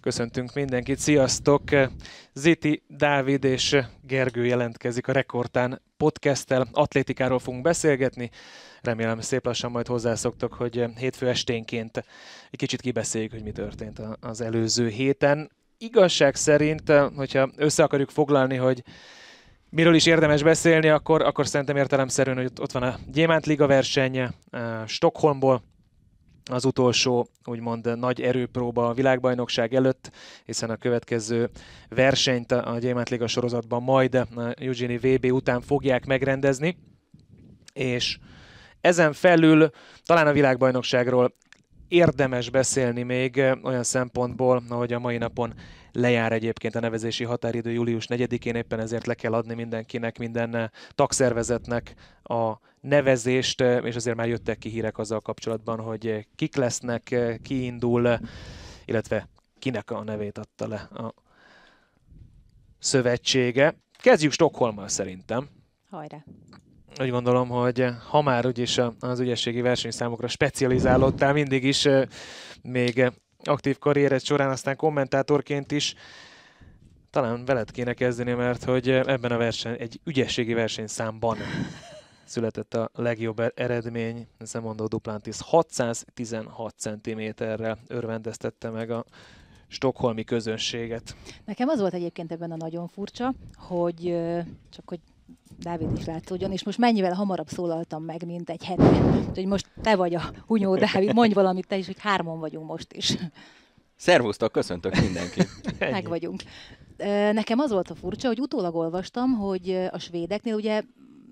Köszöntünk 0.00 0.54
mindenkit, 0.54 0.98
sziasztok! 0.98 1.62
Ziti, 2.32 2.82
Dávid 2.88 3.44
és 3.44 3.76
Gergő 4.02 4.44
jelentkezik 4.44 5.08
a 5.08 5.12
Rekordtán 5.12 5.82
podcasttel. 5.96 6.68
Atlétikáról 6.72 7.38
fogunk 7.38 7.62
beszélgetni. 7.62 8.30
Remélem 8.80 9.20
szép 9.20 9.44
lassan 9.44 9.70
majd 9.70 9.86
hozzászoktok, 9.86 10.54
hogy 10.54 10.84
hétfő 10.96 11.28
esténként 11.28 11.96
egy 12.50 12.58
kicsit 12.58 12.80
kibeszéljük, 12.80 13.30
hogy 13.30 13.42
mi 13.42 13.52
történt 13.52 14.00
az 14.20 14.40
előző 14.40 14.88
héten. 14.88 15.50
Igazság 15.78 16.34
szerint, 16.34 16.92
hogyha 17.16 17.50
össze 17.56 17.82
akarjuk 17.82 18.10
foglalni, 18.10 18.56
hogy 18.56 18.82
miről 19.70 19.94
is 19.94 20.06
érdemes 20.06 20.42
beszélni, 20.42 20.88
akkor, 20.88 21.22
akkor 21.22 21.46
szerintem 21.46 21.76
értelemszerűen, 21.76 22.36
hogy 22.36 22.50
ott 22.60 22.72
van 22.72 22.82
a 22.82 22.98
Gyémánt 23.12 23.46
Liga 23.46 23.66
verseny 23.66 24.28
Stockholmból, 24.86 25.62
az 26.52 26.64
utolsó 26.64 27.28
úgymond 27.44 27.98
nagy 27.98 28.20
erőpróba 28.20 28.88
a 28.88 28.94
világbajnokság 28.94 29.74
előtt, 29.74 30.10
hiszen 30.44 30.70
a 30.70 30.76
következő 30.76 31.50
versenyt 31.88 32.52
a 32.52 32.78
Gyémánt 32.78 33.08
Liga 33.08 33.26
sorozatban 33.26 33.82
majd 33.82 34.14
a 34.14 34.28
Eugenie 34.54 34.98
VB 34.98 35.32
után 35.32 35.60
fogják 35.60 36.06
megrendezni, 36.06 36.76
és 37.72 38.18
ezen 38.80 39.12
felül 39.12 39.70
talán 40.04 40.26
a 40.26 40.32
világbajnokságról 40.32 41.34
érdemes 41.88 42.50
beszélni 42.50 43.02
még 43.02 43.36
olyan 43.62 43.82
szempontból, 43.82 44.62
ahogy 44.68 44.92
a 44.92 44.98
mai 44.98 45.18
napon 45.18 45.54
lejár 45.92 46.32
egyébként 46.32 46.74
a 46.74 46.80
nevezési 46.80 47.24
határidő 47.24 47.70
július 47.70 48.06
4-én, 48.08 48.54
éppen 48.54 48.80
ezért 48.80 49.06
le 49.06 49.14
kell 49.14 49.32
adni 49.32 49.54
mindenkinek, 49.54 50.18
minden 50.18 50.70
tagszervezetnek 50.94 51.94
a 52.22 52.52
nevezést, 52.80 53.60
és 53.60 53.94
azért 53.94 54.16
már 54.16 54.28
jöttek 54.28 54.58
ki 54.58 54.68
hírek 54.68 54.98
azzal 54.98 55.20
kapcsolatban, 55.20 55.80
hogy 55.80 56.26
kik 56.36 56.56
lesznek, 56.56 57.14
ki 57.42 57.64
indul, 57.64 58.18
illetve 58.84 59.28
kinek 59.58 59.90
a 59.90 60.04
nevét 60.04 60.38
adta 60.38 60.68
le 60.68 60.76
a 60.76 61.14
szövetsége. 62.78 63.74
Kezdjük 63.98 64.32
Stockholmmal 64.32 64.88
szerintem. 64.88 65.48
Hajrá! 65.90 66.24
Úgy 67.00 67.10
gondolom, 67.10 67.48
hogy 67.48 67.86
ha 68.08 68.22
már 68.22 68.46
úgyis 68.46 68.80
az 69.00 69.20
ügyességi 69.20 69.60
versenyszámokra 69.60 70.28
specializálódtál 70.28 71.32
mindig 71.32 71.64
is, 71.64 71.88
még 72.62 73.12
aktív 73.44 73.78
karriered 73.78 74.22
során, 74.22 74.50
aztán 74.50 74.76
kommentátorként 74.76 75.72
is, 75.72 75.94
talán 77.10 77.44
veled 77.44 77.70
kéne 77.70 77.92
kezdeni, 77.92 78.32
mert 78.32 78.64
hogy 78.64 78.88
ebben 78.88 79.32
a 79.32 79.36
verseny, 79.36 79.76
egy 79.78 80.00
ügyességi 80.04 80.54
versenyszámban 80.54 81.36
született 82.30 82.74
a 82.74 82.90
legjobb 82.94 83.42
eredmény, 83.54 84.26
Zemondó 84.40 84.86
Duplantis 84.86 85.36
616 85.40 86.74
cm-rel 86.78 87.78
örvendeztette 87.86 88.70
meg 88.70 88.90
a 88.90 89.04
stokholmi 89.68 90.24
közönséget. 90.24 91.16
Nekem 91.44 91.68
az 91.68 91.80
volt 91.80 91.94
egyébként 91.94 92.32
ebben 92.32 92.50
a 92.50 92.56
nagyon 92.56 92.88
furcsa, 92.88 93.34
hogy 93.56 94.18
csak 94.70 94.88
hogy 94.88 95.00
Dávid 95.58 95.96
is 95.96 96.04
látszódjon, 96.04 96.52
és 96.52 96.64
most 96.64 96.78
mennyivel 96.78 97.14
hamarabb 97.14 97.48
szólaltam 97.48 98.04
meg, 98.04 98.26
mint 98.26 98.50
egy 98.50 98.64
hete. 98.64 99.18
Úgyhogy 99.28 99.46
most 99.46 99.70
te 99.82 99.96
vagy 99.96 100.14
a 100.14 100.32
hunyó, 100.46 100.76
Dávid, 100.76 101.14
mondj 101.14 101.34
valamit 101.34 101.66
te 101.66 101.76
is, 101.76 101.86
hogy 101.86 101.98
hárman 101.98 102.38
vagyunk 102.38 102.66
most 102.66 102.92
is. 102.92 103.16
Szervusztok, 103.96 104.52
köszöntök 104.52 105.00
mindenkit. 105.00 105.48
meg 105.78 106.08
vagyunk. 106.08 106.42
Nekem 107.32 107.58
az 107.58 107.70
volt 107.70 107.90
a 107.90 107.94
furcsa, 107.94 108.28
hogy 108.28 108.40
utólag 108.40 108.74
olvastam, 108.74 109.32
hogy 109.32 109.88
a 109.90 109.98
svédeknél 109.98 110.54
ugye 110.54 110.82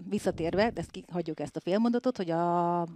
visszatérve, 0.09 0.71
de 0.71 0.81
ezt 0.81 1.05
hagyjuk 1.13 1.41
ezt 1.41 1.57
a 1.57 1.61
félmondatot, 1.61 2.17
hogy 2.17 2.31
a, 2.31 2.81
az 2.81 2.87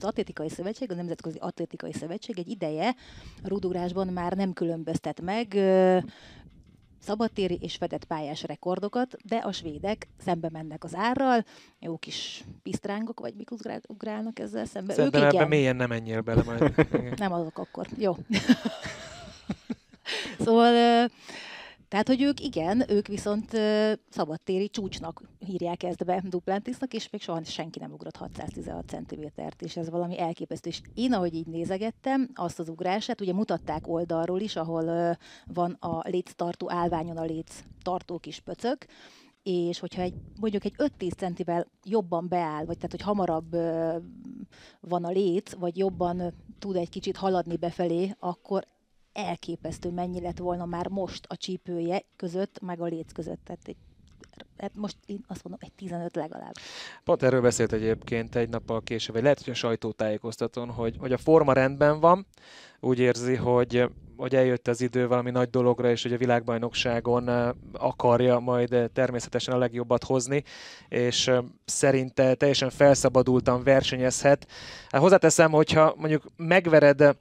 Atlétikai 0.00 0.48
Szövetség, 0.48 0.90
a 0.90 0.94
Nemzetközi 0.94 1.38
Atlétikai 1.38 1.92
Szövetség 1.92 2.38
egy 2.38 2.48
ideje 2.48 2.94
a 3.42 3.48
rudugrásban 3.48 4.06
már 4.06 4.32
nem 4.32 4.52
különböztet 4.52 5.20
meg 5.20 5.58
szabadtéri 7.06 7.58
és 7.60 7.76
fedett 7.76 8.04
pályás 8.04 8.42
rekordokat, 8.42 9.16
de 9.24 9.36
a 9.36 9.52
svédek 9.52 10.08
szembe 10.24 10.48
mennek 10.52 10.84
az 10.84 10.94
árral, 10.94 11.44
jó 11.80 11.96
kis 11.96 12.44
pisztrángok, 12.62 13.20
vagy 13.20 13.34
mik 13.34 13.50
ugrálnak 13.88 14.38
ezzel 14.38 14.64
szembe. 14.64 14.94
Szerintem 14.94 15.40
ők 15.40 15.48
mélyen 15.48 15.76
nem 15.76 15.88
menjél 15.88 16.20
bele 16.20 16.42
majd. 16.42 16.74
nem 17.18 17.32
azok 17.32 17.58
akkor. 17.58 17.86
Jó. 17.98 18.16
szóval 20.44 21.08
tehát, 21.88 22.06
hogy 22.06 22.22
ők 22.22 22.40
igen, 22.40 22.84
ők 22.90 23.06
viszont 23.06 23.52
uh, 23.52 23.92
szabadtéri 24.08 24.68
csúcsnak 24.68 25.22
hírják 25.38 25.82
ezt 25.82 26.04
be 26.04 26.22
Duplantisnak, 26.28 26.94
és 26.94 27.10
még 27.10 27.22
soha 27.22 27.44
senki 27.44 27.78
nem 27.78 27.92
ugrott 27.92 28.16
616 28.16 28.88
cm-t, 28.88 29.62
és 29.62 29.76
ez 29.76 29.90
valami 29.90 30.20
elképesztő. 30.20 30.68
És 30.68 30.80
én, 30.94 31.12
ahogy 31.12 31.34
így 31.34 31.46
nézegettem 31.46 32.28
azt 32.34 32.58
az 32.58 32.68
ugrását, 32.68 33.20
ugye 33.20 33.32
mutatták 33.32 33.88
oldalról 33.88 34.40
is, 34.40 34.56
ahol 34.56 34.84
uh, 34.84 35.10
van 35.54 35.76
a 35.80 36.02
léctartó 36.08 36.70
állványon 36.70 37.16
a 37.16 37.24
léc 37.24 37.64
tartó 37.82 38.18
kis 38.18 38.40
pöcök, 38.40 38.86
és 39.42 39.78
hogyha 39.78 40.02
egy, 40.02 40.14
mondjuk 40.40 40.64
egy 40.64 40.74
5-10 40.78 41.16
centivel 41.16 41.66
jobban 41.84 42.28
beáll, 42.28 42.64
vagy 42.64 42.76
tehát, 42.76 42.90
hogy 42.90 43.00
hamarabb 43.00 43.54
uh, 43.54 43.94
van 44.80 45.04
a 45.04 45.10
léc, 45.10 45.52
vagy 45.54 45.76
jobban 45.76 46.34
tud 46.58 46.76
egy 46.76 46.88
kicsit 46.88 47.16
haladni 47.16 47.56
befelé, 47.56 48.14
akkor 48.18 48.66
elképesztő 49.16 49.90
mennyi 49.90 50.20
lett 50.20 50.38
volna 50.38 50.64
már 50.64 50.88
most 50.88 51.24
a 51.28 51.36
csípője 51.36 52.02
között, 52.16 52.60
meg 52.60 52.80
a 52.80 52.84
léc 52.84 53.12
között. 53.12 53.40
Tehát 53.44 53.60
egy 53.64 53.76
hát 54.58 54.72
most 54.74 54.96
én 55.06 55.24
azt 55.26 55.44
mondom, 55.44 55.68
egy 55.68 55.72
15 55.72 56.16
legalább. 56.16 56.52
Pont 57.04 57.22
erről 57.22 57.40
beszélt 57.40 57.72
egyébként 57.72 58.36
egy 58.36 58.48
nappal 58.48 58.82
később, 58.82 59.14
vagy 59.14 59.22
lehet, 59.22 59.42
hogy 59.44 59.52
a 59.52 59.56
sajtótájékoztatón, 59.56 60.70
hogy, 60.70 60.96
hogy 60.98 61.12
a 61.12 61.18
forma 61.18 61.52
rendben 61.52 62.00
van, 62.00 62.26
úgy 62.80 62.98
érzi, 62.98 63.34
hogy, 63.34 63.90
hogy 64.16 64.34
eljött 64.34 64.68
az 64.68 64.80
idő 64.80 65.08
valami 65.08 65.30
nagy 65.30 65.50
dologra, 65.50 65.90
és 65.90 66.02
hogy 66.02 66.12
a 66.12 66.16
világbajnokságon 66.18 67.28
akarja 67.72 68.38
majd 68.38 68.90
természetesen 68.92 69.54
a 69.54 69.58
legjobbat 69.58 70.04
hozni, 70.04 70.42
és 70.88 71.30
szerinte 71.64 72.34
teljesen 72.34 72.70
felszabadultan 72.70 73.62
versenyezhet. 73.62 74.46
Hát 74.88 75.00
hozzáteszem, 75.00 75.50
hogyha 75.50 75.94
mondjuk 75.96 76.24
megvered 76.36 77.16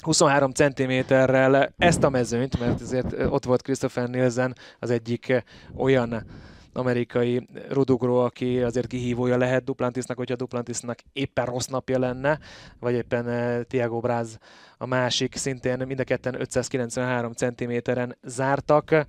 23 0.00 0.50
cm-rel 0.52 1.72
ezt 1.78 2.02
a 2.02 2.10
mezőnyt, 2.10 2.58
mert 2.58 2.80
azért 2.80 3.12
ott 3.22 3.44
volt 3.44 3.62
Christopher 3.62 4.08
Nielsen, 4.08 4.56
az 4.78 4.90
egyik 4.90 5.44
olyan 5.76 6.24
amerikai 6.72 7.48
rudugró, 7.68 8.16
aki 8.16 8.60
azért 8.60 8.86
kihívója 8.86 9.36
lehet 9.36 9.64
Duplantisnak, 9.64 10.16
hogyha 10.16 10.36
Duplantisnak 10.36 10.98
éppen 11.12 11.44
rossz 11.44 11.66
napja 11.66 11.98
lenne, 11.98 12.38
vagy 12.80 12.94
éppen 12.94 13.66
Tiago 13.68 14.00
Braz 14.00 14.38
a 14.78 14.86
másik, 14.86 15.36
szintén 15.36 15.86
mind 15.86 16.00
a 16.00 16.04
ketten 16.04 16.40
593 16.40 17.32
cm-en 17.32 18.16
zártak, 18.22 19.06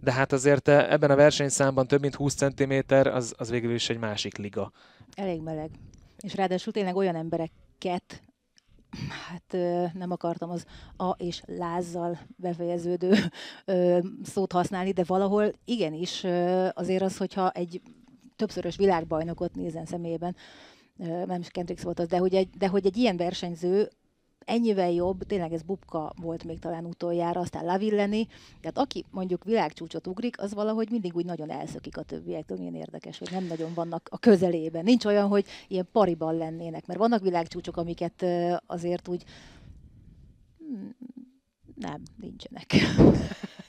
de 0.00 0.12
hát 0.12 0.32
azért 0.32 0.66
nem 0.66 1.10
a 1.10 1.14
versenyszámban 1.14 1.86
több 1.86 2.00
mint 2.00 2.14
20 2.14 2.34
cm, 2.34 2.72
az, 2.88 3.34
az 3.36 3.50
végül 3.50 3.74
is 3.74 3.90
egy 3.90 3.98
másik 3.98 4.36
liga. 4.36 4.72
Elég 5.14 5.40
meleg. 5.40 5.70
És 6.20 6.34
ráadásul 6.34 6.72
tényleg 6.72 6.96
olyan 6.96 7.14
embereket 7.14 8.22
hát 9.08 9.52
nem 9.94 10.10
akartam 10.10 10.50
az 10.50 10.64
a 10.96 11.10
és 11.10 11.42
lázzal 11.46 12.18
befejeződő 12.36 13.14
szót 14.22 14.52
használni, 14.52 14.90
de 14.90 15.04
valahol 15.06 15.52
igenis 15.64 16.24
azért 16.72 17.02
az, 17.02 17.16
hogyha 17.16 17.50
egy 17.50 17.80
többszörös 18.36 18.76
világbajnokot 18.76 19.54
nézen 19.54 19.84
személyében, 19.84 20.36
nem 21.26 21.40
is 21.40 21.48
Kendricks 21.48 21.82
volt 21.82 21.98
az, 21.98 22.06
de 22.08 22.16
hogy 22.16 22.34
egy, 22.34 22.50
de 22.50 22.68
hogy 22.68 22.86
egy 22.86 22.96
ilyen 22.96 23.16
versenyző 23.16 23.88
ennyivel 24.46 24.90
jobb, 24.90 25.22
tényleg 25.22 25.52
ez 25.52 25.62
Bubka 25.62 26.12
volt 26.20 26.44
még 26.44 26.58
talán 26.58 26.84
utoljára, 26.84 27.40
aztán 27.40 27.64
Lavilleni, 27.64 28.26
tehát 28.60 28.78
aki 28.78 29.04
mondjuk 29.10 29.44
világcsúcsot 29.44 30.06
ugrik, 30.06 30.40
az 30.40 30.54
valahogy 30.54 30.90
mindig 30.90 31.16
úgy 31.16 31.24
nagyon 31.24 31.50
elszökik 31.50 31.96
a 31.96 32.02
többiektől, 32.02 32.58
milyen 32.58 32.74
érdekes, 32.74 33.18
hogy 33.18 33.28
nem 33.30 33.44
nagyon 33.44 33.74
vannak 33.74 34.08
a 34.10 34.18
közelében. 34.18 34.84
Nincs 34.84 35.04
olyan, 35.04 35.28
hogy 35.28 35.46
ilyen 35.68 35.88
pariban 35.92 36.36
lennének, 36.36 36.86
mert 36.86 36.98
vannak 36.98 37.22
világcsúcsok, 37.22 37.76
amiket 37.76 38.24
azért 38.66 39.08
úgy 39.08 39.24
hmm, 40.58 40.96
nem, 41.74 42.02
nincsenek. 42.16 42.66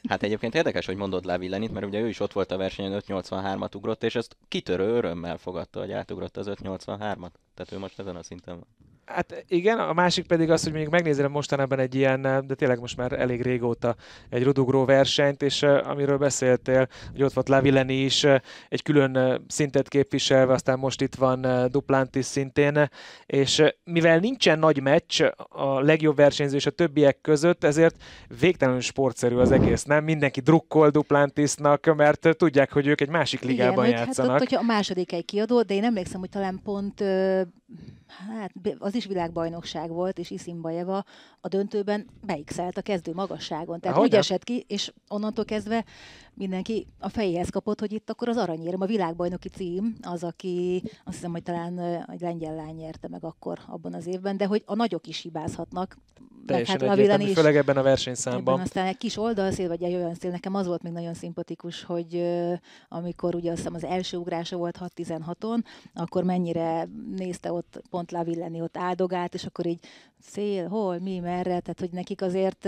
Hát 0.09 0.23
egyébként 0.23 0.55
érdekes, 0.55 0.85
hogy 0.85 0.95
mondod 0.95 1.25
Lavillenit, 1.25 1.71
mert 1.71 1.85
ugye 1.85 1.99
ő 1.99 2.07
is 2.07 2.19
ott 2.19 2.33
volt 2.33 2.51
a 2.51 2.57
versenyen 2.57 3.01
583-at 3.07 3.75
ugrott, 3.75 4.03
és 4.03 4.15
ezt 4.15 4.37
kitörő 4.47 4.87
örömmel 4.87 5.37
fogadta, 5.37 5.79
hogy 5.79 5.91
átugrott 5.91 6.37
az 6.37 6.47
583-at. 6.49 7.31
Tehát 7.53 7.71
ő 7.71 7.77
most 7.77 7.99
ezen 7.99 8.15
a 8.15 8.23
szinten 8.23 8.55
van. 8.55 8.67
Hát 9.05 9.45
igen, 9.47 9.79
a 9.79 9.93
másik 9.93 10.27
pedig 10.27 10.49
az, 10.49 10.63
hogy 10.63 10.71
mondjuk 10.71 10.93
megnézem 10.93 11.31
mostanában 11.31 11.79
egy 11.79 11.95
ilyen, 11.95 12.21
de 12.21 12.55
tényleg 12.55 12.79
most 12.79 12.97
már 12.97 13.11
elég 13.11 13.41
régóta 13.41 13.95
egy 14.29 14.43
rudugró 14.43 14.85
versenyt, 14.85 15.41
és 15.41 15.63
amiről 15.63 16.17
beszéltél, 16.17 16.87
hogy 17.11 17.23
ott 17.23 17.33
volt 17.33 17.49
Lavilleni 17.49 17.93
is 17.93 18.23
egy 18.69 18.81
külön 18.83 19.43
szintet 19.47 19.87
képviselve, 19.87 20.53
aztán 20.53 20.79
most 20.79 21.01
itt 21.01 21.15
van 21.15 21.67
Duplantis 21.71 22.25
szintén, 22.25 22.89
és 23.25 23.63
mivel 23.83 24.19
nincsen 24.19 24.59
nagy 24.59 24.81
meccs 24.81 25.23
a 25.49 25.79
legjobb 25.79 26.15
versenyző 26.15 26.55
és 26.55 26.65
a 26.65 26.71
többiek 26.71 27.21
között, 27.21 27.63
ezért 27.63 27.95
végtelenül 28.39 28.81
sportszerű 28.81 29.35
az 29.35 29.51
egész, 29.51 29.83
nem? 29.83 30.03
Mindenki 30.03 30.39
drukkol 30.39 30.89
Duplantisnak, 30.89 31.95
mert 31.95 32.27
tudják, 32.37 32.71
hogy 32.71 32.87
ők 32.87 33.01
egy 33.01 33.09
másik 33.09 33.41
ligában 33.41 33.85
igen, 33.85 33.97
játszanak. 33.97 34.31
Hát 34.31 34.41
ott, 34.41 34.47
hogyha 34.47 34.63
a 34.63 34.73
második 34.73 35.13
egy 35.13 35.25
kiadó, 35.25 35.61
de 35.61 35.73
én 35.73 35.83
emlékszem, 35.83 36.19
hogy 36.19 36.29
talán 36.29 36.59
pont 36.63 37.03
hát 38.17 38.51
az 38.77 38.95
is 38.95 39.05
világbajnokság 39.05 39.89
volt, 39.89 40.17
és 40.19 40.29
Isimbajeva 40.29 41.03
a 41.41 41.47
döntőben 41.47 42.07
beixelt 42.25 42.77
a 42.77 42.81
kezdő 42.81 43.13
magasságon. 43.13 43.79
Tehát 43.79 43.97
Ahogy 43.97 44.09
úgy 44.09 44.15
esett 44.15 44.43
ki, 44.43 44.65
és 44.67 44.93
onnantól 45.07 45.45
kezdve 45.45 45.85
mindenki 46.33 46.87
a 46.99 47.09
fejéhez 47.09 47.49
kapott, 47.49 47.79
hogy 47.79 47.91
itt 47.91 48.09
akkor 48.09 48.29
az 48.29 48.37
aranyérem, 48.37 48.81
a 48.81 48.85
világbajnoki 48.85 49.49
cím, 49.49 49.95
az, 50.01 50.23
aki 50.23 50.81
azt 51.03 51.15
hiszem, 51.15 51.31
hogy 51.31 51.43
talán 51.43 51.79
egy 52.09 52.21
lengyel 52.21 52.55
lány 52.55 52.75
nyerte 52.75 53.07
meg 53.07 53.23
akkor 53.23 53.59
abban 53.67 53.93
az 53.93 54.07
évben, 54.07 54.37
de 54.37 54.45
hogy 54.45 54.63
a 54.65 54.75
nagyok 54.75 55.07
is 55.07 55.21
hibázhatnak. 55.21 55.97
Teljesen 56.45 56.79
hát 56.79 56.89
Ravilani 56.89 57.01
egyértelmű, 57.01 57.29
is. 57.31 57.37
főleg 57.37 57.55
ebben 57.55 57.75
a 57.75 57.79
Ebben 57.79 57.83
versenyszámban. 57.83 58.59
aztán 58.59 58.85
egy 58.85 58.97
kis 58.97 59.17
oldalszél, 59.17 59.67
vagy 59.67 59.83
egy 59.83 59.93
olyan 59.93 60.13
szél, 60.13 60.31
nekem 60.31 60.55
az 60.55 60.67
volt 60.67 60.83
még 60.83 60.91
nagyon 60.91 61.13
szimpatikus, 61.13 61.83
hogy 61.83 62.23
amikor 62.89 63.35
ugye 63.35 63.49
azt 63.49 63.57
hiszem 63.57 63.73
az 63.73 63.83
első 63.83 64.17
ugrása 64.17 64.57
volt 64.57 64.79
6-16-on, 64.95 65.63
akkor 65.93 66.23
mennyire 66.23 66.87
nézte 67.15 67.51
ott 67.51 67.81
pont 67.89 68.11
Lavilleni 68.11 68.61
ott 68.61 68.77
áldogált, 68.77 69.33
és 69.33 69.45
akkor 69.45 69.65
így 69.65 69.79
szél, 70.19 70.67
hol, 70.67 70.99
mi, 70.99 71.19
merre, 71.19 71.59
tehát 71.59 71.79
hogy 71.79 71.91
nekik 71.91 72.21
azért 72.21 72.67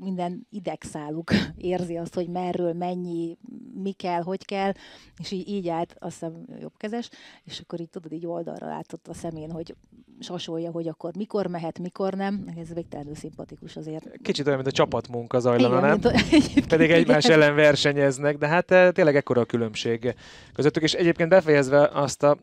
minden 0.00 0.46
idegszáluk 0.50 1.30
érzi 1.56 1.96
azt, 1.96 2.14
hogy 2.14 2.28
merről, 2.28 2.72
mennyi, 2.72 3.38
mi 3.82 3.92
kell, 3.92 4.22
hogy 4.22 4.44
kell, 4.44 4.72
és 5.18 5.30
így, 5.30 5.48
így 5.48 5.68
állt, 5.68 5.96
azt 5.98 6.12
hiszem 6.12 6.44
jobbkezes, 6.60 7.10
és 7.44 7.60
akkor 7.60 7.80
így 7.80 7.90
tudod, 7.90 8.12
így 8.12 8.26
oldalra 8.26 8.66
látott 8.66 9.08
a 9.08 9.14
szemén, 9.14 9.50
hogy 9.50 9.74
sasolja, 10.20 10.70
hogy 10.70 10.88
akkor 10.88 11.10
mikor 11.16 11.46
mehet, 11.46 11.78
mikor 11.78 12.14
nem. 12.14 12.44
Ez 12.60 12.74
végtelenül 12.74 13.14
szimpatikus 13.14 13.76
azért. 13.76 14.10
Kicsit 14.22 14.46
olyan, 14.46 14.58
mint 14.58 14.70
a 14.70 14.74
csapatmunka 14.76 15.38
zajlana, 15.40 15.80
nem? 15.80 15.90
mint 15.90 16.04
a- 16.04 16.10
Pedig 16.68 16.86
igen. 16.88 16.98
egymás 17.00 17.24
ellen 17.24 17.54
versenyeznek, 17.54 18.38
de 18.38 18.46
hát 18.46 18.70
eh, 18.70 18.90
tényleg 18.92 19.16
ekkora 19.16 19.40
a 19.40 19.44
különbség 19.44 20.14
közöttük. 20.54 20.82
És 20.82 20.92
egyébként 20.92 21.28
befejezve 21.28 21.90
azt 21.92 22.22
a 22.22 22.36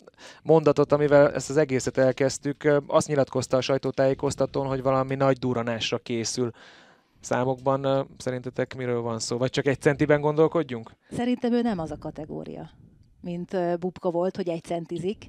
mondatot, 0.43 0.91
amivel 0.91 1.33
ezt 1.33 1.49
az 1.49 1.57
egészet 1.57 1.97
elkezdtük, 1.97 2.63
eh, 2.63 2.77
azt 2.87 3.07
nyilatkozta 3.07 3.57
a 3.57 3.61
sajtótájékoztatón, 3.61 4.67
hogy 4.67 4.81
valami 4.81 5.15
nagy 5.15 5.37
duranásra 5.37 5.97
készül. 5.97 6.51
Számokban 7.19 7.85
eh, 7.85 8.03
szerintetek 8.17 8.75
miről 8.75 9.01
van 9.01 9.19
szó? 9.19 9.37
Vagy 9.37 9.49
csak 9.49 9.65
egy 9.67 9.79
centiben 9.81 10.21
gondolkodjunk? 10.21 10.91
Szerintem 11.11 11.53
ő 11.53 11.61
nem 11.61 11.79
az 11.79 11.91
a 11.91 11.97
kategória, 11.97 12.69
mint 13.21 13.79
Bubka 13.79 14.11
volt, 14.11 14.35
hogy 14.35 14.49
egy 14.49 14.63
centizik, 14.63 15.27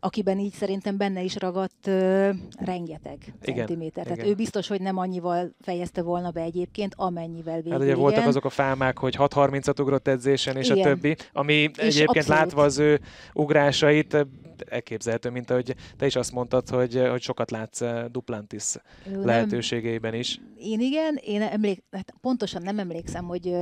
akiben 0.00 0.38
így 0.38 0.52
szerintem 0.52 0.96
benne 0.96 1.22
is 1.22 1.36
ragadt 1.36 1.86
ö, 1.86 2.30
rengeteg 2.58 3.18
Igen, 3.42 3.56
centiméter. 3.56 4.04
Tehát 4.04 4.18
igen. 4.18 4.30
ő 4.30 4.34
biztos, 4.34 4.68
hogy 4.68 4.80
nem 4.80 4.96
annyival 4.96 5.54
fejezte 5.60 6.02
volna 6.02 6.30
be 6.30 6.40
egyébként, 6.40 6.94
amennyivel 6.96 7.54
végül 7.54 7.72
Hát 7.72 7.80
ugye 7.80 7.94
voltak 7.94 8.16
igen. 8.16 8.28
azok 8.28 8.44
a 8.44 8.50
fámák, 8.50 8.98
hogy 8.98 9.16
6.30-at 9.18 9.80
ugrott 9.80 10.08
edzésen, 10.08 10.56
és 10.56 10.70
a 10.70 10.74
Igen. 10.74 10.86
többi, 10.86 11.16
ami 11.32 11.70
egyébként 11.76 12.08
abszolút. 12.08 12.26
látva 12.26 12.62
az 12.62 12.78
ő 12.78 13.00
ugrásait, 13.32 14.26
elképzelhető, 14.68 15.30
mint 15.30 15.50
ahogy 15.50 15.74
te 15.96 16.06
is 16.06 16.16
azt 16.16 16.32
mondtad, 16.32 16.68
hogy, 16.68 17.02
hogy 17.10 17.22
sokat 17.22 17.50
látsz 17.50 17.82
Duplantis 18.10 18.74
Ő 19.12 19.24
lehetőségeiben 19.24 20.14
is. 20.14 20.40
Én 20.58 20.80
igen, 20.80 21.18
én 21.24 21.42
emlék, 21.42 21.82
hát 21.90 22.14
pontosan 22.20 22.62
nem 22.62 22.78
emlékszem, 22.78 23.24
hogy 23.24 23.54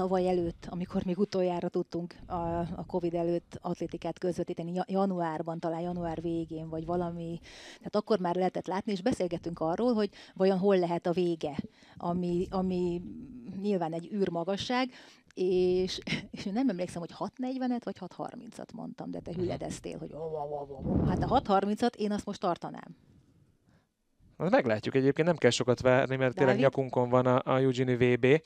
tavaly 0.00 0.28
előtt, 0.28 0.66
amikor 0.70 1.04
még 1.04 1.18
utoljára 1.18 1.68
tudtunk 1.68 2.14
a, 2.26 2.58
a 2.58 2.84
Covid 2.86 3.14
előtt 3.14 3.58
atlétikát 3.60 4.18
közvetíteni, 4.18 4.72
ja- 4.72 4.90
januárban, 4.90 5.58
talán 5.58 5.80
január 5.80 6.20
végén, 6.20 6.68
vagy 6.68 6.86
valami, 6.86 7.40
tehát 7.76 7.96
akkor 7.96 8.18
már 8.18 8.34
lehetett 8.34 8.66
látni, 8.66 8.92
és 8.92 9.02
beszélgettünk 9.02 9.60
arról, 9.60 9.94
hogy 9.94 10.10
vajon 10.34 10.58
hol 10.58 10.78
lehet 10.78 11.06
a 11.06 11.12
vége, 11.12 11.56
ami, 11.96 12.46
ami 12.50 13.02
nyilván 13.60 13.92
egy 13.92 14.12
űrmagasság, 14.12 14.90
és, 15.34 15.98
és 16.30 16.44
nem 16.44 16.68
emlékszem, 16.68 17.00
hogy 17.00 17.14
6.40-et 17.18 17.80
vagy 17.84 17.96
6.30-at 18.00 18.74
mondtam, 18.74 19.10
de 19.10 19.20
te 19.20 19.32
hüledeztél, 19.34 19.98
hogy 19.98 20.14
hát 21.06 21.22
a 21.22 21.40
6.30-at 21.40 21.94
én 21.94 22.12
azt 22.12 22.26
most 22.26 22.40
tartanám. 22.40 22.96
Meglátjuk 24.36 24.94
egyébként, 24.94 25.26
nem 25.26 25.36
kell 25.36 25.50
sokat 25.50 25.80
várni, 25.80 26.16
mert 26.16 26.34
tényleg 26.34 26.56
Dávid? 26.56 26.70
nyakunkon 26.70 27.08
van 27.08 27.26
a, 27.26 27.52
a 27.52 27.58
Eugenie 27.58 27.96
VB. 27.96 28.42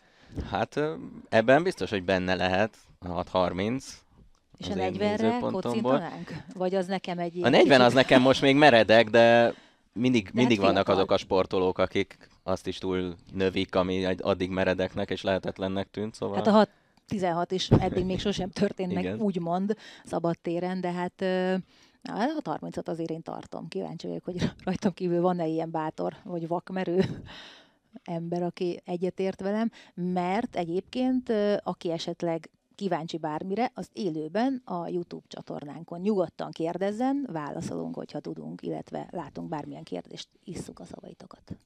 Hát 0.51 0.81
ebben 1.29 1.63
biztos, 1.63 1.91
hogy 1.91 2.05
benne 2.05 2.35
lehet 2.35 2.77
a 2.99 3.09
630. 3.09 4.03
És 4.57 4.69
a 4.69 4.71
én 4.71 4.93
40-re 4.95 5.11
nézőpontomból. 5.11 5.63
kocintanánk? 5.63 6.37
Vagy 6.55 6.75
az 6.75 6.87
nekem 6.87 7.19
egy 7.19 7.33
A 7.35 7.37
ilyen 7.37 7.51
40 7.51 7.81
az 7.81 7.93
nekem 7.93 8.23
most 8.23 8.41
még 8.41 8.57
meredek, 8.57 9.11
de 9.11 9.55
mindig, 9.93 10.31
mindig 10.33 10.57
hát 10.57 10.67
vannak 10.67 10.85
fiatal. 10.85 10.95
azok 10.95 11.11
a 11.11 11.17
sportolók, 11.17 11.79
akik 11.79 12.29
azt 12.43 12.67
is 12.67 12.79
túl 12.79 13.15
növik, 13.33 13.75
ami 13.75 14.05
addig 14.05 14.51
meredeknek 14.51 15.11
és 15.11 15.23
lehetetlennek 15.23 15.91
tűnt, 15.91 16.15
szóval... 16.15 16.37
Hát 16.37 16.47
a 16.47 16.51
6 16.51 16.69
16 17.07 17.53
is 17.53 17.71
eddig 17.71 18.05
még 18.05 18.21
sosem 18.21 18.51
történt 18.51 18.95
meg, 18.95 19.23
úgymond, 19.23 19.77
szabadtéren, 20.05 20.81
de 20.81 20.93
hát 20.93 21.23
a 22.03 22.41
30 22.45 22.89
azért 22.89 23.11
én 23.11 23.23
tartom. 23.23 23.69
Kíváncsi 23.69 24.07
vagyok, 24.07 24.25
hogy 24.25 24.51
rajtam 24.65 24.93
kívül 24.93 25.21
van-e 25.21 25.47
ilyen 25.47 25.71
bátor, 25.71 26.17
vagy 26.23 26.49
vakmerő 26.49 27.05
ember, 28.05 28.43
aki 28.43 28.81
egyetért 28.85 29.41
velem, 29.41 29.71
mert 29.95 30.57
egyébként, 30.57 31.33
aki 31.63 31.91
esetleg 31.91 32.51
kíváncsi 32.75 33.19
bármire, 33.19 33.71
az 33.75 33.89
élőben 33.93 34.63
a 34.65 34.89
YouTube 34.89 35.27
csatornánkon 35.29 36.01
nyugodtan 36.01 36.51
kérdezzen, 36.51 37.29
válaszolunk, 37.33 37.95
hogyha 37.95 38.21
tudunk, 38.21 38.63
illetve 38.63 39.09
látunk 39.11 39.49
bármilyen 39.49 39.83
kérdést, 39.83 40.29
isszuk 40.45 40.79
a 40.79 40.85
szavaitokat. 40.85 41.57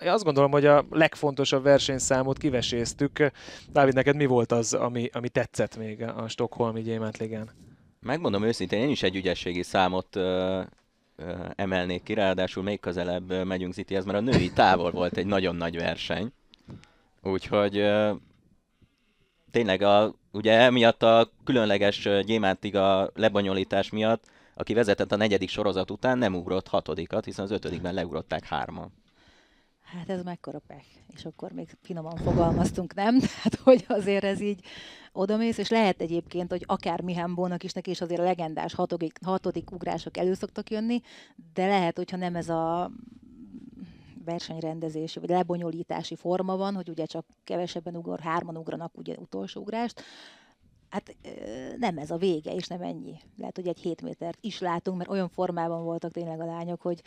Én 0.00 0.08
azt 0.08 0.24
gondolom, 0.24 0.50
hogy 0.50 0.66
a 0.66 0.84
legfontosabb 0.90 1.62
versenyszámot 1.62 2.38
kiveséztük. 2.38 3.30
Dávid, 3.72 3.94
neked 3.94 4.16
mi 4.16 4.26
volt 4.26 4.52
az, 4.52 4.74
ami, 4.74 5.08
ami 5.12 5.28
tetszett 5.28 5.76
még 5.76 6.02
a 6.02 6.28
Stockholmi 6.28 6.82
Gyémántligán? 6.82 7.50
Megmondom 8.00 8.42
őszintén, 8.42 8.80
én 8.80 8.88
is 8.88 9.02
egy 9.02 9.16
ügyességi 9.16 9.62
számot 9.62 10.16
emelnék 11.54 12.02
ki, 12.02 12.14
ráadásul 12.14 12.62
még 12.62 12.80
közelebb 12.80 13.44
megyünk 13.44 13.74
Cityhez, 13.74 14.04
mert 14.04 14.18
a 14.18 14.20
női 14.20 14.50
távol 14.50 14.90
volt 14.90 15.16
egy 15.16 15.26
nagyon 15.26 15.56
nagy 15.56 15.76
verseny. 15.76 16.32
Úgyhogy 17.22 17.90
tényleg 19.50 19.82
a, 19.82 20.14
ugye 20.32 20.52
emiatt 20.52 21.02
a 21.02 21.30
különleges 21.44 22.06
ö, 22.06 22.22
gyémántiga 22.22 23.10
lebonyolítás 23.14 23.90
miatt, 23.90 24.24
aki 24.54 24.74
vezetett 24.74 25.12
a 25.12 25.16
negyedik 25.16 25.48
sorozat 25.48 25.90
után, 25.90 26.18
nem 26.18 26.34
ugrott 26.34 26.68
hatodikat, 26.68 27.24
hiszen 27.24 27.44
az 27.44 27.50
ötödikben 27.50 27.94
leugrották 27.94 28.44
hárman. 28.44 28.92
Hát 29.92 30.08
ez 30.08 30.22
mekkora 30.22 30.58
pech. 30.66 30.86
És 31.14 31.24
akkor 31.24 31.52
még 31.52 31.76
finoman 31.82 32.16
fogalmaztunk, 32.16 32.94
nem? 32.94 33.18
Tehát, 33.20 33.54
hogy 33.62 33.84
azért 33.88 34.24
ez 34.24 34.40
így 34.40 34.64
odamész, 35.12 35.58
és 35.58 35.68
lehet 35.68 36.00
egyébként, 36.00 36.50
hogy 36.50 36.64
akár 36.66 37.00
Mihambónak 37.00 37.64
is 37.64 37.72
neki 37.72 37.90
is 37.90 38.00
azért 38.00 38.20
a 38.20 38.24
legendás 38.24 38.74
hatodik, 38.74 39.18
hatodik 39.24 39.70
ugrások 39.70 40.16
elő 40.16 40.34
szoktak 40.34 40.70
jönni, 40.70 41.00
de 41.52 41.66
lehet, 41.66 41.96
hogyha 41.96 42.16
nem 42.16 42.36
ez 42.36 42.48
a 42.48 42.90
versenyrendezési 44.24 45.18
vagy 45.18 45.28
lebonyolítási 45.28 46.16
forma 46.16 46.56
van, 46.56 46.74
hogy 46.74 46.88
ugye 46.88 47.06
csak 47.06 47.26
kevesebben 47.44 47.96
ugor, 47.96 48.20
hárman 48.20 48.56
ugranak 48.56 48.98
ugye 48.98 49.14
utolsó 49.18 49.60
ugrást, 49.60 50.02
Hát 50.90 51.16
nem 51.78 51.98
ez 51.98 52.10
a 52.10 52.16
vége, 52.16 52.54
és 52.54 52.66
nem 52.66 52.82
ennyi. 52.82 53.16
Lehet, 53.36 53.56
hogy 53.56 53.68
egy 53.68 53.78
7 53.78 54.02
métert 54.02 54.38
is 54.40 54.58
látunk, 54.58 54.98
mert 54.98 55.10
olyan 55.10 55.28
formában 55.28 55.84
voltak 55.84 56.12
tényleg 56.12 56.40
a 56.40 56.44
lányok, 56.44 56.80
hogy 56.80 57.02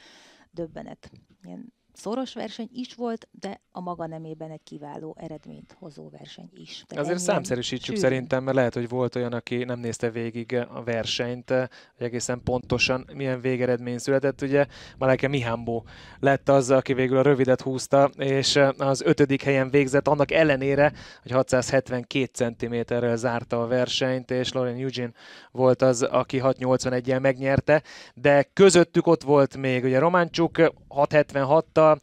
döbbenet. 0.52 1.12
Ilyen 1.44 1.74
szoros 1.94 2.34
verseny 2.34 2.70
is 2.74 2.96
volt, 2.96 3.28
de 3.32 3.62
a 3.72 3.82
maga 3.82 4.08
nemében 4.08 4.52
egy 4.52 4.64
kiváló 4.64 5.16
eredményt 5.20 5.76
hozó 5.80 6.10
verseny 6.10 6.50
is. 6.54 6.84
Tehát 6.88 7.04
Azért 7.04 7.20
számszerűsítsük 7.20 7.86
sűrűn. 7.86 8.02
szerintem, 8.02 8.44
mert 8.44 8.56
lehet, 8.56 8.74
hogy 8.74 8.90
volt 8.90 9.16
olyan, 9.16 9.34
aki 9.34 9.64
nem 9.64 9.80
nézte 9.80 10.10
végig 10.10 10.54
a 10.74 10.84
versenyt, 10.84 11.50
hogy 11.50 12.06
egészen 12.06 12.42
pontosan 12.44 13.10
milyen 13.14 13.42
végeredmény 13.42 13.98
született. 13.98 14.42
Ugye 14.42 14.66
Maleke 14.98 15.28
Mihambó 15.28 15.86
lett 16.20 16.50
az, 16.50 16.72
aki 16.72 16.94
végül 16.94 17.18
a 17.18 17.22
rövidet 17.22 17.62
húzta, 17.62 18.10
és 18.18 18.60
az 18.78 19.02
ötödik 19.02 19.42
helyen 19.42 19.70
végzett, 19.70 20.08
annak 20.08 20.32
ellenére, 20.32 20.94
hogy 21.22 21.32
672 21.32 22.54
cm-rel 22.58 23.16
zárta 23.16 23.62
a 23.62 23.68
versenyt, 23.68 24.32
és 24.32 24.52
Lauren 24.52 24.76
Eugene 24.76 25.12
volt 25.52 25.82
az, 25.82 26.02
aki 26.02 26.40
681-jel 26.44 27.20
megnyerte, 27.22 27.84
de 28.14 28.44
közöttük 28.54 29.08
ott 29.08 29.24
volt 29.24 29.58
még 29.58 29.84
ugye 29.84 30.00
Románcsuk 30.00 30.58
676-tal, 30.90 31.81
a 31.82 32.00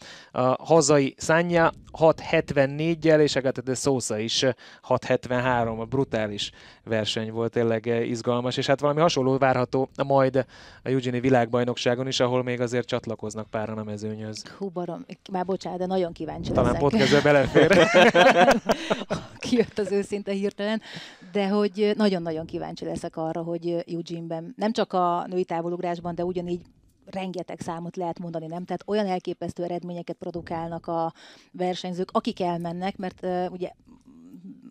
hazai 0.64 1.14
Szánja 1.16 1.72
674-jel, 1.98 3.20
és 3.20 3.36
Agatha 3.36 3.62
de 3.62 3.74
Sousa 3.74 4.18
is 4.18 4.44
673, 4.82 5.80
a 5.80 5.84
brutális 5.84 6.50
verseny 6.84 7.32
volt, 7.32 7.52
tényleg 7.52 7.86
izgalmas, 7.86 8.56
és 8.56 8.66
hát 8.66 8.80
valami 8.80 9.00
hasonló 9.00 9.38
várható 9.38 9.88
majd 10.06 10.36
a 10.82 10.88
Eugenie 10.88 11.20
világbajnokságon 11.20 12.06
is, 12.06 12.20
ahol 12.20 12.42
még 12.42 12.60
azért 12.60 12.86
csatlakoznak 12.86 13.46
páran 13.50 13.78
a 13.78 13.84
mezőnyhöz. 13.84 14.48
Hú, 14.58 14.68
barom, 14.68 15.04
már 15.32 15.44
bocsánat, 15.44 15.78
de 15.78 15.86
nagyon 15.86 16.12
kíváncsi 16.12 16.52
Talán 16.52 16.72
leszek. 16.72 16.88
podcastbe 16.88 17.20
belefér. 17.20 17.78
Kijött 19.38 19.78
az 19.78 19.92
őszinte 19.92 20.32
hirtelen, 20.32 20.82
de 21.32 21.48
hogy 21.48 21.92
nagyon-nagyon 21.96 22.46
kíváncsi 22.46 22.84
leszek 22.84 23.16
arra, 23.16 23.42
hogy 23.42 23.84
Eugene-ben, 23.86 24.54
nem 24.56 24.72
csak 24.72 24.92
a 24.92 25.26
női 25.26 25.44
távolugrásban, 25.44 26.14
de 26.14 26.24
ugyanígy 26.24 26.60
rengeteg 27.10 27.60
számot 27.60 27.96
lehet 27.96 28.18
mondani, 28.18 28.46
nem? 28.46 28.64
Tehát 28.64 28.82
olyan 28.86 29.06
elképesztő 29.06 29.62
eredményeket 29.62 30.16
produkálnak 30.16 30.86
a 30.86 31.12
versenyzők, 31.52 32.10
akik 32.10 32.40
elmennek, 32.40 32.96
mert 32.96 33.24
uh, 33.24 33.46
ugye 33.50 33.72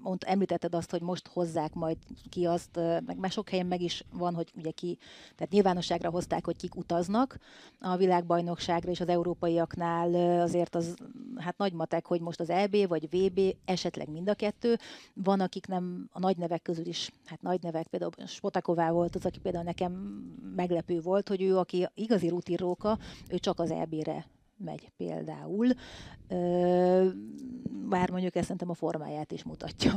mond, 0.02 0.24
említetted 0.26 0.76
azt, 0.76 0.92
hogy 0.92 1.02
most 1.02 1.28
hozzák 1.28 1.74
majd 1.74 1.98
ki 2.30 2.46
azt, 2.46 2.76
meg 3.06 3.18
már 3.18 3.32
sok 3.32 3.50
helyen 3.50 3.66
meg 3.66 3.82
is 3.82 4.04
van, 4.12 4.34
hogy 4.34 4.52
ugye 4.56 4.72
ki, 4.72 4.98
tehát 5.36 5.54
nyilvánosságra 5.54 6.10
hozták, 6.10 6.46
hogy 6.46 6.56
kik 6.56 6.76
utaznak 6.76 7.38
a 7.80 7.96
világbajnokságra, 7.96 8.92
és 8.92 9.00
az 9.00 9.08
európaiaknál 9.08 10.42
azért 10.42 10.76
az 10.76 10.96
hát 11.36 11.58
nagy 11.58 11.74
matek, 11.74 12.06
hogy 12.06 12.22
most 12.22 12.40
az 12.40 12.50
EB 12.50 12.88
vagy 12.88 13.10
VB, 13.10 13.56
esetleg 13.66 14.10
mind 14.10 14.30
a 14.30 14.34
kettő. 14.34 14.78
Van, 15.14 15.40
akik 15.40 15.68
nem 15.68 16.10
a 16.12 16.20
nagy 16.20 16.38
nevek 16.38 16.62
közül 16.62 16.86
is, 16.86 17.12
hát 17.26 17.42
nagy 17.42 17.62
nevek, 17.62 17.88
például 17.88 18.12
Spotaková 18.26 18.92
volt 18.92 19.16
az, 19.16 19.26
aki 19.26 19.40
például 19.40 19.64
nekem 19.64 19.92
meglepő 20.56 21.00
volt, 21.00 21.28
hogy 21.28 21.42
ő, 21.42 21.58
aki 21.58 21.88
igazi 21.94 22.28
rutinróka, 22.28 22.98
ő 23.30 23.38
csak 23.38 23.60
az 23.60 23.72
EB-re 23.72 24.26
megy 24.58 24.92
például. 24.98 25.68
Bár 27.90 28.10
mondjuk 28.10 28.36
ezt 28.36 28.44
szerintem 28.44 28.70
a 28.70 28.74
formáját 28.74 29.32
is 29.32 29.44
mutatja. 29.44 29.94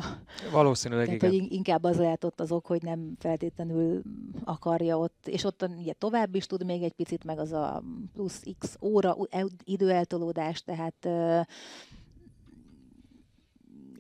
Valószínűleg 0.53 1.05
Tehát, 1.05 1.23
igen. 1.23 1.41
Hogy 1.41 1.53
inkább 1.53 1.85
az 1.85 1.97
lehet 1.97 2.25
ott 2.25 2.41
az 2.41 2.53
ok, 2.53 2.67
hogy 2.67 2.83
nem 2.83 3.13
feltétlenül 3.19 4.03
akarja 4.45 4.99
ott, 4.99 5.29
és 5.29 5.45
ott 5.45 5.69
ugye 5.79 5.93
tovább 5.93 6.35
is 6.35 6.47
tud 6.47 6.65
még 6.65 6.83
egy 6.83 6.93
picit, 6.93 7.25
meg 7.25 7.39
az 7.39 7.53
a 7.53 7.83
plusz 8.13 8.43
x 8.59 8.77
óra 8.81 9.17
időeltolódás, 9.65 10.63
tehát 10.63 11.09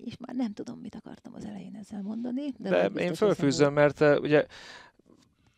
és 0.05 0.17
már 0.17 0.37
nem 0.37 0.53
tudom, 0.53 0.79
mit 0.79 0.95
akartam 0.95 1.35
az 1.35 1.45
elején 1.45 1.75
ezzel 1.75 2.03
mondani. 2.03 2.55
De, 2.59 2.89
de 2.89 3.01
én 3.01 3.15
fölfűzöm, 3.15 3.73
mert 3.73 4.01
ugye 4.01 4.47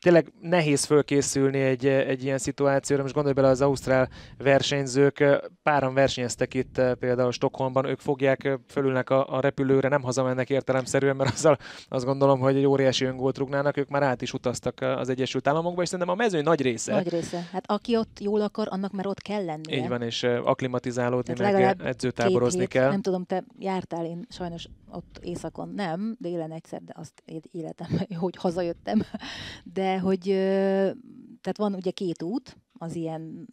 tényleg 0.03 0.33
nehéz 0.41 0.85
fölkészülni 0.85 1.61
egy, 1.61 1.87
egy 1.87 2.25
ilyen 2.25 2.39
szituációra. 2.39 3.03
Most 3.03 3.15
gondolj 3.15 3.35
bele, 3.35 3.49
az 3.49 3.61
ausztrál 3.61 4.09
versenyzők, 4.39 5.25
páran 5.63 5.95
versenyeztek 5.95 6.55
itt 6.55 6.81
például 6.99 7.33
Stockholmban, 7.33 7.85
ők 7.85 8.01
fogják, 8.01 8.59
fölülnek 8.69 9.11
a, 9.11 9.37
a 9.37 9.41
repülőre, 9.41 9.89
nem 9.89 10.03
hazamennek 10.03 10.51
értelemszerűen, 10.51 11.17
mert 11.17 11.33
azzal 11.35 11.59
azt 11.89 12.05
gondolom, 12.05 12.41
hogy 12.41 12.57
egy 12.57 12.65
óriási 12.65 13.05
öngólt 13.05 13.39
rúgnának, 13.39 13.77
ők 13.77 13.89
már 13.89 14.03
át 14.03 14.23
is 14.23 14.33
utaztak 14.33 14.81
az 14.81 15.09
Egyesült 15.09 15.49
Államokba, 15.49 15.83
és 15.83 15.89
szerintem 15.89 16.15
a 16.15 16.17
mezőny 16.17 16.43
nagy 16.43 16.61
része. 16.61 16.93
Nagy 16.93 17.09
része. 17.09 17.49
Hát 17.53 17.65
aki 17.67 17.97
ott 17.97 18.21
jól 18.21 18.41
akar, 18.41 18.67
annak 18.71 18.93
már 18.93 19.07
ott 19.07 19.21
kell 19.21 19.45
lennie. 19.45 19.77
Így 19.77 19.89
van, 19.89 20.03
és 20.03 20.23
aklimatizálódni, 20.23 21.35
Tehát 21.35 21.53
meg 21.53 21.87
edzőtáborozni 21.87 22.61
hét, 22.61 22.69
kell. 22.69 22.91
Nem 22.91 23.03
tudom, 23.03 23.25
te 23.25 23.45
jártál, 23.59 24.05
én 24.05 24.27
sajnos 24.29 24.67
ott 24.91 25.19
éjszakon 25.23 25.73
nem, 25.77 26.17
délen 26.19 26.53
egyszer, 26.53 26.83
de 26.83 26.93
azt 26.97 27.23
életem, 27.51 27.87
hogy 28.19 28.37
hazajöttem. 28.37 29.03
De 29.65 29.92
hogy 29.99 30.21
tehát 31.41 31.57
van 31.57 31.75
ugye 31.75 31.91
két 31.91 32.23
út 32.23 32.57
az 32.79 32.95
ilyen 32.95 33.49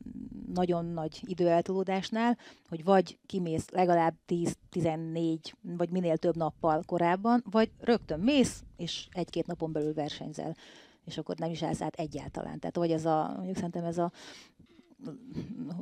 nagyon 0.54 0.86
nagy 0.86 1.22
időeltolódásnál, 1.26 2.38
hogy 2.70 2.84
vagy 2.84 3.20
kimész 3.26 3.70
legalább 3.70 4.16
10-14 4.28 5.38
vagy 5.62 5.90
minél 5.90 6.18
több 6.18 6.36
nappal 6.36 6.84
korábban, 6.86 7.44
vagy 7.52 7.72
rögtön 7.80 8.20
mész, 8.20 8.64
és 8.78 9.08
egy-két 9.12 9.48
napon 9.48 9.72
belül 9.72 9.94
versenyzel 9.94 10.56
és 11.10 11.18
akkor 11.18 11.36
nem 11.38 11.52
is 11.52 11.64
állsz 11.64 11.82
át 11.82 11.96
egyáltalán. 11.96 12.60
Tehát 12.60 12.76
vagy 12.76 12.92
ez 12.92 13.06
a, 13.06 13.32
mondjuk 13.36 13.56
szerintem 13.56 13.84
ez 13.84 13.98
a 13.98 14.12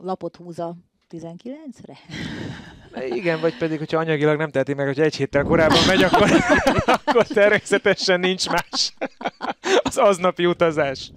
lapot 0.01 0.35
húz 0.35 0.59
a 0.59 0.75
19-re? 1.11 1.97
Igen, 3.15 3.39
vagy 3.39 3.57
pedig, 3.57 3.77
hogyha 3.77 3.97
anyagilag 3.97 4.37
nem 4.37 4.49
teheti 4.49 4.73
meg, 4.73 4.85
hogy 4.85 4.99
egy 4.99 5.15
héttel 5.15 5.43
korábban 5.43 5.85
megy, 5.87 6.03
akkor, 6.03 6.29
akkor 7.05 7.27
természetesen 7.27 8.19
nincs 8.19 8.49
más. 8.49 8.93
Az 9.83 9.97
aznapi 9.97 10.45
utazás. 10.45 11.11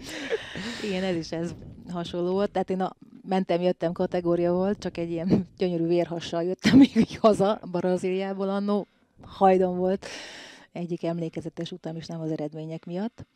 Igen, 0.85 1.02
ez 1.04 1.16
is 1.16 1.30
ez 1.30 1.54
hasonló 1.92 2.32
volt. 2.32 2.50
Tehát 2.50 2.70
én 2.70 2.80
a 2.80 2.97
mentem, 3.28 3.61
jöttem 3.61 3.92
kategória 3.92 4.52
volt, 4.52 4.78
csak 4.78 4.97
egy 4.97 5.11
ilyen 5.11 5.49
gyönyörű 5.56 5.87
vérhassal 5.87 6.42
jöttem 6.42 6.76
még 6.76 7.18
haza 7.20 7.61
Brazíliából 7.70 8.49
annó. 8.49 8.87
Hajdon 9.23 9.76
volt 9.76 10.06
egyik 10.72 11.04
emlékezetes 11.04 11.72
utam 11.72 11.96
is 11.96 12.06
nem 12.06 12.20
az 12.20 12.30
eredmények 12.30 12.84
miatt, 12.84 13.26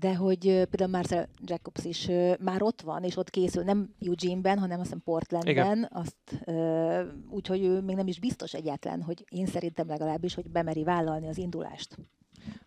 de 0.00 0.14
hogy 0.14 0.40
például 0.40 0.90
Marcel 0.90 1.28
Jacobs 1.44 1.84
is 1.84 2.08
már 2.40 2.62
ott 2.62 2.80
van, 2.80 3.04
és 3.04 3.16
ott 3.16 3.30
készül, 3.30 3.62
nem 3.62 3.94
Eugene-ben, 4.00 4.58
hanem 4.58 4.80
azt 4.80 4.88
hiszem 4.88 5.02
Portlandben, 5.04 5.88
azt, 5.92 6.44
úgyhogy 7.30 7.62
ő 7.62 7.80
még 7.80 7.96
nem 7.96 8.06
is 8.06 8.20
biztos 8.20 8.54
egyáltalán, 8.54 9.02
hogy 9.02 9.24
én 9.28 9.46
szerintem 9.46 9.88
legalábbis, 9.88 10.34
hogy 10.34 10.50
bemeri 10.50 10.84
vállalni 10.84 11.28
az 11.28 11.38
indulást. 11.38 11.96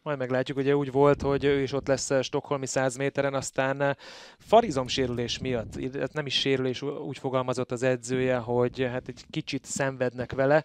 Majd 0.02 0.18
meglátjuk, 0.18 0.58
ugye 0.58 0.76
úgy 0.76 0.92
volt, 0.92 1.22
hogy 1.22 1.44
ő 1.44 1.62
is 1.62 1.74
ott 1.74 1.88
lesz 1.88 2.24
Stockholmi 2.24 2.66
100 2.66 2.96
méteren, 2.96 3.34
aztán 3.34 3.98
farizom 4.38 4.88
sérülés 4.88 5.40
miatt, 5.40 6.14
nem 6.14 6.26
is 6.26 6.40
sérülés, 6.40 6.82
úgy 6.82 7.18
fogalmazott 7.18 7.72
az 7.72 7.84
edzője, 7.84 8.38
hogy 8.38 8.82
hát 8.82 9.08
egy 9.08 9.26
kicsit 9.30 9.66
szenvednek 9.66 10.34
vele, 10.34 10.64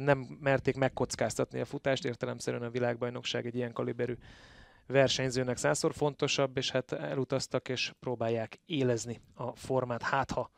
nem 0.00 0.38
merték 0.40 0.76
megkockáztatni 0.76 1.60
a 1.60 1.64
futást, 1.64 2.04
értelemszerűen 2.04 2.62
a 2.62 2.70
világbajnokság 2.70 3.46
egy 3.46 3.54
ilyen 3.54 3.72
kaliberű 3.72 4.16
versenyzőnek 4.86 5.56
százszor 5.56 5.94
fontosabb, 5.94 6.56
és 6.56 6.70
hát 6.70 6.92
elutaztak 6.92 7.68
és 7.68 7.92
próbálják 8.00 8.60
élezni 8.66 9.20
a 9.34 9.56
formát, 9.56 10.02
hát 10.02 10.30
ha 10.30 10.50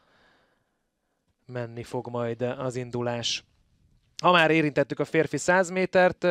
menni 1.47 1.83
fog 1.83 2.09
majd 2.09 2.43
az 2.43 2.77
indulás. 2.77 3.45
Ha 4.23 4.33
már 4.33 4.51
érintettük 4.51 4.99
a 4.99 5.05
férfi 5.05 5.37
100 5.37 5.71
métert, 5.71 6.27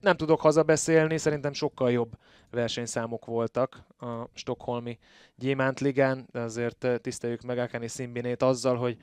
nem 0.00 0.16
tudok 0.16 0.40
hazabeszélni, 0.40 1.18
szerintem 1.18 1.52
sokkal 1.52 1.90
jobb 1.90 2.18
versenyszámok 2.50 3.24
voltak 3.24 3.86
a 3.98 4.28
Stockholmi 4.34 4.98
Gyémántligán, 5.36 6.26
de 6.32 6.40
azért 6.40 6.86
tiszteljük 7.00 7.42
meg 7.42 7.58
Akani 7.58 7.88
Szimbinét 7.88 8.42
azzal, 8.42 8.76
hogy 8.76 8.96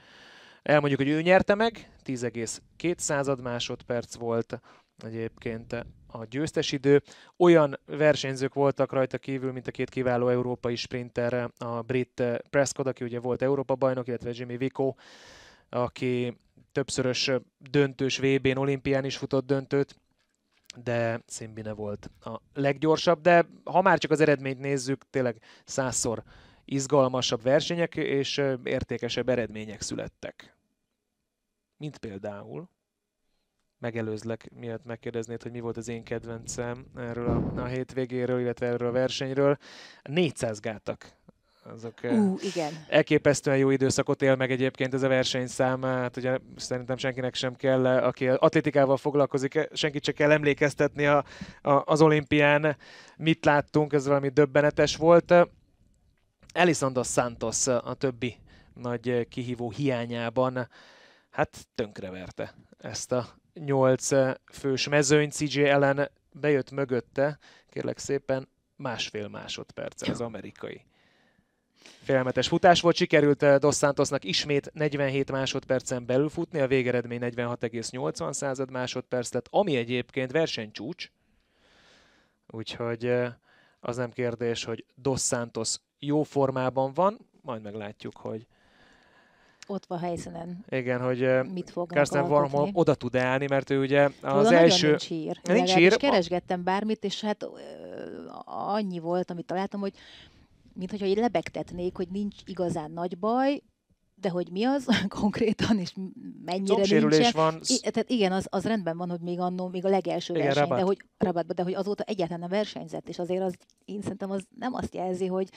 Elmondjuk, 0.64 1.00
hogy 1.00 1.10
ő 1.10 1.22
nyerte 1.22 1.56
meg, 1.56 1.92
10,2 2.06 3.42
másodperc 3.42 4.16
volt 4.16 4.60
egyébként 4.98 5.74
a 6.08 6.26
győztes 6.30 6.72
idő. 6.72 7.02
Olyan 7.38 7.80
versenyzők 7.86 8.54
voltak 8.54 8.92
rajta 8.92 9.18
kívül, 9.18 9.52
mint 9.52 9.68
a 9.68 9.72
két 9.72 9.90
kiváló 9.90 10.28
európai 10.28 10.76
sprinter, 10.76 11.52
a 11.58 11.82
brit 11.82 12.24
Prescott, 12.50 12.88
aki 12.88 13.04
ugye 13.04 13.20
volt 13.20 13.42
Európa 13.42 13.76
bajnok, 13.76 14.08
illetve 14.08 14.32
Jimmy 14.34 14.58
Vico, 14.58 14.94
aki 15.70 16.38
többszörös 16.72 17.32
döntős 17.58 18.18
VB-n, 18.18 18.58
olimpián 18.58 19.06
is 19.06 19.18
futott 19.18 19.46
döntőt, 19.46 19.96
de 20.84 21.22
Szimbine 21.26 21.72
volt 21.72 22.10
a 22.20 22.42
leggyorsabb, 22.54 23.22
de 23.22 23.46
ha 23.64 23.82
már 23.82 23.98
csak 23.98 24.12
az 24.12 24.20
eredményt 24.20 24.60
nézzük, 24.60 25.04
tényleg 25.10 25.42
százszor 25.66 26.24
izgalmasabb 26.72 27.42
versenyek 27.42 27.96
és 27.96 28.42
értékesebb 28.64 29.30
eredmények 29.30 29.82
születtek. 29.82 30.56
Mint 31.78 31.98
például, 31.98 32.70
megelőzlek, 33.80 34.52
miatt 34.54 34.86
megkérdeznéd, 34.86 35.42
hogy 35.42 35.52
mi 35.52 35.60
volt 35.60 35.78
az 35.78 35.88
én 35.88 36.04
kedvencem 36.04 36.86
erről 36.96 37.30
a, 37.30 37.62
a 37.62 37.66
hétvégéről, 37.66 38.40
illetve 38.40 38.66
erről 38.66 38.88
a 38.88 38.92
versenyről. 38.92 39.58
400 40.04 40.60
gátak 40.60 41.20
azok 41.64 41.94
uh, 42.04 42.44
igen. 42.44 42.74
elképesztően 42.88 43.58
jó 43.58 43.70
időszakot 43.70 44.22
él 44.22 44.36
meg 44.36 44.52
egyébként 44.52 44.94
ez 44.94 45.04
a 45.04 45.08
versenyszám. 45.08 45.82
Hát 45.82 46.18
ugye 46.18 46.38
szerintem 46.56 46.98
senkinek 46.98 47.36
sem 47.36 47.56
kell, 47.56 47.86
aki 47.86 48.28
atlétikával 48.28 48.98
foglalkozik, 48.98 49.70
senkit 49.74 50.04
csak 50.04 50.16
kell 50.16 50.32
emlékeztetni 50.32 51.06
a, 51.06 51.24
a, 51.62 51.82
az 51.86 52.02
olimpián. 52.02 52.78
Mit 53.18 53.46
láttunk, 53.46 53.94
ez 53.94 54.08
valami 54.08 54.30
döbbenetes 54.30 54.96
volt. 54.96 55.34
Elizondo 56.54 57.04
Santos 57.04 57.68
a 57.68 57.94
többi 57.94 58.36
nagy 58.74 59.28
kihívó 59.28 59.72
hiányában 59.72 60.70
hát 61.30 61.68
tönkreverte 61.76 62.54
ezt 62.78 63.12
a 63.12 63.28
nyolc 63.54 64.10
fős 64.52 64.88
mezőny. 64.88 65.30
CJ 65.30 65.64
ellen 65.64 66.12
bejött 66.32 66.72
mögötte, 66.72 67.40
kérlek 67.70 67.98
szépen, 67.98 68.48
másfél 68.76 69.28
másodperc 69.28 70.10
az 70.10 70.22
amerikai. 70.22 70.86
Félelmetes 72.04 72.48
futás 72.48 72.82
volt, 72.82 72.96
sikerült 72.96 73.60
Dos 73.60 73.78
Santosnak 73.78 74.24
ismét 74.24 74.72
47 74.74 75.32
másodpercen 75.32 76.06
belül 76.06 76.30
futni, 76.30 76.60
a 76.60 76.68
végeredmény 76.68 77.20
46,80 77.22 78.34
század 78.34 78.72
másodperc 78.72 79.34
lett, 79.34 79.48
ami 79.50 79.76
egyébként 79.76 80.32
versenycsúcs, 80.32 81.12
úgyhogy 82.48 83.14
az 83.80 83.98
nem 83.98 84.12
kérdés, 84.12 84.64
hogy 84.64 84.86
Dos 84.96 85.22
Santos 85.22 85.76
jó 86.06 86.24
formában 86.24 86.94
van, 86.94 87.18
majd 87.42 87.62
meglátjuk, 87.62 88.18
hogy 88.18 88.48
ott 89.68 89.86
van 89.86 90.00
helyszínen. 90.00 90.66
Igen, 90.70 91.02
hogy 91.02 91.52
mit 91.54 91.74
Karsten 91.88 92.30
Warholm 92.30 92.70
oda 92.74 92.96
tud 92.96 93.16
állni, 93.16 93.48
mert 93.48 93.70
ő 93.70 93.80
ugye 93.80 94.10
az 94.22 94.46
Oda 94.46 94.56
első... 94.56 94.88
Nincs 94.88 95.08
hír. 95.08 95.40
Nincs 95.44 95.74
hír. 95.74 95.98
keresgettem 95.98 96.64
bármit, 96.64 97.04
és 97.04 97.22
hát 97.22 97.48
annyi 98.46 99.00
volt, 99.00 99.32
amit 99.32 99.46
találtam, 99.46 99.80
hogy 99.80 99.94
mint 100.74 100.92
hogyha 100.92 101.22
lebegtetnék, 101.22 101.96
hogy 101.96 102.08
nincs 102.08 102.36
igazán 102.46 102.92
nagy 102.92 103.18
baj, 103.18 103.62
de 104.22 104.30
hogy 104.30 104.52
mi 104.52 104.64
az 104.64 104.86
konkrétan, 105.20 105.80
és 105.80 105.94
mennyire 106.46 107.00
nincsen. 107.00 107.32
van. 107.34 107.60
I, 107.68 107.80
tehát 107.80 108.10
igen, 108.10 108.32
az, 108.32 108.48
az 108.50 108.64
rendben 108.64 108.98
van, 108.98 109.10
hogy 109.10 109.20
még 109.20 109.40
annó, 109.40 109.68
még 109.68 109.86
a 109.86 109.90
legelső 109.90 110.34
igen, 110.34 110.46
verseny, 110.46 110.68
de 110.68 110.82
hogy, 110.82 110.98
rabatba, 111.18 111.54
de 111.54 111.64
hogy 111.64 111.74
azóta 111.74 112.04
egyáltalán 112.04 112.40
nem 112.40 112.50
versenyzett, 112.50 113.10
és 113.10 113.20
azért 113.20 113.44
az, 113.44 113.56
én 113.86 114.02
szerintem 114.02 114.32
az 114.32 114.44
nem 114.60 114.74
azt 114.74 114.96
jelzi, 114.96 115.26
hogy 115.26 115.50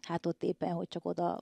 hát 0.00 0.26
ott 0.26 0.42
éppen, 0.42 0.72
hogy 0.72 0.88
csak 0.88 1.04
oda 1.04 1.40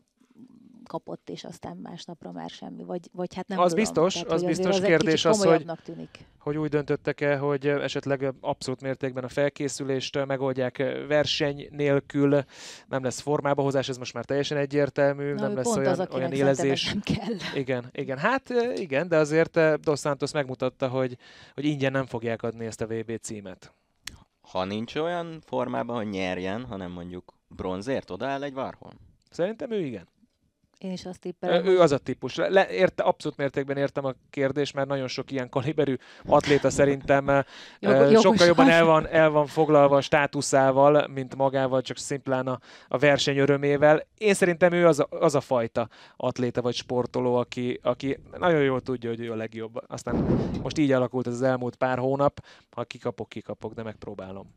kapott, 0.91 1.29
és 1.31 1.45
aztán 1.45 1.77
másnapra 1.77 2.33
már 2.33 2.51
semmi, 2.51 2.85
vagy, 2.85 3.09
vagy 3.13 3.35
hát 3.35 3.49
nem 3.49 3.59
Az 3.59 3.69
tudom. 3.71 3.85
biztos, 3.85 4.13
Tehát, 4.13 4.31
az 4.33 4.45
biztos 4.45 4.77
egy 4.77 4.83
kérdés 4.83 5.25
az, 5.25 5.45
hogy- 5.45 5.67
tűnik. 5.85 6.19
hogy 6.39 6.57
úgy 6.57 6.69
döntöttek-e, 6.69 7.37
hogy 7.37 7.67
esetleg 7.67 8.35
abszolút 8.41 8.81
mértékben 8.83 9.25
a 9.25 9.29
felkészülést 9.29 10.27
megoldják 10.27 10.77
verseny 11.09 11.69
nélkül, 11.71 12.45
nem 12.89 13.03
lesz 13.03 13.21
formába 13.21 13.63
hozás, 13.63 13.89
ez 13.89 13.97
most 13.97 14.15
már 14.15 14.25
teljesen 14.25 14.57
egyértelmű, 14.59 15.33
Na, 15.33 15.41
nem 15.41 15.55
lesz 15.57 15.77
olyan, 15.77 15.99
az, 16.01 16.09
olyan 16.13 16.33
élezés. 16.33 16.85
nem 16.93 17.01
kell. 17.01 17.35
Igen, 17.61 17.89
igen. 17.93 18.19
Hát 18.19 18.49
igen, 18.75 19.09
de 19.09 19.17
azért 19.17 19.81
Dos 19.81 20.01
Santos 20.01 20.33
megmutatta, 20.33 20.89
hogy, 20.89 21.17
hogy 21.55 21.65
ingyen 21.65 21.93
nem 21.93 22.07
fogják 22.07 22.43
adni 22.43 22.67
ezt 22.67 22.81
a 22.81 22.87
VB 22.87 23.17
címet. 23.21 23.75
Ha 24.41 24.65
nincs 24.65 24.95
olyan 24.97 25.41
formában, 25.47 25.97
hogy 25.97 26.09
nyerjen, 26.09 26.65
hanem 26.65 26.91
mondjuk 26.91 27.33
bronzért 27.49 28.11
odaáll 28.11 28.43
egy 28.43 28.55
Varhol. 28.55 28.93
Szerintem 29.31 29.71
ő 29.71 29.85
igen. 29.85 30.09
Én 30.81 30.93
is 30.93 31.07
azt 31.07 31.21
tippelem, 31.21 31.67
Ő 31.67 31.81
az 31.81 31.93
a 31.93 31.99
típus. 31.99 32.35
Le, 32.35 32.71
érte, 32.71 33.03
abszolút 33.03 33.37
mértékben 33.39 33.77
értem 33.77 34.05
a 34.05 34.15
kérdést, 34.31 34.75
mert 34.75 34.89
nagyon 34.89 35.09
sok 35.09 35.31
ilyen 35.31 35.49
kaliberű 35.49 35.97
atléta 36.27 36.71
szerintem 36.71 37.27
Jog- 37.81 38.21
sokkal 38.21 38.47
jobban 38.47 38.69
el 38.69 38.85
van, 38.85 39.07
el 39.09 39.31
van 39.31 39.47
foglalva 39.47 39.97
a 39.97 40.01
státuszával, 40.01 41.09
mint 41.09 41.37
magával, 41.37 41.83
csak 41.83 41.97
szimplán 41.97 42.47
a, 42.47 42.61
a 42.89 42.99
verseny 42.99 43.39
örömével. 43.39 44.07
Én 44.19 44.35
szerintem 44.35 44.73
ő 44.73 44.87
az 44.87 44.99
a, 44.99 45.07
az 45.11 45.35
a 45.35 45.41
fajta 45.41 45.89
atléta 46.17 46.63
vagy 46.63 46.75
sportoló, 46.75 47.35
aki, 47.35 47.81
aki 47.83 48.19
nagyon 48.39 48.63
jól 48.63 48.81
tudja, 48.81 49.11
hogy 49.11 49.21
ő 49.21 49.33
a 49.33 49.37
legjobb. 49.37 49.83
Aztán 49.87 50.15
most 50.63 50.79
így 50.79 50.93
alakult 50.93 51.27
ez 51.27 51.33
az 51.33 51.43
elmúlt 51.43 51.77
pár 51.77 51.99
hónap, 51.99 52.45
ha 52.71 52.85
kikapok, 52.85 53.29
kikapok, 53.29 53.73
de 53.73 53.83
megpróbálom. 53.83 54.55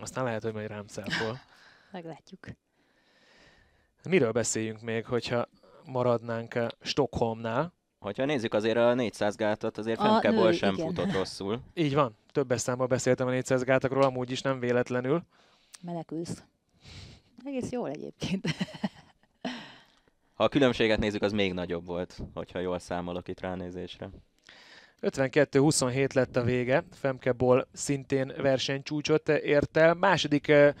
Aztán 0.00 0.24
lehet, 0.24 0.42
hogy 0.42 0.52
majd 0.52 0.68
rám 0.68 0.86
szápol. 0.86 1.40
meglátjuk. 1.92 2.46
Miről 4.08 4.32
beszéljünk 4.32 4.80
még, 4.80 5.06
hogyha 5.06 5.48
maradnánk 5.84 6.54
eh, 6.54 6.68
Stockholmnál? 6.80 7.72
Hogyha 7.98 8.24
nézzük 8.24 8.54
azért 8.54 8.76
a 8.76 8.94
400 8.94 9.36
gátat, 9.36 9.78
azért 9.78 9.98
A 9.98 10.02
Femke 10.02 10.30
nő, 10.30 10.52
sem 10.52 10.74
igen. 10.74 10.86
futott 10.86 11.12
rosszul. 11.12 11.60
Így 11.74 11.94
van. 11.94 12.16
Többes 12.32 12.60
számban 12.60 12.88
beszéltem 12.88 13.26
a 13.26 13.30
400 13.30 13.62
gátokról, 13.62 14.02
amúgy 14.02 14.30
is 14.30 14.42
nem 14.42 14.60
véletlenül. 14.60 15.22
Menekülsz. 15.82 16.42
Egész 17.44 17.70
jól 17.70 17.90
egyébként. 17.90 18.46
Ha 20.34 20.44
a 20.44 20.50
különbséget 20.50 20.98
nézzük, 20.98 21.22
az 21.22 21.32
még 21.32 21.52
nagyobb 21.52 21.86
volt, 21.86 22.18
hogyha 22.34 22.58
jól 22.58 22.78
számolok 22.78 23.28
itt 23.28 23.40
ránézésre. 23.40 24.10
52-27 25.00 26.14
lett 26.14 26.36
a 26.36 26.42
vége. 26.42 26.84
Femke 26.92 27.32
Boll 27.32 27.66
szintén 27.72 28.32
versenycsúcsot 28.36 29.28
ért 29.28 29.76
el. 29.76 29.94
Második 29.94 30.48
eh, 30.48 30.74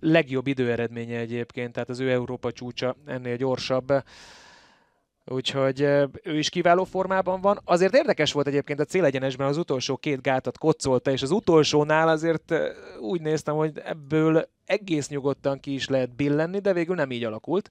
legjobb 0.00 0.46
időeredménye 0.46 1.18
egyébként, 1.18 1.72
tehát 1.72 1.88
az 1.88 2.00
ő 2.00 2.10
Európa 2.10 2.52
csúcsa 2.52 2.96
ennél 3.06 3.36
gyorsabb. 3.36 3.92
Úgyhogy 5.24 5.80
ő 6.22 6.38
is 6.38 6.48
kiváló 6.48 6.84
formában 6.84 7.40
van. 7.40 7.60
Azért 7.64 7.94
érdekes 7.94 8.32
volt 8.32 8.46
egyébként 8.46 8.80
a 8.80 8.84
célegyenesben 8.84 9.46
az 9.46 9.56
utolsó 9.56 9.96
két 9.96 10.22
gátat 10.22 10.58
kocolta, 10.58 11.10
és 11.10 11.22
az 11.22 11.30
utolsónál 11.30 12.08
azért 12.08 12.54
úgy 13.00 13.20
néztem, 13.20 13.54
hogy 13.54 13.78
ebből 13.84 14.48
egész 14.64 15.08
nyugodtan 15.08 15.60
ki 15.60 15.74
is 15.74 15.88
lehet 15.88 16.16
billenni, 16.16 16.58
de 16.58 16.72
végül 16.72 16.94
nem 16.94 17.10
így 17.10 17.24
alakult. 17.24 17.70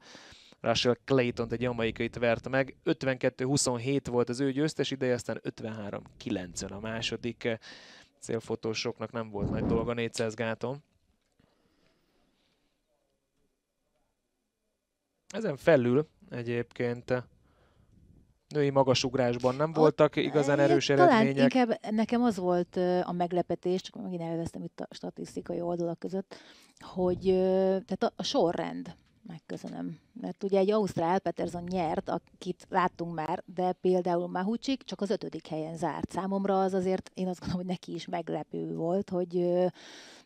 Russell 0.61 0.97
Clayton 1.05 1.47
egy 1.51 1.61
jamaikait 1.61 2.17
verte 2.17 2.49
meg. 2.49 2.75
52-27 2.85 4.01
volt 4.09 4.29
az 4.29 4.39
ő 4.39 4.51
győztes 4.51 4.91
ideje, 4.91 5.13
aztán 5.13 5.41
53-90 5.43 6.71
a 6.71 6.79
második. 6.79 7.59
Célfotósoknak 8.19 9.11
nem 9.11 9.29
volt 9.29 9.49
nagy 9.49 9.65
dolga 9.65 9.93
400 9.93 10.33
gáton. 10.33 10.83
Ezen 15.35 15.57
felül 15.57 16.07
egyébként 16.29 17.23
női 18.47 18.69
magasugrásban 18.69 19.55
nem 19.55 19.73
voltak 19.73 20.15
igazán 20.15 20.59
erős 20.59 20.85
Talán 20.85 21.09
eredmények. 21.09 21.53
inkább 21.53 21.79
nekem 21.89 22.21
az 22.21 22.37
volt 22.37 22.75
a 23.03 23.11
meglepetés, 23.11 23.81
csak 23.81 24.01
megint 24.03 24.21
elvesztem 24.21 24.63
itt 24.63 24.79
a 24.79 24.87
statisztikai 24.89 25.61
oldalak 25.61 25.99
között, 25.99 26.35
hogy 26.79 27.23
tehát 27.85 28.03
a, 28.03 28.11
a 28.15 28.23
sorrend, 28.23 28.95
megköszönöm. 29.27 29.99
Mert 30.21 30.43
ugye 30.43 30.59
egy 30.59 30.71
Ausztrál 30.71 31.19
Peterson 31.19 31.63
nyert, 31.63 32.09
akit 32.09 32.67
láttunk 32.69 33.13
már, 33.13 33.43
de 33.55 33.71
például 33.71 34.27
Mahucsik 34.27 34.83
csak 34.83 35.01
az 35.01 35.09
ötödik 35.09 35.47
helyen 35.47 35.77
zárt. 35.77 36.11
Számomra 36.11 36.61
az 36.61 36.73
azért, 36.73 37.11
én 37.13 37.27
azt 37.27 37.39
gondolom, 37.39 37.65
hogy 37.65 37.75
neki 37.75 37.93
is 37.93 38.05
meglepő 38.05 38.75
volt, 38.75 39.09
hogy 39.09 39.55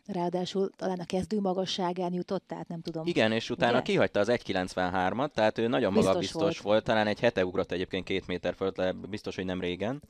ráadásul 0.06 0.70
talán 0.76 1.00
a 1.00 1.06
kezdő 1.06 1.40
magasságán 1.40 2.14
jutott, 2.14 2.44
tehát 2.48 2.68
nem 2.68 2.82
tudom. 2.82 3.06
Igen, 3.06 3.32
és 3.32 3.50
utána 3.50 3.74
Ugye? 3.74 3.82
kihagyta 3.82 4.20
az 4.20 4.28
1.93-at, 4.30 5.32
tehát 5.32 5.58
ő 5.58 5.68
nagyon 5.68 5.94
Biztos 5.94 6.08
magabiztos 6.08 6.42
volt. 6.42 6.58
volt. 6.58 6.84
Talán 6.84 7.08
egy 7.08 7.20
hete 7.20 7.46
ugrott 7.46 7.72
egyébként 7.72 8.06
két 8.06 8.28
méter 8.28 8.56
fölött, 8.56 8.78
le, 8.78 8.92
biztos, 8.92 9.36
hogy 9.36 9.46
nem 9.46 9.60
régen. 9.60 10.02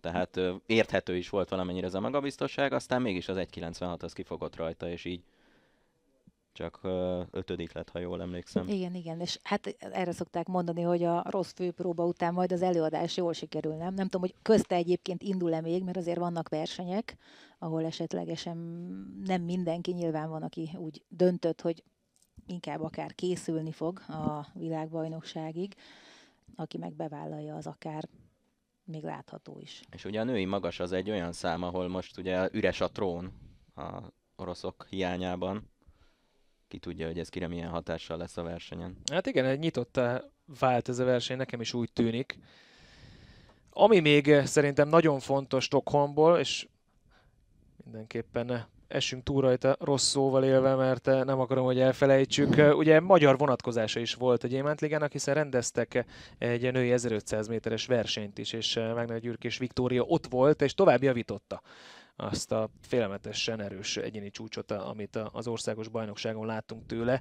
Tehát 0.00 0.40
érthető 0.66 1.16
is 1.16 1.28
volt 1.28 1.48
valamennyire 1.48 1.86
ez 1.86 1.94
a 1.94 2.00
magabiztosság, 2.00 2.72
aztán 2.72 3.02
mégis 3.02 3.28
az 3.28 3.36
1.96 3.36 4.02
az 4.02 4.12
kifogott 4.12 4.56
rajta, 4.56 4.90
és 4.90 5.04
így 5.04 5.22
csak 6.52 6.80
ötödik 7.30 7.72
lett, 7.72 7.88
ha 7.88 7.98
jól 7.98 8.20
emlékszem. 8.20 8.68
Igen, 8.68 8.94
igen, 8.94 9.20
és 9.20 9.38
hát 9.42 9.76
erre 9.78 10.12
szokták 10.12 10.46
mondani, 10.46 10.82
hogy 10.82 11.02
a 11.02 11.24
rossz 11.30 11.52
főpróba 11.52 12.04
után 12.06 12.34
majd 12.34 12.52
az 12.52 12.62
előadás 12.62 13.16
jól 13.16 13.32
sikerül, 13.32 13.74
nem? 13.74 13.94
Nem 13.94 14.04
tudom, 14.04 14.20
hogy 14.20 14.34
közte 14.42 14.74
egyébként 14.74 15.22
indul-e 15.22 15.60
még, 15.60 15.84
mert 15.84 15.96
azért 15.96 16.18
vannak 16.18 16.48
versenyek, 16.48 17.16
ahol 17.58 17.84
esetlegesen 17.84 18.56
nem 19.24 19.42
mindenki 19.42 19.92
nyilván 19.92 20.30
van, 20.30 20.42
aki 20.42 20.70
úgy 20.76 21.02
döntött, 21.08 21.60
hogy 21.60 21.82
inkább 22.46 22.82
akár 22.82 23.14
készülni 23.14 23.72
fog 23.72 23.98
a 24.08 24.46
világbajnokságig, 24.54 25.74
aki 26.56 26.78
meg 26.78 26.92
bevállalja, 26.92 27.56
az 27.56 27.66
akár 27.66 28.08
még 28.84 29.02
látható 29.02 29.58
is. 29.60 29.82
És 29.90 30.04
ugye 30.04 30.20
a 30.20 30.24
női 30.24 30.44
magas 30.44 30.80
az 30.80 30.92
egy 30.92 31.10
olyan 31.10 31.32
szám, 31.32 31.62
ahol 31.62 31.88
most 31.88 32.18
ugye 32.18 32.48
üres 32.52 32.80
a 32.80 32.90
trón 32.90 33.32
a 33.74 34.00
oroszok 34.36 34.86
hiányában. 34.88 35.69
Ki 36.70 36.78
tudja, 36.78 37.06
hogy 37.06 37.18
ez 37.18 37.28
kire 37.28 37.48
milyen 37.48 37.68
hatással 37.68 38.16
lesz 38.16 38.36
a 38.36 38.42
versenyen. 38.42 38.96
Hát 39.12 39.26
igen, 39.26 39.44
egy 39.44 39.58
nyitottá 39.58 40.22
vált 40.58 40.88
ez 40.88 40.98
a 40.98 41.04
verseny, 41.04 41.36
nekem 41.36 41.60
is 41.60 41.74
úgy 41.74 41.92
tűnik. 41.92 42.38
Ami 43.70 44.00
még 44.00 44.34
szerintem 44.44 44.88
nagyon 44.88 45.20
fontos 45.20 45.64
Stockholmból, 45.64 46.38
és 46.38 46.68
mindenképpen 47.84 48.66
essünk 48.88 49.22
túl 49.22 49.40
rajta 49.40 49.76
rossz 49.80 50.08
szóval 50.08 50.44
élve, 50.44 50.74
mert 50.74 51.04
nem 51.04 51.40
akarom, 51.40 51.64
hogy 51.64 51.80
elfelejtsük. 51.80 52.76
Ugye 52.76 53.00
magyar 53.00 53.38
vonatkozása 53.38 54.00
is 54.00 54.14
volt 54.14 54.44
a 54.44 54.48
Gyémántligának, 54.48 55.12
hiszen 55.12 55.34
rendeztek 55.34 56.04
egy 56.38 56.72
női 56.72 56.92
1500 56.92 57.48
méteres 57.48 57.86
versenyt 57.86 58.38
is, 58.38 58.52
és 58.52 58.80
Megnegy 58.94 59.20
Gyürk 59.20 59.44
és 59.44 59.58
Viktória 59.58 60.02
ott 60.02 60.26
volt, 60.26 60.62
és 60.62 60.74
tovább 60.74 61.02
javította 61.02 61.62
azt 62.20 62.52
a 62.52 62.70
félelmetesen 62.80 63.60
erős 63.60 63.96
egyéni 63.96 64.30
csúcsot, 64.30 64.70
amit 64.70 65.16
az 65.32 65.46
országos 65.46 65.88
bajnokságon 65.88 66.46
láttunk 66.46 66.86
tőle. 66.86 67.20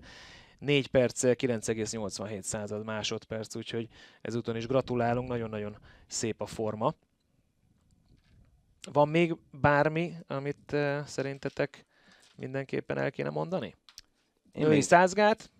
4 0.59 0.87
perc, 0.87 1.23
9,87 1.23 2.41
század 2.41 2.85
másodperc, 2.85 3.55
úgyhogy 3.55 3.87
ezúton 4.21 4.55
is 4.55 4.67
gratulálunk, 4.67 5.29
nagyon-nagyon 5.29 5.77
szép 6.07 6.41
a 6.41 6.45
forma. 6.45 6.93
Van 8.91 9.09
még 9.09 9.35
bármi, 9.51 10.13
amit 10.27 10.71
uh, 10.71 11.05
szerintetek 11.05 11.85
mindenképpen 12.35 12.97
el 12.97 13.11
kéne 13.11 13.29
mondani? 13.29 13.75
Én 14.51 14.63
Női 14.63 14.73
még- 14.73 14.81
százgát, 14.81 15.51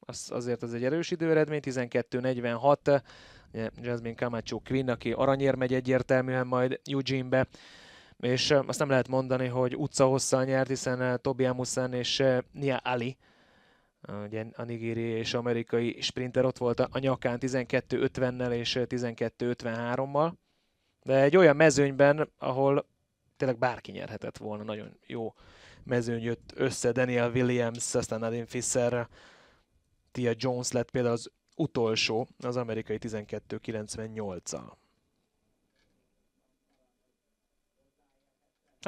az, 0.00 0.30
azért 0.30 0.62
az 0.62 0.74
egy 0.74 0.84
erős 0.84 1.10
időeredmény, 1.10 1.60
12.46, 1.64 3.02
ugye 3.52 3.70
Jasmine 3.82 4.14
Camacho 4.14 4.58
Quinn, 4.58 4.88
aki 4.88 5.12
aranyér 5.12 5.54
megy 5.54 5.74
egyértelműen 5.74 6.46
majd 6.46 6.80
Eugene-be, 6.84 7.46
és 8.18 8.50
azt 8.50 8.78
nem 8.78 8.88
lehet 8.88 9.08
mondani, 9.08 9.46
hogy 9.46 9.76
utca 9.76 10.06
hosszal 10.06 10.44
nyert, 10.44 10.68
hiszen 10.68 11.00
uh, 11.00 11.14
Tobi 11.20 11.44
Amusan 11.44 11.92
és 11.92 12.22
Nia 12.52 12.76
Ali, 12.76 13.16
ugye 14.24 14.44
a 14.54 14.62
nigéri 14.62 15.00
és 15.00 15.34
amerikai 15.34 16.00
sprinter 16.00 16.44
ott 16.44 16.58
volt 16.58 16.80
a 16.80 16.98
nyakán 16.98 17.38
12.50-nel 17.40 18.52
és 18.52 18.76
uh, 18.76 18.82
12.53-mal, 18.82 20.32
de 21.02 21.20
egy 21.22 21.36
olyan 21.36 21.56
mezőnyben, 21.56 22.30
ahol 22.38 22.86
tényleg 23.36 23.58
bárki 23.58 23.90
nyerhetett 23.90 24.36
volna, 24.36 24.62
nagyon 24.62 24.98
jó 25.06 25.34
mezőny 25.84 26.22
jött 26.22 26.52
össze, 26.54 26.92
Daniel 26.92 27.30
Williams, 27.30 27.94
aztán 27.94 28.18
Nadine 28.18 28.46
Fischer, 28.46 29.08
Tia 30.12 30.32
Jones 30.36 30.72
lett 30.72 30.90
például 30.90 31.14
az 31.14 31.30
utolsó, 31.56 32.28
az 32.38 32.56
amerikai 32.56 32.98
12.98-al. 33.00 34.72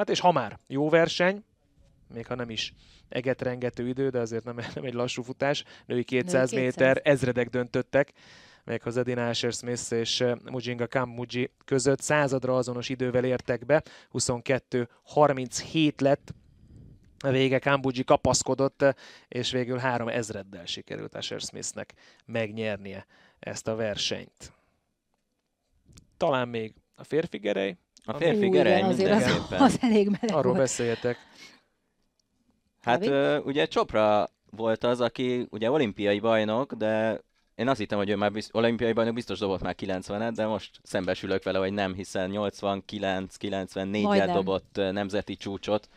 Hát 0.01 0.11
és 0.11 0.21
ha 0.21 0.33
már 0.33 0.59
jó 0.67 0.89
verseny, 0.89 1.45
még 2.15 2.27
ha 2.27 2.35
nem 2.35 2.51
is 2.51 2.75
egetrengető 3.09 3.89
idő, 3.89 4.09
de 4.09 4.19
azért 4.19 4.45
nem, 4.45 4.57
nem 4.75 4.85
egy 4.85 4.93
lassú 4.93 5.23
futás, 5.23 5.65
női 5.87 6.05
200 6.05 6.51
Női 6.51 6.63
200. 6.63 6.85
méter, 6.85 7.01
ezredek 7.05 7.49
döntöttek, 7.49 8.13
méghozzá 8.65 9.03
Dina 9.03 9.29
Asher 9.29 9.53
Smith 9.53 9.93
és 9.93 10.21
eh, 10.21 10.35
Mujinga 10.51 10.87
Kammuji 10.87 11.51
között 11.65 12.01
századra 12.01 12.57
azonos 12.57 12.89
idővel 12.89 13.25
értek 13.25 13.67
be, 13.67 13.83
22-37 14.13 16.01
lett 16.01 16.35
A 17.19 17.31
vége 17.31 17.59
Kambuji 17.59 18.05
kapaszkodott, 18.05 18.85
és 19.29 19.51
végül 19.51 19.79
három 19.79 20.09
ezreddel 20.09 20.67
sikerült 20.67 21.15
Asher 21.15 21.41
Smithnek 21.41 21.95
megnyernie 22.25 23.07
ezt 23.39 23.69
a 23.69 23.75
versenyt. 23.75 24.53
Talán 26.17 26.49
még 26.49 26.75
a 26.95 27.05
férfi 27.05 27.39
gerej. 27.39 27.77
A 28.05 28.13
férfi 28.13 28.47
Ú, 28.47 28.51
gerej 28.51 28.83
azért 28.83 29.11
az, 29.11 29.45
az 29.51 29.79
elég 29.81 30.09
meleg 30.09 30.31
Arról 30.31 30.43
volt. 30.43 30.57
beszéljetek. 30.57 31.19
Hát 32.81 33.07
ö, 33.07 33.39
ugye 33.39 33.67
Csopra 33.67 34.29
volt 34.51 34.85
az, 34.85 35.01
aki 35.01 35.47
ugye 35.51 35.71
olimpiai 35.71 36.21
bajnok, 36.21 36.73
de 36.73 37.21
én 37.55 37.69
azt 37.69 37.79
hittem, 37.79 37.99
hogy 37.99 38.11
ő 38.11 38.17
már 38.17 38.33
bizt, 38.33 38.55
olimpiai 38.55 38.93
bajnok 38.93 39.15
biztos 39.15 39.39
dobott 39.39 39.63
már 39.63 39.75
90-et, 39.79 40.33
de 40.35 40.47
most 40.47 40.81
szembesülök 40.83 41.43
vele, 41.43 41.59
hogy 41.59 41.73
nem, 41.73 41.95
hiszen 41.95 42.31
89-94-et 42.35 44.31
dobott 44.33 44.77
nemzeti 44.77 45.37
csúcsot, 45.37 45.89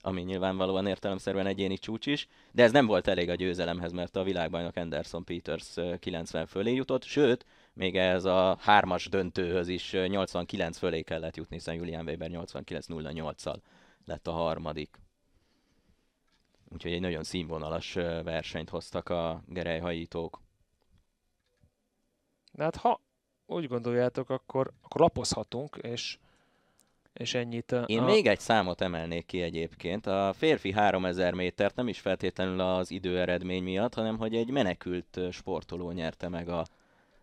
ami 0.00 0.22
nyilvánvalóan 0.22 0.86
értelemszerűen 0.86 1.46
egyéni 1.46 1.78
csúcs 1.78 2.06
is, 2.06 2.28
de 2.52 2.62
ez 2.62 2.72
nem 2.72 2.86
volt 2.86 3.08
elég 3.08 3.28
a 3.28 3.34
győzelemhez, 3.34 3.92
mert 3.92 4.16
a 4.16 4.22
világbajnok 4.22 4.76
Anderson 4.76 5.24
Peters 5.24 5.74
90 5.98 6.46
fölé 6.46 6.74
jutott, 6.74 7.04
sőt, 7.04 7.44
még 7.72 7.96
ez 7.96 8.24
a 8.24 8.56
hármas 8.60 9.08
döntőhöz 9.08 9.68
is 9.68 9.92
89 9.92 10.78
fölé 10.78 11.02
kellett 11.02 11.36
jutni, 11.36 11.56
hiszen 11.56 11.74
Julian 11.74 12.06
Weber 12.06 12.30
89-08-szal 12.32 13.56
lett 14.04 14.26
a 14.26 14.32
harmadik. 14.32 15.00
Úgyhogy 16.72 16.92
egy 16.92 17.00
nagyon 17.00 17.24
színvonalas 17.24 17.92
versenyt 18.22 18.70
hoztak 18.70 19.08
a 19.08 19.42
gerelyhajítók. 19.46 20.40
De 22.52 22.62
hát 22.62 22.76
ha 22.76 23.00
úgy 23.46 23.68
gondoljátok, 23.68 24.30
akkor, 24.30 24.72
akkor 24.82 25.00
lapozhatunk, 25.00 25.76
és, 25.76 26.18
és 27.12 27.34
ennyit. 27.34 27.72
A... 27.72 27.82
Én 27.86 28.02
még 28.02 28.26
egy 28.26 28.40
számot 28.40 28.80
emelnék 28.80 29.26
ki 29.26 29.42
egyébként. 29.42 30.06
A 30.06 30.32
férfi 30.32 30.72
3000 30.72 31.34
métert 31.34 31.74
nem 31.74 31.88
is 31.88 32.00
feltétlenül 32.00 32.60
az 32.60 32.90
időeredmény 32.90 33.62
miatt, 33.62 33.94
hanem 33.94 34.18
hogy 34.18 34.34
egy 34.34 34.50
menekült 34.50 35.20
sportoló 35.30 35.90
nyerte 35.90 36.28
meg 36.28 36.48
a, 36.48 36.64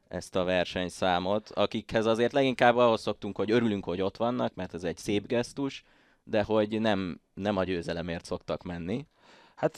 ezt 0.09 0.35
a 0.35 0.43
versenyszámot, 0.43 1.49
akikhez 1.49 2.05
azért 2.05 2.33
leginkább 2.33 2.75
ahhoz 2.75 3.01
szoktunk, 3.01 3.37
hogy 3.37 3.51
örülünk, 3.51 3.85
hogy 3.85 4.01
ott 4.01 4.17
vannak, 4.17 4.55
mert 4.55 4.73
ez 4.73 4.83
egy 4.83 4.97
szép 4.97 5.27
gesztus, 5.27 5.83
de 6.23 6.43
hogy 6.43 6.79
nem, 6.81 7.21
nem 7.33 7.57
a 7.57 7.63
győzelemért 7.63 8.25
szoktak 8.25 8.63
menni. 8.63 9.05
Hát, 9.55 9.77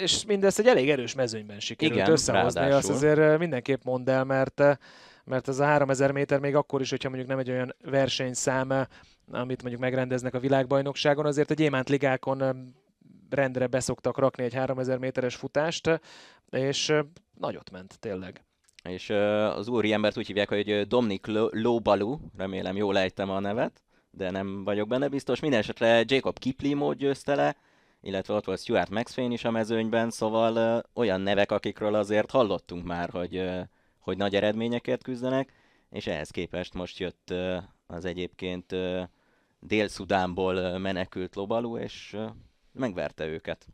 és 0.00 0.24
mindezt 0.24 0.58
egy 0.58 0.66
elég 0.66 0.90
erős 0.90 1.14
mezőnyben 1.14 1.60
sikerült 1.60 1.98
Igen, 1.98 2.10
összehozni, 2.10 2.60
ráadásul. 2.60 2.92
azt 2.92 3.02
azért 3.02 3.38
mindenképp 3.38 3.82
mondd 3.84 4.10
el, 4.10 4.24
mert, 4.24 4.62
mert 5.24 5.48
ez 5.48 5.58
a 5.58 5.64
3000 5.64 6.12
méter 6.12 6.40
még 6.40 6.54
akkor 6.54 6.80
is, 6.80 6.90
hogyha 6.90 7.08
mondjuk 7.08 7.30
nem 7.30 7.38
egy 7.38 7.50
olyan 7.50 7.74
versenyszám, 7.84 8.86
amit 9.30 9.60
mondjuk 9.62 9.80
megrendeznek 9.80 10.34
a 10.34 10.38
világbajnokságon, 10.38 11.26
azért 11.26 11.50
a 11.50 11.54
gyémánt 11.54 11.88
ligákon 11.88 12.74
rendre 13.30 13.66
beszoktak 13.66 14.18
rakni 14.18 14.44
egy 14.44 14.54
3000 14.54 14.98
méteres 14.98 15.34
futást, 15.34 16.00
és 16.50 16.94
nagyot 17.38 17.70
ment 17.70 17.98
tényleg. 18.00 18.44
És 18.88 19.10
az 19.10 19.68
úri 19.68 19.92
embert 19.92 20.18
úgy 20.18 20.26
hívják, 20.26 20.48
hogy 20.48 20.86
Dominic 20.86 21.26
Lobalu, 21.50 22.18
remélem 22.36 22.76
jól 22.76 22.98
ejtem 22.98 23.30
a 23.30 23.40
nevet, 23.40 23.82
de 24.10 24.30
nem 24.30 24.64
vagyok 24.64 24.88
benne 24.88 25.08
biztos. 25.08 25.40
Mindenesetre 25.40 26.04
Jacob 26.06 26.38
Kiplimo 26.38 26.92
győzte 26.92 27.34
le, 27.34 27.56
illetve 28.00 28.34
ott 28.34 28.44
volt 28.44 28.60
Stuart 28.60 28.90
Maxfane 28.90 29.32
is 29.32 29.44
a 29.44 29.50
mezőnyben, 29.50 30.10
szóval 30.10 30.82
olyan 30.94 31.20
nevek, 31.20 31.52
akikről 31.52 31.94
azért 31.94 32.30
hallottunk 32.30 32.84
már, 32.84 33.10
hogy, 33.10 33.50
hogy 33.98 34.16
nagy 34.16 34.34
eredményekért 34.34 35.02
küzdenek, 35.02 35.52
és 35.90 36.06
ehhez 36.06 36.30
képest 36.30 36.74
most 36.74 36.98
jött 36.98 37.34
az 37.86 38.04
egyébként 38.04 38.74
Dél-Szudánból 39.60 40.78
menekült 40.78 41.34
lobalú, 41.34 41.78
és 41.78 42.16
megverte 42.72 43.26
őket. 43.26 43.66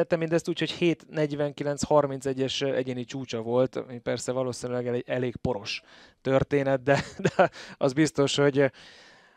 Tette 0.00 0.16
mindezt 0.16 0.48
úgy, 0.48 0.58
hogy 0.58 0.76
7.49-31-es 0.80 2.74
egyéni 2.74 3.04
csúcsa 3.04 3.42
volt, 3.42 3.76
ami 3.76 3.98
persze 3.98 4.32
valószínűleg 4.32 4.86
elég, 4.86 5.04
elég 5.06 5.36
poros 5.36 5.82
történet, 6.20 6.82
de, 6.82 7.04
de 7.36 7.50
az 7.76 7.92
biztos, 7.92 8.36
hogy 8.36 8.70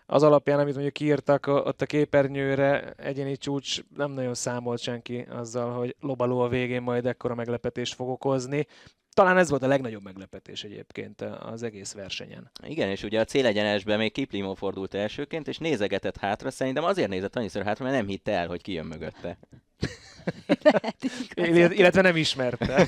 az 0.05 0.23
alapján, 0.23 0.59
amit 0.59 0.73
mondjuk 0.73 0.93
kiírtak 0.93 1.47
ott 1.47 1.81
a 1.81 1.85
képernyőre, 1.85 2.93
egyéni 2.97 3.37
csúcs, 3.37 3.81
nem 3.95 4.11
nagyon 4.11 4.33
számolt 4.33 4.79
senki 4.79 5.25
azzal, 5.29 5.71
hogy 5.71 5.95
lobaló 5.99 6.39
a 6.39 6.47
végén 6.47 6.81
majd 6.81 7.05
ekkora 7.05 7.35
meglepetést 7.35 7.93
fog 7.93 8.09
okozni. 8.09 8.67
Talán 9.13 9.37
ez 9.37 9.49
volt 9.49 9.63
a 9.63 9.67
legnagyobb 9.67 10.03
meglepetés 10.03 10.63
egyébként 10.63 11.21
az 11.21 11.63
egész 11.63 11.93
versenyen. 11.93 12.51
Igen, 12.65 12.89
és 12.89 13.03
ugye 13.03 13.19
a 13.19 13.25
célegyenesben 13.25 13.97
még 13.97 14.11
Kiplimo 14.11 14.53
fordult 14.53 14.93
elsőként, 14.93 15.47
és 15.47 15.57
nézegetett 15.57 16.17
hátra. 16.17 16.51
Szerintem 16.51 16.83
azért 16.83 17.09
nézett 17.09 17.35
annyiszor 17.35 17.63
hátra, 17.63 17.85
mert 17.85 17.97
nem 17.97 18.07
hitte 18.07 18.31
el, 18.31 18.47
hogy 18.47 18.61
kijön 18.61 18.85
mögötte. 18.85 19.37
Lehet, 21.35 21.73
illetve 21.73 22.01
nem 22.01 22.15
ismerte. 22.15 22.87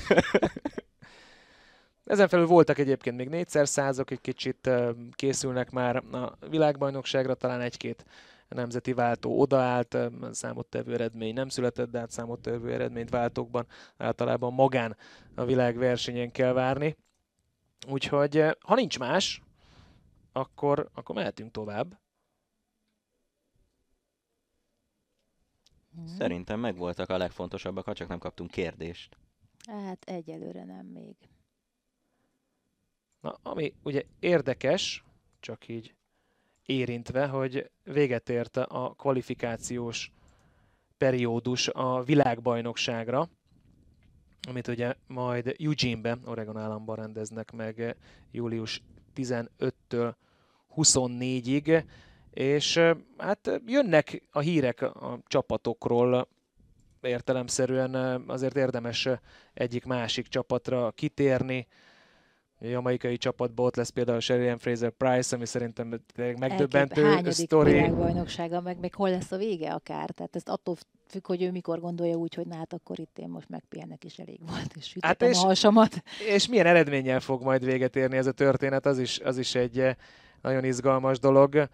Ezen 2.04 2.28
felül 2.28 2.46
voltak 2.46 2.78
egyébként 2.78 3.16
még 3.16 3.28
négyszer 3.28 3.68
százok, 3.68 4.10
egy 4.10 4.20
kicsit 4.20 4.70
készülnek 5.12 5.70
már 5.70 5.96
a 5.96 6.36
világbajnokságra, 6.50 7.34
talán 7.34 7.60
egy-két 7.60 8.04
nemzeti 8.48 8.92
váltó 8.92 9.40
odaállt, 9.40 9.96
számottevő 10.30 10.92
eredmény 10.94 11.34
nem 11.34 11.48
született, 11.48 11.90
de 11.90 11.98
hát 11.98 12.10
számottevő 12.10 12.72
eredményt 12.72 13.10
váltókban 13.10 13.66
általában 13.96 14.52
magán 14.52 14.96
a 15.34 15.44
világversenyen 15.44 16.30
kell 16.30 16.52
várni. 16.52 16.96
Úgyhogy 17.88 18.44
ha 18.60 18.74
nincs 18.74 18.98
más, 18.98 19.42
akkor, 20.32 20.88
akkor 20.94 21.14
mehetünk 21.14 21.50
tovább. 21.50 21.98
Szerintem 26.04 26.60
megvoltak 26.60 27.10
a 27.10 27.16
legfontosabbak, 27.16 27.84
ha 27.84 27.92
csak 27.92 28.08
nem 28.08 28.18
kaptunk 28.18 28.50
kérdést. 28.50 29.16
Hát 29.66 30.04
egyelőre 30.04 30.64
nem 30.64 30.86
még. 30.86 31.16
Na, 33.20 33.38
ami 33.42 33.74
ugye 33.82 34.02
érdekes, 34.18 35.04
csak 35.40 35.68
így 35.68 35.94
érintve, 36.66 37.26
hogy 37.26 37.70
véget 37.82 38.28
ért 38.28 38.56
a 38.56 38.94
kvalifikációs 38.96 40.12
periódus 40.98 41.68
a 41.68 42.02
világbajnokságra, 42.02 43.28
amit 44.48 44.68
ugye 44.68 44.94
majd 45.06 45.54
Eugene-ben, 45.58 46.20
Oregon 46.24 46.56
államban 46.56 46.96
rendeznek 46.96 47.52
meg 47.52 47.96
július 48.30 48.82
15-től 49.16 50.14
24-ig, 50.76 51.84
és 52.36 52.80
hát 53.16 53.60
jönnek 53.66 54.22
a 54.30 54.40
hírek 54.40 54.82
a 54.82 55.18
csapatokról, 55.26 56.28
értelemszerűen 57.00 57.94
azért 58.26 58.56
érdemes 58.56 59.08
egyik-másik 59.54 60.26
csapatra 60.26 60.90
kitérni, 60.90 61.66
a 62.60 62.66
jamaikai 62.66 63.16
csapatban 63.16 63.66
ott 63.66 63.76
lesz 63.76 63.88
például 63.88 64.20
Sherian 64.20 64.58
Fraser 64.58 64.90
Price, 64.90 65.36
ami 65.36 65.46
szerintem 65.46 66.00
megdöbbentő 66.38 67.02
Hányadik 67.02 67.32
sztori. 67.32 67.72
világbajnoksága, 67.72 68.60
meg 68.60 68.78
még 68.78 68.94
hol 68.94 69.10
lesz 69.10 69.32
a 69.32 69.36
vége 69.36 69.72
akár. 69.72 70.10
Tehát 70.10 70.36
ezt 70.36 70.48
attól 70.48 70.76
függ, 71.08 71.26
hogy 71.26 71.42
ő 71.42 71.50
mikor 71.50 71.80
gondolja 71.80 72.16
úgy, 72.16 72.34
hogy 72.34 72.46
na 72.46 72.56
hát 72.56 72.72
akkor 72.72 72.98
itt 72.98 73.18
én 73.18 73.28
most 73.28 73.48
megpihenek 73.48 74.04
is 74.04 74.18
elég 74.18 74.40
volt, 74.46 74.72
és 74.74 74.96
hát 75.00 75.22
és, 75.22 75.36
a 75.36 75.46
hasamat. 75.46 76.02
És 76.28 76.48
milyen 76.48 76.66
eredménnyel 76.66 77.20
fog 77.20 77.42
majd 77.42 77.64
véget 77.64 77.96
érni 77.96 78.16
ez 78.16 78.26
a 78.26 78.32
történet, 78.32 78.86
az 78.86 78.98
is, 78.98 79.20
az 79.20 79.38
is 79.38 79.54
egy 79.54 79.96
nagyon 80.42 80.64
izgalmas 80.64 81.18
dolog. 81.18 81.68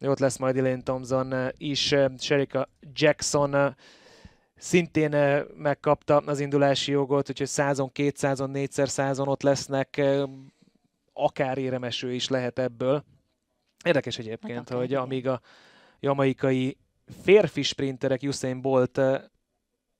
Ott 0.00 0.18
lesz 0.18 0.36
majd 0.38 0.56
Elaine 0.56 0.82
Thompson 0.82 1.32
eh, 1.32 1.48
is, 1.56 1.92
eh, 1.92 2.10
Sherika 2.18 2.68
Jackson 2.92 3.76
szintén 4.56 5.14
eh, 5.14 5.44
megkapta 5.56 6.16
az 6.16 6.40
indulási 6.40 6.90
jogot, 6.90 7.28
úgyhogy 7.28 7.46
százon, 7.46 7.92
kétszázon, 7.92 8.50
négyszer 8.50 8.88
százon 8.88 9.28
ott 9.28 9.42
lesznek, 9.42 10.00
akár 11.12 11.58
éremeső 11.58 12.12
is 12.12 12.28
lehet 12.28 12.58
ebből. 12.58 13.04
Érdekes 13.84 14.18
egyébként, 14.18 14.68
hát 14.68 14.78
hogy 14.78 14.94
amíg 14.94 15.28
a 15.28 15.40
jamaikai 16.00 16.76
férfi 17.22 17.62
sprinterek 17.62 18.22
Usain 18.22 18.60
Bolt 18.60 19.00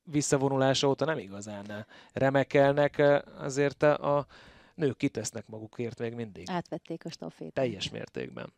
visszavonulása 0.03 0.89
óta 0.89 1.05
nem 1.05 1.19
igazán 1.19 1.87
remekelnek, 2.13 3.03
azért 3.39 3.83
a 3.83 4.27
nők 4.75 4.97
kitesznek 4.97 5.47
magukért 5.47 5.99
még 5.99 6.15
mindig. 6.15 6.51
Átvették 6.51 7.05
a 7.05 7.11
stafét. 7.11 7.53
Teljes 7.53 7.91
mértékben. 7.91 8.53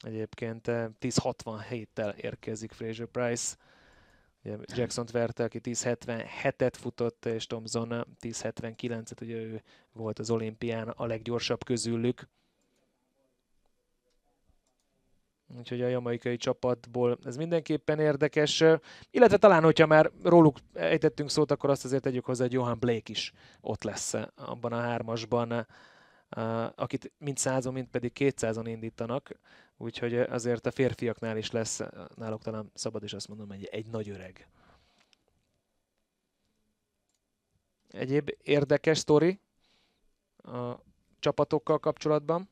Egyébként 0.00 0.66
10.67-tel 0.66 2.14
érkezik 2.14 2.72
Fraser 2.72 3.06
Price. 3.06 3.56
Ugye 4.44 4.56
Jackson-t 4.74 5.10
verte, 5.10 5.44
aki 5.44 5.60
10.77-et 5.62 6.72
futott, 6.76 7.24
és 7.24 7.46
Thompson 7.46 7.88
10.79-et, 8.20 9.22
ugye 9.22 9.34
ő 9.34 9.62
volt 9.92 10.18
az 10.18 10.30
olimpián 10.30 10.88
a 10.88 11.06
leggyorsabb 11.06 11.64
közülük. 11.64 12.28
Úgyhogy 15.58 15.82
a 15.82 15.88
jamaikai 15.88 16.36
csapatból 16.36 17.18
ez 17.24 17.36
mindenképpen 17.36 17.98
érdekes. 17.98 18.64
Illetve 19.10 19.36
talán, 19.36 19.62
hogyha 19.62 19.86
már 19.86 20.10
róluk 20.22 20.58
ejtettünk 20.72 21.30
szót, 21.30 21.50
akkor 21.50 21.70
azt 21.70 21.84
azért 21.84 22.02
tegyük 22.02 22.24
hozzá, 22.24 22.42
hogy 22.42 22.52
Johan 22.52 22.78
Blake 22.78 23.10
is 23.10 23.32
ott 23.60 23.82
lesz 23.82 24.14
abban 24.34 24.72
a 24.72 24.80
hármasban 24.80 25.66
akit 26.74 27.12
mind 27.18 27.36
százon, 27.36 27.72
mind 27.72 27.86
pedig 27.86 28.12
kétszázon 28.12 28.66
indítanak, 28.66 29.38
úgyhogy 29.76 30.14
azért 30.14 30.66
a 30.66 30.70
férfiaknál 30.70 31.36
is 31.36 31.50
lesz, 31.50 31.80
náluk 32.14 32.42
talán 32.42 32.70
szabad 32.74 33.02
is 33.02 33.12
azt 33.12 33.28
mondom, 33.28 33.50
egy, 33.50 33.64
egy 33.64 33.86
nagy 33.86 34.08
öreg. 34.08 34.48
Egyéb 37.90 38.30
érdekes 38.42 38.98
sztori 38.98 39.40
a 40.36 40.74
csapatokkal 41.18 41.78
kapcsolatban? 41.78 42.48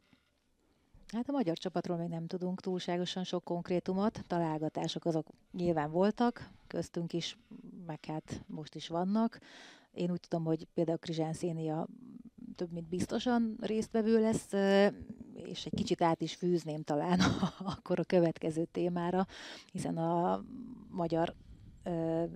Hát 1.13 1.29
a 1.29 1.33
magyar 1.33 1.59
csapatról 1.59 1.97
még 1.97 2.09
nem 2.09 2.27
tudunk 2.27 2.61
túlságosan 2.61 3.25
sok 3.25 3.45
konkrétumot, 3.45 4.25
találgatások 4.27 5.05
azok 5.05 5.27
nyilván 5.53 5.91
voltak, 5.91 6.51
köztünk 6.67 7.13
is, 7.13 7.39
meg 7.87 8.05
hát 8.05 8.43
most 8.47 8.75
is 8.75 8.89
vannak. 8.89 9.39
Én 9.93 10.11
úgy 10.11 10.21
tudom, 10.21 10.45
hogy 10.45 10.67
például 10.75 10.99
Krizsán 10.99 11.33
Szénia 11.33 11.87
több 12.59 12.73
mint 12.73 12.89
biztosan 12.89 13.57
résztvevő 13.61 14.21
lesz, 14.21 14.53
és 15.33 15.65
egy 15.65 15.75
kicsit 15.75 16.03
át 16.03 16.21
is 16.21 16.35
fűzném 16.35 16.83
talán 16.83 17.21
akkor 17.77 17.99
a 17.99 18.05
következő 18.05 18.65
témára, 18.73 19.27
hiszen 19.73 19.97
a 19.97 20.45
magyar 20.91 21.35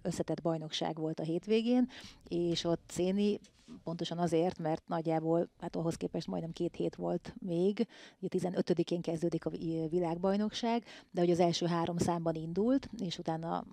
összetett 0.03 0.43
bajnokság 0.43 0.99
volt 0.99 1.21
a 1.21 1.23
hétvégén, 1.23 1.89
és 2.29 2.65
ott 2.65 2.83
Széni 2.89 3.41
pontosan 3.85 4.19
azért, 4.19 4.59
mert 4.59 4.83
nagyjából, 4.87 5.49
hát 5.61 5.77
ahhoz 5.77 5.95
képest 5.95 6.27
majdnem 6.27 6.53
két 6.53 6.77
hét 6.77 6.95
volt 6.95 7.35
még, 7.39 7.87
ugye 8.21 8.39
15-én 8.39 9.01
kezdődik 9.01 9.45
a 9.45 9.51
világbajnokság, 9.89 10.85
de 11.11 11.21
hogy 11.21 11.31
az 11.31 11.41
első 11.41 11.67
három 11.67 11.99
számban 11.99 12.35
indult, 12.35 12.89
és 12.99 13.19
utána 13.19 13.65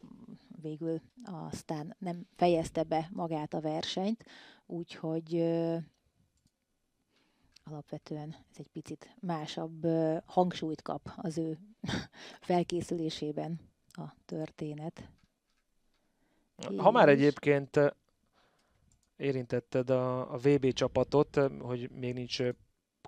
végül 0.62 1.02
aztán 1.24 1.96
nem 2.00 2.26
fejezte 2.36 2.84
be 2.84 3.10
magát 3.14 3.54
a 3.54 3.62
versenyt, 3.62 4.24
úgyhogy 4.66 5.44
alapvetően 7.72 8.36
ez 8.52 8.56
egy 8.58 8.68
picit 8.68 9.16
másabb 9.20 9.86
hangsúlyt 10.26 10.82
kap 10.82 11.12
az 11.16 11.38
ő 11.38 11.58
felkészülésében 12.50 13.60
a 13.88 14.14
történet. 14.26 15.10
Ha 16.78 16.92
már 16.92 17.10
egyébként 17.10 17.80
érintetted 19.18 19.90
a, 19.90 20.34
a 20.34 20.38
VB 20.38 20.74
csapatot, 20.74 21.40
hogy 21.60 21.90
még 21.92 22.14
nincs 22.14 22.42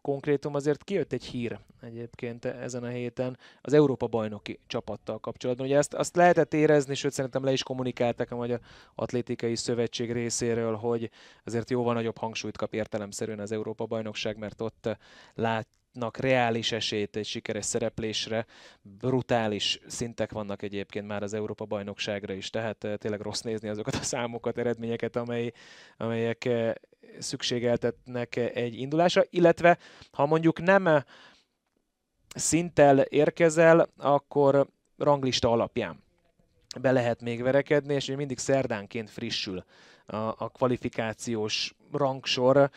konkrétum, 0.01 0.55
azért 0.55 0.83
kijött 0.83 1.13
egy 1.13 1.23
hír 1.23 1.59
egyébként 1.81 2.45
ezen 2.45 2.83
a 2.83 2.87
héten 2.87 3.37
az 3.61 3.73
Európa 3.73 4.07
bajnoki 4.07 4.59
csapattal 4.67 5.19
kapcsolatban. 5.19 5.65
Ugye 5.65 5.77
ezt 5.77 5.93
azt 5.93 6.15
lehetett 6.15 6.53
érezni, 6.53 6.95
sőt 6.95 7.13
szerintem 7.13 7.43
le 7.43 7.51
is 7.51 7.63
kommunikáltak 7.63 8.31
a 8.31 8.35
Magyar 8.35 8.59
Atlétikai 8.95 9.55
Szövetség 9.55 10.11
részéről, 10.11 10.75
hogy 10.75 11.09
azért 11.43 11.69
jóval 11.69 11.93
nagyobb 11.93 12.17
hangsúlyt 12.17 12.57
kap 12.57 12.73
értelemszerűen 12.73 13.39
az 13.39 13.51
Európa 13.51 13.85
bajnokság, 13.85 14.37
mert 14.37 14.61
ott 14.61 14.97
lát, 15.33 15.67
látnak 15.93 16.17
reális 16.17 16.71
esélyt 16.71 17.15
egy 17.15 17.25
sikeres 17.25 17.65
szereplésre. 17.65 18.45
Brutális 18.81 19.79
szintek 19.87 20.31
vannak 20.31 20.61
egyébként 20.61 21.07
már 21.07 21.23
az 21.23 21.33
Európa 21.33 21.65
bajnokságra 21.65 22.33
is, 22.33 22.49
tehát 22.49 22.83
eh, 22.83 22.95
tényleg 22.95 23.21
rossz 23.21 23.41
nézni 23.41 23.69
azokat 23.69 23.95
a 23.95 24.01
számokat, 24.01 24.57
eredményeket, 24.57 25.15
amely, 25.15 25.51
amelyek 25.97 26.45
eh, 26.45 26.73
szükségeltetnek 27.19 28.35
egy 28.35 28.79
indulásra, 28.79 29.23
illetve 29.29 29.77
ha 30.11 30.25
mondjuk 30.25 30.61
nem 30.61 31.03
szinttel 32.35 32.99
érkezel, 32.99 33.89
akkor 33.97 34.67
ranglista 34.97 35.51
alapján 35.51 36.03
be 36.79 36.91
lehet 36.91 37.21
még 37.21 37.41
verekedni, 37.41 37.93
és 37.93 38.05
mindig 38.05 38.37
szerdánként 38.37 39.09
frissül 39.09 39.63
a, 40.05 40.15
a 40.15 40.49
kvalifikációs 40.53 41.75
rangsor. 41.91 42.69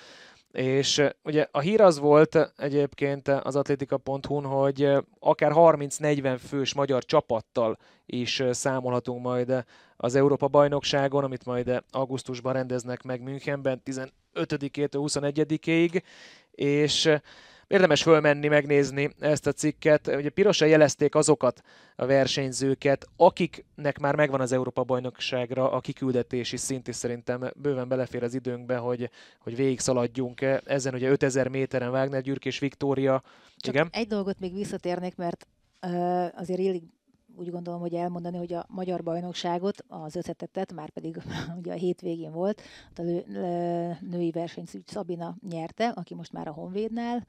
És 0.55 1.03
ugye 1.23 1.47
a 1.51 1.61
hír 1.61 1.81
az 1.81 1.99
volt 1.99 2.53
egyébként 2.57 3.29
az 3.29 3.57
atlétika.hu-n, 3.57 4.45
hogy 4.45 4.93
akár 5.19 5.53
30-40 5.55 6.39
fős 6.47 6.75
magyar 6.75 7.05
csapattal 7.05 7.79
is 8.07 8.43
számolhatunk 8.51 9.23
majd 9.23 9.65
az 9.97 10.15
Európa 10.15 10.49
bajnokságon, 10.49 11.25
amit 11.25 11.45
majd 11.45 11.83
augusztusban 11.91 12.53
rendeznek 12.53 13.03
meg 13.03 13.23
Münchenben 13.23 13.83
15-től 13.85 14.89
21-ig, 14.93 16.03
és 16.51 17.11
érdemes 17.75 18.03
fölmenni, 18.03 18.49
megnézni 18.49 19.15
ezt 19.19 19.47
a 19.47 19.53
cikket. 19.53 20.07
Ugye 20.07 20.31
pirosan 20.31 20.69
jelezték 20.69 21.15
azokat 21.15 21.63
a 21.97 22.07
versenyzőket, 22.07 23.07
akiknek 23.17 23.99
már 23.99 24.15
megvan 24.15 24.41
az 24.41 24.53
Európa 24.53 24.85
bajnokságra 24.85 25.71
a 25.71 25.81
kiküldetési 25.81 26.57
szint, 26.57 26.89
és 26.89 26.97
szerintem 26.97 27.51
bőven 27.57 27.89
belefér 27.89 28.23
az 28.23 28.35
időnkbe, 28.35 28.77
hogy, 28.77 29.11
hogy 29.39 29.57
végig 29.57 29.81
szaladjunk 29.81 30.41
ezen. 30.65 30.95
Ugye 30.95 31.09
5000 31.09 31.49
méteren 31.49 31.91
Wagner 31.91 32.23
Gyürk 32.23 32.45
és 32.45 32.59
Viktória. 32.59 33.23
Csak 33.57 33.75
Igen? 33.75 33.89
egy 33.93 34.07
dolgot 34.07 34.41
még 34.41 34.55
visszatérnék, 34.55 35.17
mert 35.17 35.47
uh, 35.83 36.39
azért 36.39 36.61
illik 36.61 36.83
úgy 37.37 37.51
gondolom, 37.51 37.81
hogy 37.81 37.95
elmondani, 37.95 38.37
hogy 38.37 38.53
a 38.53 38.67
magyar 38.69 39.03
bajnokságot, 39.03 39.85
az 39.89 40.17
összetettet, 40.17 40.73
már 40.73 40.91
pedig 40.91 41.23
ugye 41.59 41.73
a 41.73 41.77
hétvégén 41.77 42.33
volt, 42.33 42.63
a 42.95 43.03
női 44.01 44.31
versenyszűt 44.31 44.89
Szabina 44.89 45.37
nyerte, 45.49 45.89
aki 45.89 46.15
most 46.15 46.33
már 46.33 46.49
a 46.49 46.53
Honvédnál 46.53 47.27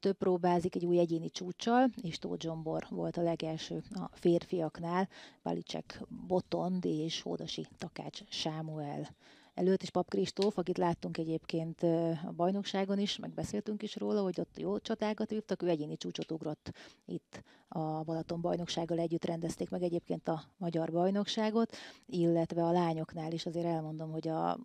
több 0.00 0.16
próbázik 0.16 0.74
egy 0.74 0.84
új 0.84 0.98
egyéni 0.98 1.30
csúcsal, 1.30 1.90
és 2.02 2.18
Tóth 2.18 2.44
Zsombor 2.44 2.86
volt 2.90 3.16
a 3.16 3.22
legelső 3.22 3.82
a 3.90 4.08
férfiaknál, 4.12 5.08
Balicek 5.42 6.02
Botond 6.26 6.84
és 6.84 7.22
Hódasi 7.22 7.66
Takács 7.78 8.20
Sámuel 8.28 9.08
előtt 9.54 9.82
is 9.82 9.90
Pap 9.90 10.08
Kristóf, 10.08 10.58
akit 10.58 10.78
láttunk 10.78 11.18
egyébként 11.18 11.82
a 12.26 12.32
bajnokságon 12.36 12.98
is, 12.98 13.18
meg 13.18 13.30
beszéltünk 13.30 13.82
is 13.82 13.96
róla, 13.96 14.22
hogy 14.22 14.40
ott 14.40 14.58
jó 14.58 14.78
csatákat 14.78 15.30
vívtak, 15.30 15.62
ő 15.62 15.68
egyéni 15.68 15.96
csúcsot 15.96 16.32
ugrott 16.32 16.72
itt 17.06 17.42
a 17.68 18.02
Balaton 18.02 18.40
bajnoksággal 18.40 18.98
együtt 18.98 19.24
rendezték 19.24 19.70
meg 19.70 19.82
egyébként 19.82 20.28
a 20.28 20.42
magyar 20.56 20.90
bajnokságot, 20.90 21.76
illetve 22.06 22.64
a 22.64 22.72
lányoknál 22.72 23.32
is 23.32 23.46
azért 23.46 23.66
elmondom, 23.66 24.10
hogy 24.10 24.28
a 24.28 24.58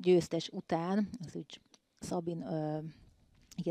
győztes 0.00 0.48
után, 0.48 1.08
az 1.26 1.36
úgy 1.36 1.60
Szabin 1.98 2.44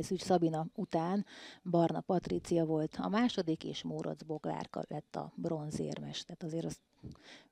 Szűcs 0.01 0.21
Szabina 0.21 0.67
után 0.75 1.25
Barna 1.63 2.01
Patrícia 2.01 2.65
volt 2.65 2.95
a 2.99 3.09
második, 3.09 3.63
és 3.63 3.83
Mórac 3.83 4.23
Boglárka 4.23 4.83
lett 4.87 5.15
a 5.15 5.33
bronzérmes. 5.35 6.23
Tehát 6.23 6.43
azért 6.43 6.65
azt 6.65 6.79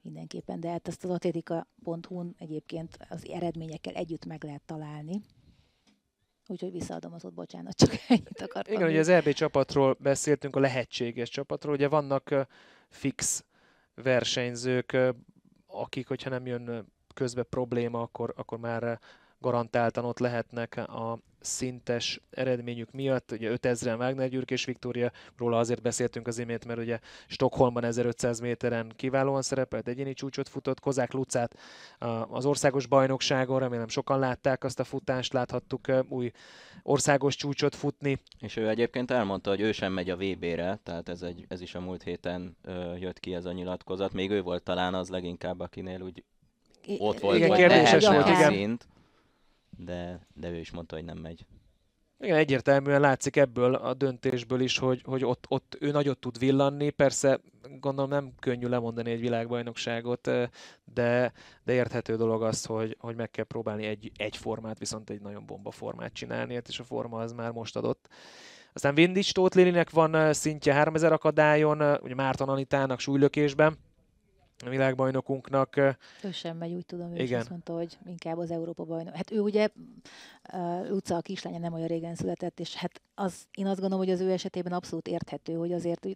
mindenképpen, 0.01 0.59
de 0.59 0.69
hát 0.69 0.87
ezt 0.87 1.03
az 1.03 1.09
atlétika.hu-n 1.09 2.35
egyébként 2.37 2.97
az 3.09 3.27
eredményekkel 3.29 3.93
együtt 3.93 4.25
meg 4.25 4.43
lehet 4.43 4.61
találni. 4.65 5.21
Úgyhogy 6.47 6.71
visszaadom 6.71 7.13
az 7.13 7.25
ott, 7.25 7.33
bocsánat, 7.33 7.75
csak 7.75 7.91
ennyit 8.07 8.41
akartam. 8.41 8.73
Igen, 8.73 8.87
ugye 8.87 8.99
az 8.99 9.07
EB 9.07 9.29
csapatról 9.29 9.97
beszéltünk, 9.99 10.55
a 10.55 10.59
lehetséges 10.59 11.29
csapatról. 11.29 11.73
Ugye 11.73 11.87
vannak 11.87 12.47
fix 12.89 13.45
versenyzők, 13.95 14.97
akik, 15.67 16.07
hogyha 16.07 16.29
nem 16.29 16.45
jön 16.45 16.85
közbe 17.13 17.43
probléma, 17.43 18.01
akkor, 18.01 18.33
akkor 18.37 18.59
már 18.59 18.99
garantáltan 19.41 20.05
ott 20.05 20.19
lehetnek 20.19 20.77
a 20.77 21.19
szintes 21.41 22.21
eredményük 22.29 22.91
miatt. 22.91 23.31
Ugye 23.31 23.51
5000-en 23.61 23.97
Wagner 23.97 24.29
Gyürk 24.29 24.51
és 24.51 24.65
Viktória, 24.65 25.11
róla 25.37 25.57
azért 25.57 25.81
beszéltünk 25.81 26.27
az 26.27 26.37
imént, 26.37 26.65
mert 26.65 26.79
ugye 26.79 26.99
Stockholmban 27.27 27.83
1500 27.83 28.39
méteren 28.39 28.91
kiválóan 28.95 29.41
szerepelt, 29.41 29.87
egyéni 29.87 30.13
csúcsot 30.13 30.49
futott, 30.49 30.79
Kozák 30.79 31.11
Lucát 31.11 31.57
az 32.29 32.45
országos 32.45 32.85
bajnokságon, 32.85 33.59
remélem 33.59 33.87
sokan 33.87 34.19
látták 34.19 34.63
azt 34.63 34.79
a 34.79 34.83
futást, 34.83 35.33
láthattuk 35.33 35.87
új 36.09 36.31
országos 36.83 37.35
csúcsot 37.35 37.75
futni. 37.75 38.19
És 38.39 38.55
ő 38.55 38.69
egyébként 38.69 39.11
elmondta, 39.11 39.49
hogy 39.49 39.61
ő 39.61 39.71
sem 39.71 39.93
megy 39.93 40.09
a 40.09 40.15
VB-re, 40.15 40.79
tehát 40.83 41.09
ez, 41.09 41.21
egy, 41.21 41.45
ez 41.47 41.61
is 41.61 41.75
a 41.75 41.79
múlt 41.79 42.03
héten 42.03 42.57
jött 42.99 43.19
ki 43.19 43.33
ez 43.33 43.45
a 43.45 43.51
nyilatkozat. 43.51 44.13
Még 44.13 44.31
ő 44.31 44.41
volt 44.41 44.63
talán 44.63 44.93
az 44.93 45.09
leginkább, 45.09 45.59
akinél 45.59 46.01
úgy 46.01 46.23
ott 46.97 47.19
volt, 47.19 47.37
igen, 47.37 47.51
kérdéses 47.51 48.07
volt, 48.07 48.27
igen. 48.27 48.51
Szint 48.51 48.87
de, 49.77 50.27
de 50.33 50.49
ő 50.49 50.57
is 50.57 50.71
mondta, 50.71 50.95
hogy 50.95 51.05
nem 51.05 51.17
megy. 51.17 51.45
Igen, 52.19 52.37
egyértelműen 52.37 53.01
látszik 53.01 53.35
ebből 53.35 53.75
a 53.75 53.93
döntésből 53.93 54.61
is, 54.61 54.77
hogy, 54.77 55.01
hogy 55.05 55.25
ott, 55.25 55.45
ott 55.47 55.77
ő 55.79 55.91
nagyot 55.91 56.19
tud 56.19 56.39
villanni. 56.39 56.89
Persze 56.89 57.39
gondolom 57.79 58.09
nem 58.09 58.33
könnyű 58.39 58.67
lemondani 58.67 59.11
egy 59.11 59.19
világbajnokságot, 59.19 60.29
de, 60.93 61.31
de 61.63 61.73
érthető 61.73 62.15
dolog 62.15 62.43
az, 62.43 62.65
hogy, 62.65 62.95
hogy 62.99 63.15
meg 63.15 63.31
kell 63.31 63.45
próbálni 63.45 63.85
egy, 63.85 64.11
egy 64.15 64.37
formát, 64.37 64.79
viszont 64.79 65.09
egy 65.09 65.21
nagyon 65.21 65.45
bomba 65.45 65.71
formát 65.71 66.13
csinálni, 66.13 66.61
és 66.67 66.79
a 66.79 66.83
forma 66.83 67.19
az 67.19 67.33
már 67.33 67.51
most 67.51 67.75
adott. 67.75 68.07
Aztán 68.73 68.95
Vindics 68.95 69.33
Tóth 69.33 69.91
van 69.91 70.33
szintje 70.33 70.73
3000 70.73 71.11
akadályon, 71.11 71.81
ugye 72.01 72.15
Márton 72.15 72.49
Anitának 72.49 72.99
súlylökésben, 72.99 73.77
világbajnokunknak. 74.69 75.77
Ő 76.23 76.31
sem 76.31 76.57
megy, 76.57 76.73
úgy 76.73 76.85
tudom, 76.85 77.15
ő 77.15 77.21
Igen. 77.21 77.39
azt 77.39 77.49
mondta, 77.49 77.73
hogy 77.73 77.97
inkább 78.05 78.37
az 78.37 78.51
Európa 78.51 78.83
bajnok. 78.83 79.15
Hát 79.15 79.31
ő 79.31 79.39
ugye, 79.39 79.69
uh, 80.53 80.89
Luca 80.89 81.15
a 81.15 81.21
kislánya 81.21 81.57
nem 81.57 81.73
olyan 81.73 81.87
régen 81.87 82.15
született, 82.15 82.59
és 82.59 82.75
hát 82.75 83.01
az, 83.15 83.47
én 83.51 83.65
azt 83.65 83.79
gondolom, 83.79 84.05
hogy 84.05 84.13
az 84.13 84.21
ő 84.21 84.31
esetében 84.31 84.73
abszolút 84.73 85.07
érthető, 85.07 85.53
hogy 85.53 85.71
azért 85.71 86.07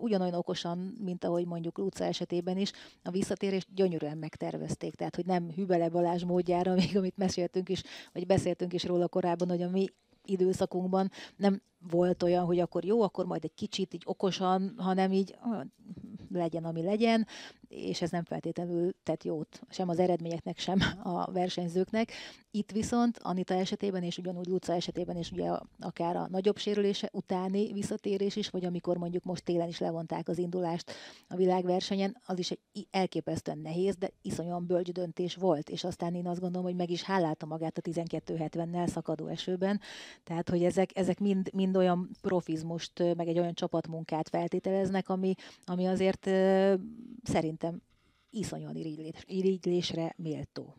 ugyanolyan 0.00 0.34
okosan, 0.34 0.78
mint 1.04 1.24
ahogy 1.24 1.46
mondjuk 1.46 1.78
Luca 1.78 2.04
esetében 2.04 2.56
is, 2.56 2.72
a 3.02 3.10
visszatérést 3.10 3.68
gyönyörűen 3.74 4.18
megtervezték. 4.18 4.94
Tehát, 4.94 5.16
hogy 5.16 5.26
nem 5.26 5.50
Hübele 5.50 5.88
Balázs 5.88 6.24
módjára, 6.24 6.74
még 6.80 6.96
amit 6.96 7.16
meséltünk 7.16 7.68
is, 7.68 7.82
vagy 8.12 8.26
beszéltünk 8.26 8.72
is 8.72 8.84
róla 8.84 9.08
korábban, 9.08 9.48
hogy 9.48 9.62
a 9.62 9.70
mi 9.70 9.86
időszakunkban 10.24 11.10
nem 11.36 11.62
volt 11.90 12.22
olyan, 12.22 12.44
hogy 12.44 12.58
akkor 12.58 12.84
jó, 12.84 13.02
akkor 13.02 13.26
majd 13.26 13.44
egy 13.44 13.54
kicsit 13.54 13.94
így 13.94 14.02
okosan, 14.06 14.74
hanem 14.76 15.12
így 15.12 15.36
legyen, 16.36 16.64
ami 16.64 16.82
legyen, 16.82 17.26
és 17.68 18.02
ez 18.02 18.10
nem 18.10 18.24
feltétlenül 18.24 18.92
tett 19.02 19.24
jót 19.24 19.60
sem 19.68 19.88
az 19.88 19.98
eredményeknek, 19.98 20.58
sem 20.58 20.78
a 21.02 21.32
versenyzőknek. 21.32 22.12
Itt 22.50 22.70
viszont 22.70 23.18
Anita 23.22 23.54
esetében, 23.54 24.02
és 24.02 24.18
ugyanúgy 24.18 24.46
Luca 24.46 24.72
esetében, 24.72 25.16
és 25.16 25.30
ugye 25.32 25.50
akár 25.80 26.16
a 26.16 26.28
nagyobb 26.30 26.58
sérülése 26.58 27.08
utáni 27.12 27.72
visszatérés 27.72 28.36
is, 28.36 28.48
vagy 28.48 28.64
amikor 28.64 28.96
mondjuk 28.96 29.24
most 29.24 29.44
télen 29.44 29.68
is 29.68 29.78
levonták 29.78 30.28
az 30.28 30.38
indulást 30.38 30.92
a 31.28 31.36
világversenyen, 31.36 32.16
az 32.26 32.38
is 32.38 32.50
egy 32.50 32.86
elképesztően 32.90 33.58
nehéz, 33.58 33.96
de 33.96 34.10
iszonyúan 34.22 34.66
bölcs 34.66 34.92
döntés 34.92 35.34
volt, 35.34 35.68
és 35.68 35.84
aztán 35.84 36.14
én 36.14 36.26
azt 36.26 36.40
gondolom, 36.40 36.66
hogy 36.66 36.76
meg 36.76 36.90
is 36.90 37.02
hálálta 37.02 37.46
magát 37.46 37.78
a 37.78 37.80
12.70-nel 37.80 38.86
szakadó 38.86 39.26
esőben, 39.26 39.80
tehát 40.24 40.48
hogy 40.48 40.64
ezek, 40.64 40.90
ezek 40.98 41.20
mind, 41.20 41.50
mind 41.54 41.76
olyan 41.76 42.10
profizmust, 42.20 42.98
meg 42.98 43.28
egy 43.28 43.38
olyan 43.38 43.54
csapatmunkát 43.54 44.28
feltételeznek, 44.28 45.08
ami, 45.08 45.34
ami 45.64 45.86
azért 45.86 46.30
szerintem 47.58 47.82
iszonyan 48.30 48.76
irigylés, 48.76 49.22
irigylésre 49.26 50.14
méltó. 50.16 50.76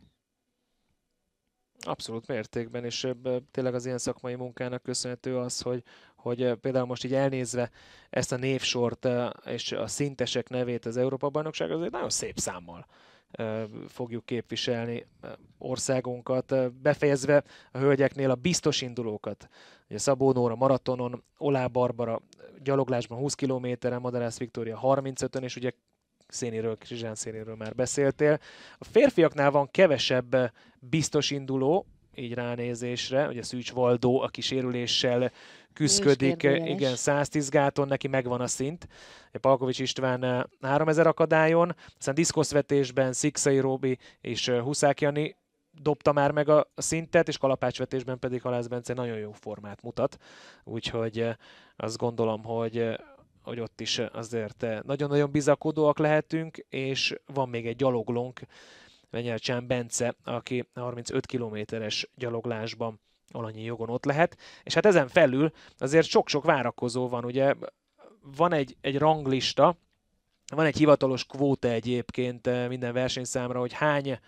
Abszolút 1.82 2.28
mértékben, 2.28 2.86
és 2.86 3.08
tényleg 3.52 3.74
az 3.74 3.86
ilyen 3.86 3.98
szakmai 3.98 4.36
munkának 4.36 4.84
köszönhető 4.84 5.38
az, 5.38 5.62
hogy, 5.62 5.84
hogy 6.16 6.54
például 6.54 6.86
most 6.86 7.04
így 7.04 7.14
elnézve 7.14 7.70
ezt 8.10 8.32
a 8.32 8.38
névsort 8.38 9.08
és 9.46 9.72
a 9.72 9.88
szintesek 9.88 10.50
nevét 10.50 10.86
az 10.86 10.98
Európa 10.98 11.30
Bajnokság, 11.30 11.72
azért 11.72 11.92
nagyon 11.92 12.10
szép 12.10 12.38
számmal 12.38 12.88
fogjuk 13.88 14.26
képviselni 14.26 15.06
országunkat, 15.58 16.74
befejezve 16.82 17.44
a 17.72 17.78
hölgyeknél 17.78 18.30
a 18.30 18.36
biztos 18.36 18.82
indulókat. 18.82 19.50
Ugye 19.90 19.98
Szabó 19.98 20.32
Nóra 20.32 20.56
maratonon, 20.56 21.24
Olá 21.38 21.68
Barbara 21.68 22.22
gyaloglásban 22.64 23.18
20 23.18 23.34
kilométeren, 23.34 24.02
Madarász 24.02 24.38
Viktória 24.38 24.80
35-ön, 24.84 25.44
és 25.44 25.56
ugye 25.56 25.72
szénéről, 26.30 26.78
Krizsán 26.78 27.16
szénéről 27.16 27.56
már 27.56 27.76
beszéltél. 27.76 28.40
A 28.78 28.86
férfiaknál 28.86 29.52
van 29.52 29.72
kevesebb 29.72 30.54
biztos 30.80 31.32
induló, 31.32 31.86
így 32.16 32.34
ránézésre, 32.34 33.28
ugye 33.28 33.44
Szűcs 33.44 33.72
Valdó, 33.72 34.22
aki 34.22 34.42
sérüléssel 34.42 35.32
küzdködik, 35.74 36.44
igen, 36.44 36.96
110 36.96 37.50
gáton, 37.50 37.88
neki 37.88 38.08
megvan 38.08 38.42
a 38.42 38.48
szint. 38.48 38.88
Palkovics 39.42 39.80
István 39.80 40.50
3000 40.62 41.08
akadályon, 41.08 41.76
aztán 41.98 42.16
diszkoszvetésben 42.16 43.14
Szikszai 43.14 43.60
Robi 43.60 43.98
és 44.22 44.50
Huszák 44.50 45.02
Jani 45.02 45.36
dobta 45.82 46.12
már 46.12 46.32
meg 46.32 46.50
a 46.50 46.72
szintet, 46.76 47.28
és 47.28 47.38
kalapácsvetésben 47.38 48.20
pedig 48.20 48.42
Halász 48.42 48.68
Bence 48.68 48.94
nagyon 48.94 49.18
jó 49.18 49.32
formát 49.32 49.82
mutat. 49.82 50.18
Úgyhogy 50.64 51.28
azt 51.76 51.98
gondolom, 51.98 52.44
hogy 52.44 53.00
hogy 53.42 53.60
ott 53.60 53.82
is 53.82 54.00
azért 54.00 54.66
nagyon-nagyon 54.82 55.32
bizakodóak 55.32 56.00
lehetünk, 56.00 56.58
és 56.70 57.16
van 57.26 57.50
még 57.50 57.68
egy 57.68 57.76
gyaloglónk, 57.76 58.40
Venyelcsán 59.10 59.68
Bence, 59.68 60.16
aki 60.24 60.68
35 60.74 61.26
kilométeres 61.26 62.10
gyaloglásban 62.16 63.00
alanyi 63.32 63.64
jogon 63.64 63.90
ott 63.90 64.06
lehet, 64.06 64.38
és 64.64 64.74
hát 64.74 64.86
ezen 64.86 65.08
felül 65.08 65.52
azért 65.78 66.08
sok-sok 66.08 66.44
várakozó 66.44 67.08
van, 67.08 67.26
ugye 67.26 67.54
van 68.38 68.54
egy, 68.54 68.78
egy 68.82 68.98
ranglista, 68.98 69.78
van 70.48 70.66
egy 70.66 70.78
hivatalos 70.78 71.26
kvóta 71.26 71.68
egyébként 71.68 72.68
minden 72.68 72.94
versenyszámra, 72.94 73.60
hogy 73.60 73.74
hány 73.74 74.20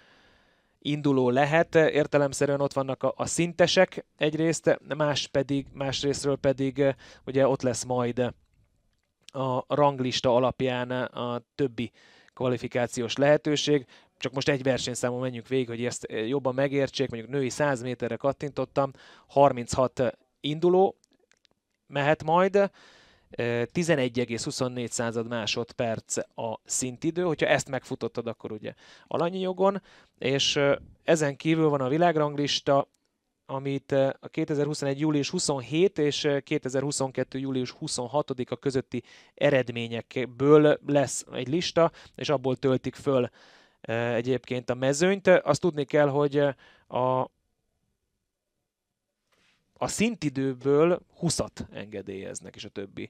induló 0.79 1.29
lehet, 1.29 1.75
értelemszerűen 1.75 2.61
ott 2.61 2.73
vannak 2.73 3.03
a, 3.03 3.13
a 3.15 3.25
szintesek 3.25 4.05
egyrészt, 4.17 4.79
más 4.97 5.27
pedig, 5.27 5.67
másrésztről 5.73 6.35
pedig 6.35 6.95
ugye 7.25 7.47
ott 7.47 7.61
lesz 7.61 7.83
majd 7.83 8.33
a 9.31 9.75
ranglista 9.75 10.35
alapján 10.35 10.91
a 10.91 11.41
többi 11.55 11.91
kvalifikációs 12.33 13.15
lehetőség. 13.15 13.85
Csak 14.17 14.33
most 14.33 14.49
egy 14.49 14.63
versenyszámon 14.63 15.19
menjünk 15.19 15.47
végig, 15.47 15.67
hogy 15.67 15.85
ezt 15.85 16.07
jobban 16.27 16.53
megértsék. 16.53 17.09
Mondjuk 17.09 17.31
női 17.31 17.49
100 17.49 17.81
méterre 17.81 18.15
kattintottam, 18.15 18.91
36 19.27 20.17
induló 20.39 20.97
mehet 21.87 22.23
majd, 22.23 22.71
11,24 23.37 24.87
század 24.87 25.27
másodperc 25.27 26.17
a 26.17 26.59
szintidő, 26.63 27.23
hogyha 27.23 27.45
ezt 27.45 27.69
megfutottad, 27.69 28.27
akkor 28.27 28.51
ugye 28.51 28.73
alanyi 29.07 29.39
jogon, 29.39 29.81
és 30.17 30.59
ezen 31.03 31.35
kívül 31.35 31.69
van 31.69 31.81
a 31.81 31.87
világranglista, 31.87 32.87
amit 33.51 33.91
a 33.91 34.27
2021. 34.27 34.99
július 34.99 35.29
27 35.29 35.97
és 35.97 36.27
2022. 36.43 37.39
július 37.39 37.75
26-a 37.81 38.55
közötti 38.55 39.03
eredményekből 39.33 40.79
lesz 40.85 41.25
egy 41.33 41.47
lista, 41.47 41.91
és 42.15 42.29
abból 42.29 42.55
töltik 42.55 42.95
föl 42.95 43.29
egyébként 43.81 44.69
a 44.69 44.73
mezőnyt. 44.73 45.27
Azt 45.27 45.61
tudni 45.61 45.85
kell, 45.85 46.07
hogy 46.07 46.37
a, 46.87 47.21
a 49.73 49.87
szintidőből 49.87 50.99
20-at 51.21 51.59
engedélyeznek, 51.71 52.55
és 52.55 52.65
a 52.65 52.69
többi 52.69 53.09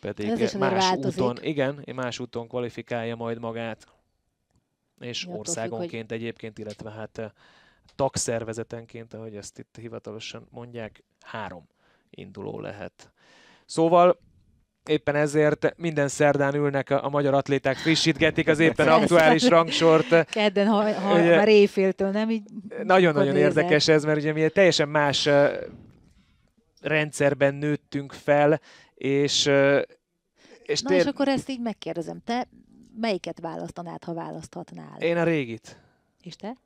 pedig 0.00 0.28
Ez 0.28 0.54
más 0.54 0.92
úton, 0.92 1.38
igen, 1.42 1.84
más 1.94 2.18
úton 2.18 2.48
kvalifikálja 2.48 3.16
majd 3.16 3.38
magát, 3.38 3.86
és 5.00 5.24
Attól 5.24 5.38
országonként 5.38 6.08
függ, 6.10 6.18
egyébként, 6.18 6.58
illetve 6.58 6.90
hát 6.90 7.34
tagszervezetenként, 7.94 9.14
ahogy 9.14 9.36
ezt 9.36 9.58
itt 9.58 9.76
hivatalosan 9.80 10.46
mondják, 10.50 11.04
három 11.20 11.68
induló 12.10 12.60
lehet. 12.60 13.12
Szóval 13.64 14.18
éppen 14.88 15.14
ezért 15.14 15.74
minden 15.76 16.08
szerdán 16.08 16.54
ülnek 16.54 16.90
a, 16.90 17.04
a 17.04 17.08
magyar 17.08 17.34
atléták, 17.34 17.76
frissítgetik 17.76 18.48
az 18.48 18.58
éppen 18.58 18.88
aktuális 18.88 19.48
rangsort. 19.48 20.24
Kedden, 20.30 20.66
ha, 20.66 20.92
ha 20.92 21.20
ugye, 21.20 21.36
már 21.36 21.48
éjféltől, 21.48 22.10
nem 22.10 22.30
így? 22.30 22.42
Nagyon-nagyon 22.82 23.36
érdekes 23.36 23.88
ez, 23.88 24.04
mert 24.04 24.18
ugye 24.18 24.32
mi 24.32 24.42
egy 24.42 24.52
teljesen 24.52 24.88
más 24.88 25.28
rendszerben 26.80 27.54
nőttünk 27.54 28.12
fel, 28.12 28.60
és, 28.94 29.50
és 30.62 30.80
Na 30.82 30.88
tér... 30.88 30.98
és 30.98 31.04
akkor 31.04 31.28
ezt 31.28 31.48
így 31.48 31.60
megkérdezem, 31.60 32.20
te 32.24 32.48
melyiket 33.00 33.40
választanád, 33.40 34.04
ha 34.04 34.14
választhatnál? 34.14 34.98
Én 34.98 35.16
a 35.16 35.24
régit. 35.24 35.80
És 36.22 36.36
te? 36.36 36.56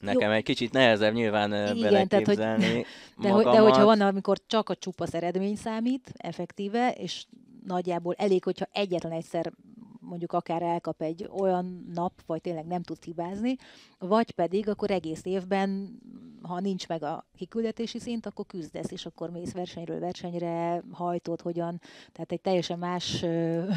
Nekem 0.00 0.28
Jó. 0.28 0.34
egy 0.34 0.42
kicsit 0.42 0.72
nehezebb 0.72 1.14
nyilván 1.14 1.52
Igen, 1.52 1.80
beleképzelni 1.80 2.06
tehát, 2.06 2.26
hogy, 2.26 2.86
de, 3.24 3.30
hogy, 3.30 3.44
de 3.44 3.58
hogyha 3.58 3.84
van, 3.84 4.00
amikor 4.00 4.38
csak 4.46 4.68
a 4.68 4.74
csupasz 4.74 5.14
eredmény 5.14 5.56
számít, 5.56 6.12
effektíve, 6.16 6.92
és 6.92 7.24
nagyjából 7.66 8.14
elég, 8.14 8.44
hogyha 8.44 8.66
egyetlen 8.72 9.12
egyszer 9.12 9.52
mondjuk 10.00 10.32
akár 10.32 10.62
elkap 10.62 11.02
egy 11.02 11.28
olyan 11.38 11.90
nap, 11.94 12.12
vagy 12.26 12.40
tényleg 12.40 12.66
nem 12.66 12.82
tud 12.82 13.04
hibázni, 13.04 13.56
vagy 13.98 14.30
pedig 14.30 14.68
akkor 14.68 14.90
egész 14.90 15.24
évben, 15.24 15.98
ha 16.42 16.60
nincs 16.60 16.88
meg 16.88 17.02
a 17.02 17.26
kiküldetési 17.36 17.98
szint, 17.98 18.26
akkor 18.26 18.46
küzdesz, 18.46 18.90
és 18.90 19.06
akkor 19.06 19.30
mész 19.30 19.52
versenyről 19.52 19.98
versenyre, 19.98 20.82
hajtod, 20.92 21.40
hogyan, 21.40 21.80
tehát 22.12 22.32
egy 22.32 22.40
teljesen 22.40 22.78
más 22.78 23.24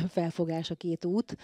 felfogás 0.10 0.72
a 0.72 0.76
két 0.76 1.06
út. 1.06 1.38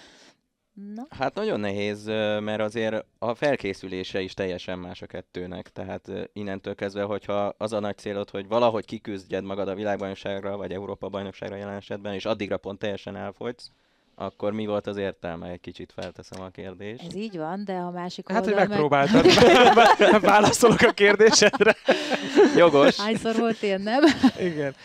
Na? 0.73 1.05
Hát 1.09 1.33
nagyon 1.35 1.59
nehéz, 1.59 2.05
mert 2.39 2.59
azért 2.61 3.05
a 3.19 3.33
felkészülése 3.33 4.21
is 4.21 4.33
teljesen 4.33 4.79
más 4.79 5.01
a 5.01 5.05
kettőnek. 5.05 5.69
Tehát 5.69 6.11
innentől 6.33 6.75
kezdve, 6.75 7.03
hogyha 7.03 7.53
az 7.57 7.73
a 7.73 7.79
nagy 7.79 7.97
célod, 7.97 8.29
hogy 8.29 8.47
valahogy 8.47 8.85
kiküzdjed 8.85 9.43
magad 9.43 9.67
a 9.67 9.75
világbajnokságra, 9.75 10.57
vagy 10.57 10.71
Európa 10.71 11.09
bajnokságra 11.09 11.55
jelen 11.55 11.75
esetben, 11.75 12.13
és 12.13 12.25
addigra 12.25 12.57
pont 12.57 12.79
teljesen 12.79 13.15
elfogysz, 13.15 13.71
akkor 14.15 14.53
mi 14.53 14.65
volt 14.65 14.87
az 14.87 14.97
értelme? 14.97 15.49
Egy 15.49 15.59
kicsit 15.59 15.91
felteszem 15.91 16.41
a 16.41 16.49
kérdést. 16.49 17.03
Ez 17.05 17.15
így 17.15 17.37
van, 17.37 17.63
de 17.65 17.73
a 17.73 17.91
másik 17.91 18.31
Hát, 18.31 18.45
hogy 18.45 18.55
megpróbáltad. 18.55 19.25
Meg... 19.75 20.21
Válaszolok 20.21 20.81
a 20.81 20.91
kérdésedre. 20.91 21.75
Jogos. 22.55 22.97
Hányszor 22.97 23.35
volt 23.35 23.63
én, 23.63 23.79
nem? 23.79 24.03
Igen. 24.39 24.75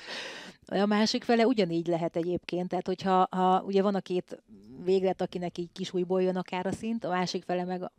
A 0.67 0.87
másik 0.87 1.25
fele 1.25 1.47
ugyanígy 1.47 1.87
lehet 1.87 2.17
egyébként, 2.17 2.69
tehát 2.69 2.87
hogyha 2.87 3.27
ha, 3.31 3.63
ugye 3.67 3.83
van 3.83 3.95
a 3.95 4.01
két 4.01 4.43
véglet, 4.85 5.21
akinek 5.21 5.59
így 5.59 5.73
kis 5.73 5.93
újból 5.93 6.23
jön 6.23 6.37
akár 6.37 6.67
a 6.67 6.73
szint, 6.73 7.05
a 7.05 7.09
másik 7.09 7.43
fele 7.43 7.65
meg, 7.65 7.91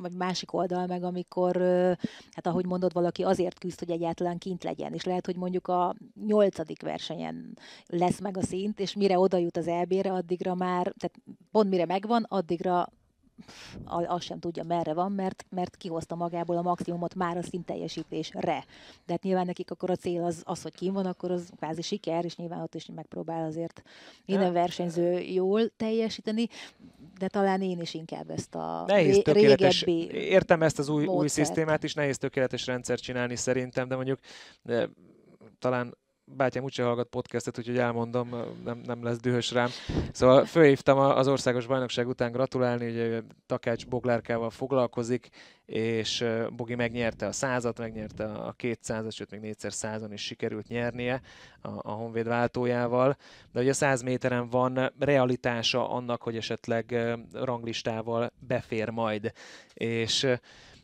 vagy 0.00 0.12
másik 0.12 0.52
oldal 0.52 0.86
meg, 0.86 1.02
amikor, 1.02 1.56
hát 2.30 2.46
ahogy 2.46 2.66
mondod, 2.66 2.92
valaki 2.92 3.22
azért 3.22 3.58
küzd, 3.58 3.78
hogy 3.78 3.90
egyáltalán 3.90 4.38
kint 4.38 4.64
legyen, 4.64 4.92
és 4.92 5.04
lehet, 5.04 5.26
hogy 5.26 5.36
mondjuk 5.36 5.68
a 5.68 5.94
nyolcadik 6.26 6.82
versenyen 6.82 7.58
lesz 7.86 8.20
meg 8.20 8.36
a 8.36 8.42
szint, 8.42 8.80
és 8.80 8.94
mire 8.94 9.18
oda 9.18 9.36
jut 9.36 9.56
az 9.56 9.68
elbére, 9.68 10.12
addigra 10.12 10.54
már, 10.54 10.92
tehát 10.98 11.20
pont 11.50 11.70
mire 11.70 11.86
megvan, 11.86 12.26
addigra 12.28 12.88
azt 13.84 14.24
sem 14.24 14.38
tudja, 14.38 14.62
merre 14.62 14.94
van, 14.94 15.12
mert, 15.12 15.46
mert 15.48 15.76
kihozta 15.76 16.14
magából 16.14 16.56
a 16.56 16.62
maximumot 16.62 17.14
már 17.14 17.36
a 17.36 17.42
szintteljesítésre. 17.42 18.64
De 19.06 19.12
hát 19.12 19.22
nyilván 19.22 19.46
nekik 19.46 19.70
akkor 19.70 19.90
a 19.90 19.96
cél 19.96 20.24
az, 20.24 20.42
az 20.44 20.62
hogy 20.62 20.74
kim 20.74 20.92
van, 20.92 21.06
akkor 21.06 21.30
az 21.30 21.50
kvázi 21.56 21.82
siker, 21.82 22.24
és 22.24 22.36
nyilván 22.36 22.60
ott 22.62 22.74
is 22.74 22.88
megpróbál 22.94 23.44
azért 23.44 23.82
minden 24.26 24.52
versenyző 24.52 25.18
jól 25.18 25.68
teljesíteni, 25.76 26.48
de 27.18 27.28
talán 27.28 27.62
én 27.62 27.80
is 27.80 27.94
inkább 27.94 28.30
ezt 28.30 28.54
a 28.54 28.84
nehéz 28.86 29.14
ré- 29.14 29.24
tökéletes, 29.24 29.82
Értem 29.82 30.62
ezt 30.62 30.78
az 30.78 30.88
új, 30.88 31.06
új 31.06 31.06
módszert. 31.06 31.30
szisztémát 31.32 31.82
is, 31.82 31.94
nehéz 31.94 32.18
tökéletes 32.18 32.66
rendszert 32.66 33.02
csinálni 33.02 33.36
szerintem, 33.36 33.88
de 33.88 33.94
mondjuk 33.94 34.18
de 34.62 34.88
talán 35.58 35.98
bátyám 36.36 36.64
úgyse 36.64 36.84
hallgat 36.84 37.08
podcastet, 37.08 37.58
úgyhogy 37.58 37.78
elmondom, 37.78 38.28
nem, 38.64 38.80
nem 38.84 39.04
lesz 39.04 39.18
dühös 39.18 39.52
rám. 39.52 39.68
Szóval 40.12 40.44
fölhívtam 40.44 40.98
az 40.98 41.28
országos 41.28 41.66
bajnokság 41.66 42.08
után 42.08 42.32
gratulálni, 42.32 42.90
ugye 42.90 43.22
Takács 43.46 43.86
Boglárkával 43.86 44.50
foglalkozik, 44.50 45.28
és 45.66 46.24
Bogi 46.56 46.74
megnyerte 46.74 47.26
a 47.26 47.32
százat, 47.32 47.78
megnyerte 47.78 48.24
a 48.24 48.52
200 48.52 49.14
sőt 49.14 49.30
még 49.30 49.40
négyszer 49.40 49.72
százon 49.72 50.12
is 50.12 50.22
sikerült 50.22 50.68
nyernie 50.68 51.20
a, 51.62 51.68
a 51.68 51.90
Honvéd 51.90 52.26
váltójával. 52.26 53.16
De 53.52 53.60
ugye 53.60 53.70
a 53.70 53.74
100 53.74 54.02
méteren 54.02 54.48
van 54.48 54.92
realitása 54.98 55.90
annak, 55.90 56.22
hogy 56.22 56.36
esetleg 56.36 57.16
ranglistával 57.32 58.32
befér 58.38 58.88
majd. 58.88 59.32
És 59.74 60.26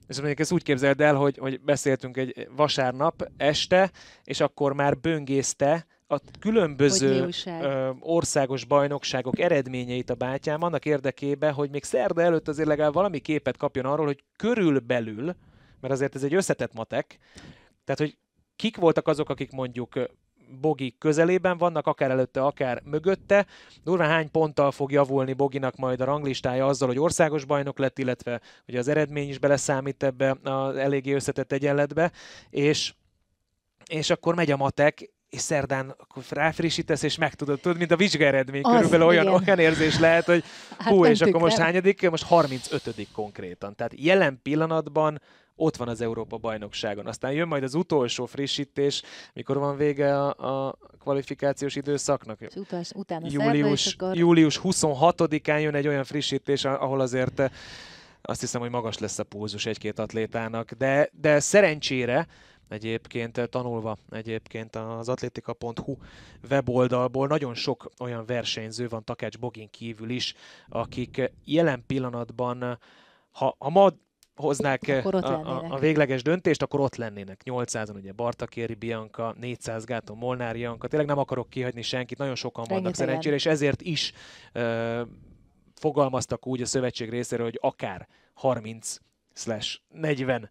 és 0.09 0.17
mondjuk 0.17 0.41
ezt 0.41 0.53
úgy 0.53 0.63
képzeld 0.63 1.01
el, 1.01 1.15
hogy, 1.15 1.39
hogy 1.39 1.61
beszéltünk 1.61 2.17
egy 2.17 2.49
vasárnap 2.57 3.31
este, 3.37 3.91
és 4.25 4.41
akkor 4.41 4.73
már 4.73 4.99
böngészte 4.99 5.87
a 6.07 6.21
különböző 6.41 7.29
ö, 7.47 7.91
országos 8.01 8.65
bajnokságok 8.65 9.39
eredményeit 9.39 10.11
a 10.11 10.15
bátyám 10.15 10.63
annak 10.63 10.85
érdekében, 10.85 11.53
hogy 11.53 11.71
még 11.71 11.85
szerda 11.85 12.23
előtt 12.23 12.49
azért 12.49 12.69
legalább 12.69 12.93
valami 12.93 13.19
képet 13.19 13.57
kapjon 13.57 13.85
arról, 13.85 14.07
hogy 14.07 14.25
körülbelül, 14.37 15.25
mert 15.81 15.95
azért 15.95 16.15
ez 16.15 16.23
egy 16.23 16.35
összetett 16.35 16.75
matek, 16.75 17.19
tehát 17.85 18.01
hogy 18.01 18.17
kik 18.57 18.77
voltak 18.77 19.09
azok, 19.09 19.29
akik 19.29 19.51
mondjuk 19.51 20.09
Bogi 20.61 20.95
közelében 20.99 21.59
vannak, 21.59 21.87
akár 21.87 22.11
előtte, 22.11 22.45
akár 22.45 22.83
mögötte. 22.85 23.47
Durván 23.85 24.09
hány 24.09 24.31
ponttal 24.31 24.71
fog 24.71 24.93
javulni 24.93 25.33
Boginak 25.33 25.77
majd 25.77 26.01
a 26.01 26.05
ranglistája 26.05 26.67
azzal, 26.67 26.89
hogy 26.89 26.99
országos 26.99 27.45
bajnok 27.45 27.79
lett, 27.79 27.99
illetve 27.99 28.41
ugye 28.69 28.79
az 28.79 28.89
eredmény 28.89 29.29
is 29.29 29.39
beleszámít 29.39 30.03
ebbe 30.03 30.37
az 30.43 30.77
eléggé 30.77 31.13
összetett 31.13 31.53
egyenletbe, 31.53 32.13
és, 32.51 32.95
és 33.87 34.11
akkor 34.11 34.35
megy 34.35 34.51
a 34.51 34.57
matek, 34.57 35.11
és 35.31 35.41
szerdán 35.41 35.95
akkor 35.99 36.23
ráfrissítesz, 36.31 37.03
és 37.03 37.17
megtudod, 37.17 37.61
tudod, 37.61 37.79
mint 37.79 37.91
a 37.91 37.97
vizsgaeredmény, 37.97 38.63
Az, 38.63 38.75
körülbelül 38.75 39.07
olyan, 39.07 39.27
igen. 39.27 39.43
olyan 39.43 39.59
érzés 39.59 39.99
lehet, 39.99 40.25
hogy 40.25 40.45
Hát 40.79 40.89
hú, 40.89 41.05
és 41.05 41.21
akkor 41.21 41.41
most 41.41 41.57
hányadik? 41.57 42.11
Most 42.11 42.25
35 42.25 43.09
konkrétan. 43.13 43.75
Tehát 43.75 43.93
jelen 43.97 44.41
pillanatban 44.43 45.21
ott 45.57 45.77
van 45.77 45.89
az 45.89 46.01
Európa 46.01 46.37
bajnokságon. 46.37 47.07
Aztán 47.07 47.33
jön 47.33 47.49
majd 47.49 47.63
az 47.63 47.75
utolsó 47.75 48.27
frissítés, 48.27 49.03
mikor 49.33 49.59
van 49.59 49.77
vége 49.77 50.21
a, 50.21 50.67
a 50.69 50.79
kvalifikációs 50.99 51.77
időszaknak. 51.77 52.41
És 52.41 52.55
utás, 52.55 52.91
utána 52.95 53.31
szerda, 53.31 53.45
Július, 53.45 53.95
akkor 53.95 54.17
július 54.17 54.61
26-án 54.63 55.61
jön 55.61 55.75
egy 55.75 55.89
olyan 55.89 56.05
frissítés, 56.05 56.65
ahol 56.65 57.01
azért 57.01 57.41
eh, 57.41 57.51
azt 58.23 58.41
hiszem, 58.41 58.61
hogy 58.61 58.71
magas 58.71 58.99
lesz 58.99 59.19
a 59.19 59.25
pulzus 59.25 59.67
egy-két 59.67 59.99
atlétának, 59.99 60.73
de, 60.73 61.11
de 61.21 61.41
szerencsére 61.41 62.27
egyébként 62.69 63.39
eh, 63.39 63.47
tanulva 63.47 63.99
egyébként 64.11 64.77
az 64.77 65.09
atlétika.hu 65.09 65.97
weboldalból 66.51 67.27
nagyon 67.27 67.55
sok 67.55 67.91
olyan 67.99 68.27
versenyző 68.27 68.89
van 68.89 69.05
Takács 69.05 69.39
Bogin 69.39 69.71
kívül 69.71 70.11
is, 70.11 70.35
akik 70.69 71.19
eh, 71.19 71.29
jelen 71.45 71.85
pillanatban, 71.87 72.79
ha, 73.31 73.57
ha 73.59 73.69
ma 73.69 73.91
hoznák 74.37 74.89
eh, 74.89 74.99
Akkor 74.99 75.15
a, 75.15 75.19
a, 75.19 75.65
a 75.69 75.79
végleges 75.79 76.23
döntést, 76.23 76.63
akkor 76.63 76.81
ott 76.81 76.97
lennének. 76.97 77.41
800-an 77.45 77.95
ugye 77.95 78.13
Bartakéri 78.13 78.75
Bianca, 78.75 79.35
400 79.41 79.85
gáton 79.85 80.17
Molnár 80.17 80.57
Janka, 80.57 80.89
tényleg 80.89 81.09
nem 81.09 81.19
akarok 81.19 81.51
kihagyni 81.51 81.83
senkit, 81.83 82.19
nagyon 82.19 82.35
sokan 82.35 82.65
vannak 82.69 82.83
Rengetegen. 82.83 83.07
szerencsére, 83.09 83.35
és 83.35 83.47
ezért 83.47 83.83
is 83.83 84.13
ö, 84.53 85.03
fogalmaztak 85.75 86.47
úgy 86.47 86.63
a 86.63 86.67
szövetség 86.67 87.11
részéről, 87.11 87.47
hogy 87.47 87.59
akár 87.63 88.09
30 88.35 88.97
slash 89.33 89.79
40 89.89 90.43
ö, 90.43 90.47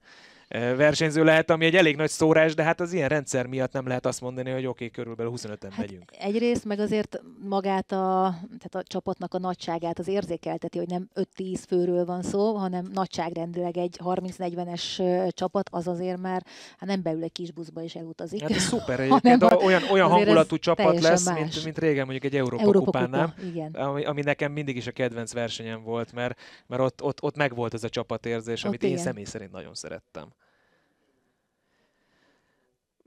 versenyző 0.75 1.23
lehet, 1.23 1.49
ami 1.49 1.65
egy 1.65 1.75
elég 1.75 1.95
nagy 1.95 2.09
szórás, 2.09 2.53
de 2.55 2.63
hát 2.63 2.81
az 2.81 2.93
ilyen 2.93 3.09
rendszer 3.09 3.45
miatt 3.45 3.71
nem 3.71 3.87
lehet 3.87 4.05
azt 4.05 4.21
mondani, 4.21 4.49
hogy 4.49 4.65
oké, 4.65 4.69
okay, 4.69 4.89
körülbelül 4.89 5.33
25-en 5.35 5.67
Hát 5.69 5.77
megyünk. 5.77 6.11
egyrészt 6.19 6.65
meg 6.65 6.79
azért 6.79 7.21
magát 7.47 7.91
a, 7.91 8.35
tehát 8.41 8.75
a 8.75 8.83
csapatnak 8.83 9.33
a 9.33 9.39
nagyságát 9.39 9.99
az 9.99 10.07
érzékelteti, 10.07 10.77
hogy 10.77 10.87
nem 10.87 11.09
5-10 11.37 11.59
főről 11.67 12.05
van 12.05 12.21
szó, 12.21 12.53
hanem 12.55 12.89
nagyságrendileg 12.93 13.77
egy 13.77 13.99
30-40-es 14.03 14.99
ö, 14.99 15.27
csapat, 15.29 15.69
az 15.71 15.87
azért 15.87 16.21
már 16.21 16.43
hát 16.77 16.89
nem 16.89 17.01
beül 17.01 17.23
egy 17.23 17.31
kis 17.31 17.51
buszba 17.51 17.81
és 17.81 17.95
elutazik. 17.95 18.41
Hát 18.41 18.51
ez 18.51 18.61
szuper 18.61 18.99
egyébként, 19.05 19.43
a- 19.43 19.55
olyan, 19.55 19.81
olyan 19.91 20.09
hangulatú 20.09 20.57
csapat 20.57 21.01
lesz, 21.01 21.25
más. 21.25 21.39
mint, 21.39 21.63
mint 21.63 21.77
régen 21.77 22.05
mondjuk 22.05 22.33
egy 22.33 22.39
Európa, 22.39 22.63
Európa 22.63 22.85
kupán, 22.85 23.09
nem? 23.09 23.29
kupa, 23.29 23.47
igen. 23.47 23.71
ami, 23.71 24.05
ami 24.05 24.21
nekem 24.21 24.51
mindig 24.51 24.75
is 24.75 24.87
a 24.87 24.91
kedvenc 24.91 25.33
versenyem 25.33 25.83
volt, 25.83 26.13
mert, 26.13 26.39
mert 26.67 26.81
ott, 26.81 27.03
ott, 27.03 27.23
ott 27.23 27.35
megvolt 27.35 27.73
ez 27.73 27.83
a 27.83 27.89
csapatérzés, 27.89 28.61
Ott 28.61 28.67
amit 28.67 28.83
én 28.83 28.89
igen. 28.91 29.03
személy 29.03 29.23
szerint 29.23 29.51
nagyon 29.51 29.73
szerettem. 29.73 30.33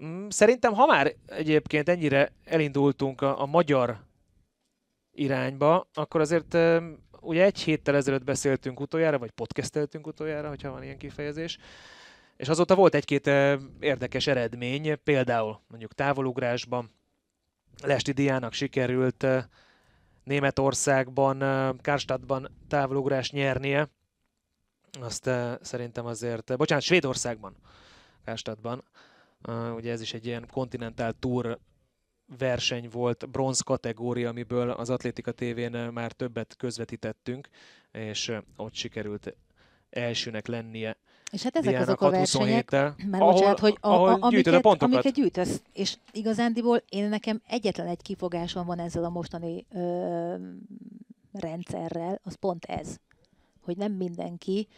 Mm, 0.05 0.29
Szerintem, 0.29 0.73
ha 0.73 0.87
már 0.87 1.15
egyébként 1.27 1.89
ennyire 1.89 2.33
elindultunk 2.45 3.21
a, 3.21 3.41
a 3.41 3.47
magyar 3.47 4.01
irányba, 5.13 5.89
akkor 5.95 6.21
azért 6.21 6.57
ugye 7.21 7.45
egy 7.45 7.59
héttel 7.59 7.97
ezelőtt 7.97 8.25
beszéltünk 8.25 8.81
utoljára, 8.81 9.19
vagy 9.19 9.31
podcasteltünk 9.31 10.07
utoljára, 10.07 10.49
hogyha 10.49 10.71
van 10.71 10.83
ilyen 10.83 10.99
kifejezés, 10.99 11.59
és 12.37 12.49
azóta 12.49 12.75
volt 12.75 12.95
egy-két 12.95 13.27
érdekes 13.81 14.27
eredmény, 14.27 15.03
például 15.05 15.61
mondjuk 15.67 15.95
távolugrásban 15.95 16.91
Lesti 17.83 18.13
Diának 18.13 18.53
sikerült 18.53 19.27
Németországban, 20.25 21.39
Karstadtban 21.83 22.51
távolugrás 22.69 23.31
nyernie. 23.31 23.89
Azt 25.01 25.31
szerintem 25.61 26.07
azért, 26.07 26.57
bocsánat, 26.57 26.85
Svédországban, 26.85 27.57
Karstadtban. 28.25 28.85
Uh, 29.47 29.75
ugye 29.75 29.93
ez 29.93 30.01
is 30.01 30.15
egy 30.15 30.27
ilyen 30.27 30.47
Continental 30.53 31.13
Tour 31.19 31.59
verseny 32.39 32.89
volt, 32.89 33.29
bronz 33.31 33.61
kategória, 33.61 34.29
amiből 34.29 34.71
az 34.71 34.91
Atlétika 34.91 35.33
tévén 35.33 35.71
már 35.71 36.13
többet 36.13 36.57
közvetítettünk, 36.57 37.49
és 37.93 38.33
ott 38.57 38.75
sikerült 38.75 39.37
elsőnek 39.91 40.47
lennie 40.47 40.97
És 41.33 41.43
hát 41.43 41.57
ezek 41.57 41.71
Diának 41.71 41.89
azok 41.89 42.01
a 42.01 42.11
versenyek, 42.11 42.69
6-27-tel, 42.71 43.07
mert 43.11 43.23
bocsánat, 43.23 43.59
hogy 43.59 43.77
a, 43.81 43.89
ahol 43.89 44.09
a, 44.09 44.17
amiket, 44.21 44.55
a 44.55 44.61
pontokat. 44.61 44.95
amiket 44.95 45.13
gyűjtesz, 45.13 45.63
és 45.73 45.97
igazándiból 46.13 46.83
én 46.89 47.09
nekem 47.09 47.43
egyetlen 47.47 47.87
egy 47.87 48.03
kifogásom 48.03 48.67
van 48.67 48.79
ezzel 48.79 49.05
a 49.05 49.09
mostani 49.09 49.67
ö, 49.71 50.35
rendszerrel, 51.33 52.21
az 52.23 52.35
pont 52.35 52.65
ez, 52.65 52.97
hogy 53.61 53.77
nem 53.77 53.93
mindenki 53.93 54.69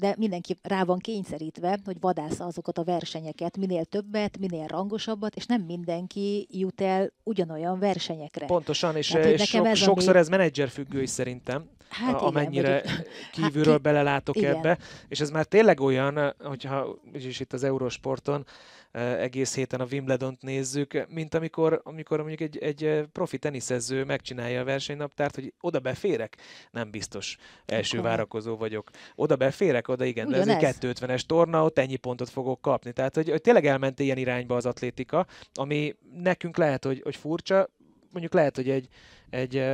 de 0.00 0.14
mindenki 0.18 0.58
rá 0.62 0.84
van 0.84 0.98
kényszerítve, 0.98 1.78
hogy 1.84 1.96
vadásza 2.00 2.44
azokat 2.44 2.78
a 2.78 2.84
versenyeket, 2.84 3.56
minél 3.56 3.84
többet, 3.84 4.38
minél 4.38 4.66
rangosabbat, 4.66 5.34
és 5.36 5.46
nem 5.46 5.62
mindenki 5.62 6.46
jut 6.50 6.80
el 6.80 7.12
ugyanolyan 7.22 7.78
versenyekre. 7.78 8.46
Pontosan, 8.46 8.96
és, 8.96 9.08
Tehát, 9.08 9.26
és 9.26 9.38
nekem 9.38 9.46
sok, 9.46 9.66
ez, 9.66 9.66
ami- 9.66 9.76
sokszor 10.00 10.16
ez 10.16 10.28
menedzser 10.28 10.68
függő 10.68 11.02
is 11.02 11.10
szerintem, 11.10 11.68
Hát 11.88 12.14
a- 12.14 12.16
igen, 12.16 12.26
amennyire 12.28 12.82
vagy- 12.84 13.06
kívülről 13.32 13.76
ki- 13.76 13.82
belelátok 13.82 14.36
igen. 14.36 14.56
ebbe, 14.56 14.78
és 15.08 15.20
ez 15.20 15.30
már 15.30 15.44
tényleg 15.44 15.80
olyan, 15.80 16.34
hogyha 16.44 16.98
is 17.12 17.40
itt 17.40 17.52
az 17.52 17.64
Eurosporton 17.64 18.44
eh, 18.46 18.52
egész 18.94 19.54
héten 19.54 19.80
a 19.80 19.86
Wimbledon-t 19.90 20.42
nézzük, 20.42 21.06
mint 21.08 21.34
amikor, 21.34 21.80
amikor 21.84 22.18
mondjuk 22.18 22.40
egy, 22.40 22.58
egy 22.58 23.08
profi 23.12 23.38
teniszező 23.38 24.04
megcsinálja 24.04 24.60
a 24.60 24.64
versenynaptárt, 24.64 25.34
hogy 25.34 25.52
oda 25.60 25.78
beférek, 25.78 26.36
nem 26.70 26.90
biztos 26.90 27.36
első 27.66 27.98
Akkor. 27.98 28.10
várakozó 28.10 28.56
vagyok. 28.56 28.90
Oda 29.14 29.36
beférek, 29.36 29.88
oda 29.88 30.04
igen, 30.04 30.26
Ugyan 30.26 30.46
de 30.46 30.52
ez, 30.52 30.62
ez 30.62 30.76
egy 30.80 30.96
250-es 30.96 31.20
torna, 31.20 31.64
ott 31.64 31.78
ennyi 31.78 31.96
pontot 31.96 32.28
fogok 32.28 32.60
kapni. 32.60 32.92
Tehát, 32.92 33.14
hogy, 33.14 33.30
hogy 33.30 33.40
tényleg 33.40 33.66
elment 33.66 33.98
ilyen 33.98 34.18
irányba 34.18 34.56
az 34.56 34.66
atlétika, 34.66 35.26
ami 35.54 35.94
nekünk 36.14 36.56
lehet, 36.56 36.84
hogy, 36.84 37.00
hogy 37.02 37.16
furcsa, 37.16 37.68
mondjuk 38.10 38.34
lehet, 38.34 38.56
hogy 38.56 38.70
egy, 38.70 38.88
egy 39.30 39.64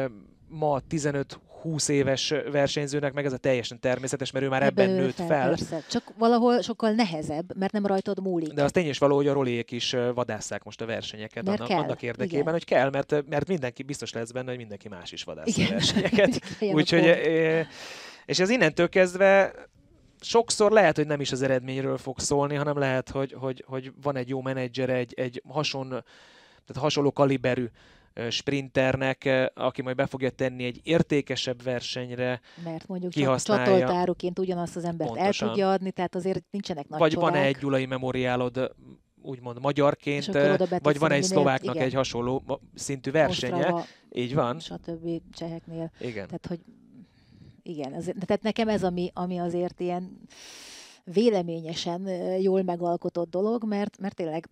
ma 0.48 0.80
15 0.88 1.40
20 1.60 1.88
éves 1.88 2.34
versenyzőnek 2.50 3.12
meg 3.12 3.24
ez 3.24 3.32
a 3.32 3.36
teljesen 3.36 3.80
természetes, 3.80 4.30
mert 4.30 4.44
ő 4.44 4.48
már 4.48 4.62
ebben, 4.62 4.88
ebben 4.88 5.02
nőtt 5.02 5.14
fel. 5.14 5.56
fel. 5.56 5.82
Csak 5.90 6.12
valahol 6.18 6.60
sokkal 6.60 6.90
nehezebb, 6.90 7.56
mert 7.56 7.72
nem 7.72 7.86
rajtad 7.86 8.22
múlik. 8.22 8.52
De 8.52 8.62
az 8.62 8.70
tény 8.70 8.88
is 8.88 8.98
való, 8.98 9.16
hogy 9.16 9.28
a 9.28 9.32
roliék 9.32 9.70
is 9.70 9.96
vadásszák 10.14 10.64
most 10.64 10.80
a 10.80 10.86
versenyeket 10.86 11.44
mert 11.44 11.58
annak, 11.58 11.68
kell. 11.68 11.78
annak 11.78 12.02
érdekében, 12.02 12.40
Igen. 12.40 12.52
hogy 12.52 12.64
kell, 12.64 12.90
mert, 12.90 13.28
mert 13.28 13.48
mindenki 13.48 13.82
biztos 13.82 14.12
lesz 14.12 14.30
benne, 14.30 14.48
hogy 14.48 14.58
mindenki 14.58 14.88
más 14.88 15.12
is 15.12 15.24
vadász 15.24 15.58
a 15.58 15.68
versenyeket. 15.68 16.40
Úgyhogy, 16.74 17.04
és 18.26 18.38
ez 18.38 18.50
innentől 18.50 18.88
kezdve 18.88 19.52
sokszor 20.20 20.72
lehet, 20.72 20.96
hogy 20.96 21.06
nem 21.06 21.20
is 21.20 21.32
az 21.32 21.42
eredményről 21.42 21.98
fog 21.98 22.18
szólni, 22.18 22.54
hanem 22.54 22.78
lehet, 22.78 23.10
hogy, 23.10 23.34
hogy, 23.38 23.64
hogy 23.66 23.92
van 24.02 24.16
egy 24.16 24.28
jó 24.28 24.42
menedzser, 24.42 24.90
egy, 24.90 25.14
egy 25.16 25.42
hason, 25.48 25.88
tehát 25.88 26.82
hasonló 26.82 27.12
kaliberű 27.12 27.66
sprinternek, 28.28 29.50
aki 29.54 29.82
majd 29.82 29.96
be 29.96 30.06
fogja 30.06 30.30
tenni 30.30 30.64
egy 30.64 30.80
értékesebb 30.82 31.62
versenyre. 31.62 32.40
Mert 32.64 32.86
mondjuk 32.86 33.12
kihasználja. 33.12 33.64
csatoltáruként 33.64 34.38
ugyanazt 34.38 34.76
az 34.76 34.84
embert 34.84 35.10
Pontosan. 35.10 35.48
el 35.48 35.54
tudja 35.54 35.70
adni, 35.70 35.90
tehát 35.90 36.14
azért 36.14 36.44
nincsenek 36.50 36.88
nagy 36.88 36.98
Vagy 36.98 37.12
csodák. 37.12 37.30
van-e 37.30 37.44
egy 37.44 37.56
gyulai 37.56 37.86
memoriálod 37.86 38.74
úgymond 39.22 39.60
magyarként, 39.60 40.26
vagy 40.82 40.98
van 40.98 41.10
egy 41.10 41.22
szlováknak 41.22 41.74
igen. 41.74 41.86
egy 41.86 41.94
hasonló 41.94 42.60
szintű 42.74 43.10
versenye. 43.10 43.56
Ostrava, 43.56 43.84
Így 44.12 44.34
van. 44.34 44.60
Stb. 44.60 45.22
cseheknél. 45.32 45.90
Igen. 46.00 46.26
Tehát, 46.26 46.46
hogy 46.46 46.60
igen, 47.62 47.94
ez, 47.94 48.04
tehát 48.04 48.42
nekem 48.42 48.68
ez, 48.68 48.84
ami, 48.84 49.10
ami 49.14 49.38
azért 49.38 49.80
ilyen 49.80 50.20
véleményesen 51.04 52.08
jól 52.40 52.62
megalkotott 52.62 53.30
dolog, 53.30 53.64
mert, 53.64 53.98
mert 53.98 54.14
tényleg 54.14 54.48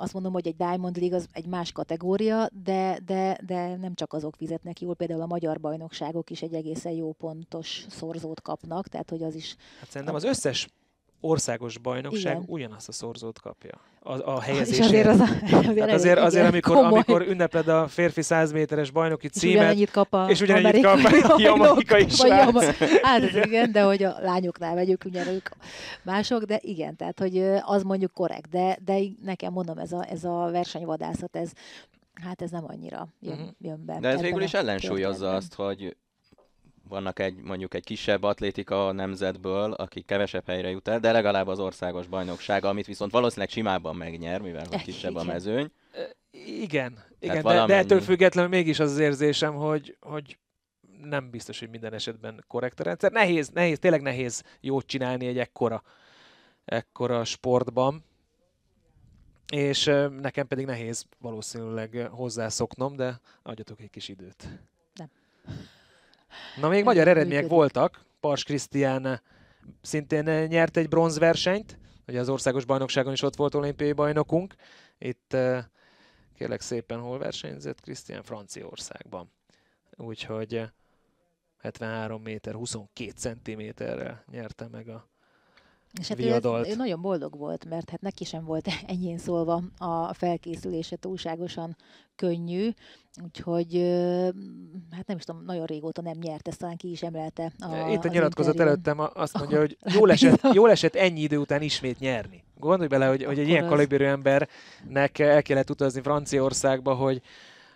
azt 0.00 0.12
mondom, 0.12 0.32
hogy 0.32 0.46
egy 0.46 0.56
Diamond 0.56 0.96
League 0.96 1.16
az 1.16 1.26
egy 1.32 1.46
más 1.46 1.72
kategória, 1.72 2.48
de, 2.64 2.98
de, 3.04 3.38
de 3.46 3.76
nem 3.76 3.94
csak 3.94 4.12
azok 4.12 4.36
fizetnek 4.36 4.80
jól, 4.80 4.94
például 4.94 5.20
a 5.20 5.26
magyar 5.26 5.60
bajnokságok 5.60 6.30
is 6.30 6.42
egy 6.42 6.54
egészen 6.54 6.92
jó 6.92 7.12
pontos 7.12 7.84
szorzót 7.88 8.40
kapnak, 8.42 8.88
tehát 8.88 9.10
hogy 9.10 9.22
az 9.22 9.34
is... 9.34 9.56
Hát 9.80 9.90
szerintem 9.90 10.14
az 10.14 10.24
összes 10.24 10.68
országos 11.20 11.78
bajnokság 11.78 12.34
igen. 12.34 12.44
ugyanazt 12.46 12.88
a 12.88 12.92
szorzót 12.92 13.40
kapja. 13.40 13.80
A, 14.02 14.30
a 14.30 14.40
helyezésért. 14.40 14.80
És 14.80 14.86
azért, 14.86 15.06
az 15.06 15.20
a, 15.20 15.56
azért, 15.56 15.90
azért, 15.90 16.18
azért 16.18 16.46
amikor, 16.46 16.76
amikor 16.76 17.28
ünnepled 17.28 17.68
a 17.68 17.88
férfi 17.88 18.22
100 18.22 18.52
méteres 18.52 18.90
bajnoki 18.90 19.28
címet, 19.28 19.54
és 19.54 19.60
ugyanennyit 19.60 19.90
kap 19.90 20.12
a 20.14 20.26
és 20.30 20.40
ugyanennyit 20.40 20.84
kap 20.84 20.98
a 21.22 21.40
jamaikai 21.42 22.08
srác. 22.08 22.78
Hát 23.02 23.22
ez 23.22 23.34
igen, 23.34 23.72
de 23.72 23.82
hogy 23.82 24.02
a 24.02 24.16
lányoknál 24.20 24.74
vegyük, 24.74 25.04
ugye 25.04 25.32
ők 25.32 25.48
mások, 26.02 26.42
de 26.42 26.58
igen, 26.62 26.96
tehát 26.96 27.18
hogy 27.18 27.38
az 27.60 27.82
mondjuk 27.82 28.12
korrekt, 28.12 28.48
de, 28.48 28.78
de 28.84 28.98
nekem 29.24 29.52
mondom, 29.52 29.78
ez 29.78 29.92
a, 29.92 30.06
ez 30.10 30.24
a 30.24 30.48
versenyvadászat, 30.52 31.36
ez 31.36 31.52
hát 32.22 32.42
ez 32.42 32.50
nem 32.50 32.64
annyira 32.66 33.08
jön, 33.20 33.32
uh-huh. 33.32 33.48
jön 33.58 33.84
be. 33.84 33.98
De 34.00 34.08
ez 34.08 34.20
végül 34.20 34.42
is 34.42 34.54
ellensúlyozza 34.54 35.34
azt, 35.34 35.54
hogy 35.54 35.96
vannak 36.90 37.18
egy 37.18 37.34
mondjuk 37.34 37.74
egy 37.74 37.84
kisebb 37.84 38.22
atlétika 38.22 38.92
nemzetből, 38.92 39.72
aki 39.72 40.00
kevesebb 40.00 40.46
helyre 40.46 40.70
jut 40.70 40.88
el, 40.88 41.00
de 41.00 41.12
legalább 41.12 41.46
az 41.46 41.58
országos 41.58 42.06
bajnokság, 42.06 42.64
amit 42.64 42.86
viszont 42.86 43.12
valószínűleg 43.12 43.50
simábban 43.50 43.96
megnyer, 43.96 44.40
mivel 44.40 44.66
hogy 44.70 44.82
kisebb 44.82 45.14
a 45.14 45.24
mezőny. 45.24 45.70
Igen, 46.30 47.04
igen 47.18 47.42
de, 47.42 47.64
de 47.66 47.76
ettől 47.76 48.00
függetlenül 48.00 48.50
mégis 48.50 48.78
az 48.78 48.90
az 48.90 48.98
érzésem, 48.98 49.54
hogy, 49.54 49.96
hogy 50.00 50.38
nem 51.02 51.30
biztos, 51.30 51.58
hogy 51.58 51.70
minden 51.70 51.92
esetben 51.92 52.44
korrekt 52.46 52.80
a 52.80 52.82
rendszer. 52.82 53.12
Nehéz, 53.12 53.48
nehéz, 53.48 53.78
tényleg 53.78 54.02
nehéz 54.02 54.42
jót 54.60 54.86
csinálni 54.86 55.26
egy 55.26 55.38
ekkora, 55.38 55.82
ekkora 56.64 57.24
sportban, 57.24 58.04
és 59.52 59.84
nekem 60.20 60.46
pedig 60.46 60.66
nehéz 60.66 61.04
valószínűleg 61.18 62.08
hozzászoknom, 62.10 62.96
de 62.96 63.20
adjatok 63.42 63.80
egy 63.80 63.90
kis 63.90 64.08
időt. 64.08 64.48
Nem. 64.94 65.10
Na 66.60 66.68
még 66.68 66.84
magyar 66.84 67.08
eredmények 67.08 67.48
voltak. 67.48 68.04
Pars 68.20 68.44
Krisztián 68.44 69.22
szintén 69.82 70.46
nyert 70.46 70.76
egy 70.76 70.88
bronzversenyt, 70.88 71.78
ugye 72.06 72.20
az 72.20 72.28
országos 72.28 72.64
bajnokságon 72.64 73.12
is 73.12 73.22
ott 73.22 73.36
volt 73.36 73.54
olimpiai 73.54 73.92
bajnokunk. 73.92 74.54
Itt 74.98 75.36
kérlek 76.36 76.60
szépen 76.60 77.00
hol 77.00 77.18
versenyzett 77.18 77.80
Krisztián 77.80 78.22
Franciaországban. 78.22 79.32
Úgyhogy 79.96 80.62
73 81.58 82.22
méter 82.22 82.54
22 82.54 83.10
centiméterrel 83.10 84.24
nyerte 84.30 84.68
meg 84.68 84.88
a 84.88 85.08
és 85.98 86.08
hát 86.08 86.20
ő, 86.20 86.40
ő 86.70 86.74
nagyon 86.74 87.00
boldog 87.00 87.38
volt, 87.38 87.64
mert 87.64 87.90
hát 87.90 88.00
neki 88.00 88.24
sem 88.24 88.44
volt 88.44 88.68
ennyien 88.86 89.18
szólva 89.18 89.62
a 89.78 90.14
felkészülése 90.14 90.96
túlságosan 90.96 91.76
könnyű, 92.16 92.68
úgyhogy 93.24 93.74
hát 94.90 95.06
nem 95.06 95.16
is 95.16 95.24
tudom, 95.24 95.44
nagyon 95.44 95.66
régóta 95.66 96.02
nem 96.02 96.16
nyert, 96.20 96.48
ezt 96.48 96.58
talán 96.58 96.76
ki 96.76 96.90
is 96.90 97.02
emelte. 97.02 97.52
A, 97.58 97.90
Itt 97.90 98.04
a 98.04 98.08
nyilatkozat 98.08 98.60
előttem 98.60 98.98
azt 99.14 99.38
mondja, 99.38 99.58
hogy 99.64 99.76
jól 99.94 100.10
esett, 100.10 100.40
jól 100.52 100.70
esett 100.70 100.94
ennyi 100.94 101.20
idő 101.20 101.36
után 101.36 101.62
ismét 101.62 101.98
nyerni. 101.98 102.44
Gondolj 102.58 102.88
bele, 102.88 103.06
hogy, 103.06 103.24
hogy 103.24 103.38
egy 103.38 103.48
ilyen 103.48 103.66
kaliberű 103.66 104.04
embernek 104.04 105.18
el 105.18 105.42
kellett 105.42 105.70
utazni 105.70 106.00
Franciaországba, 106.00 106.94
hogy 106.94 107.22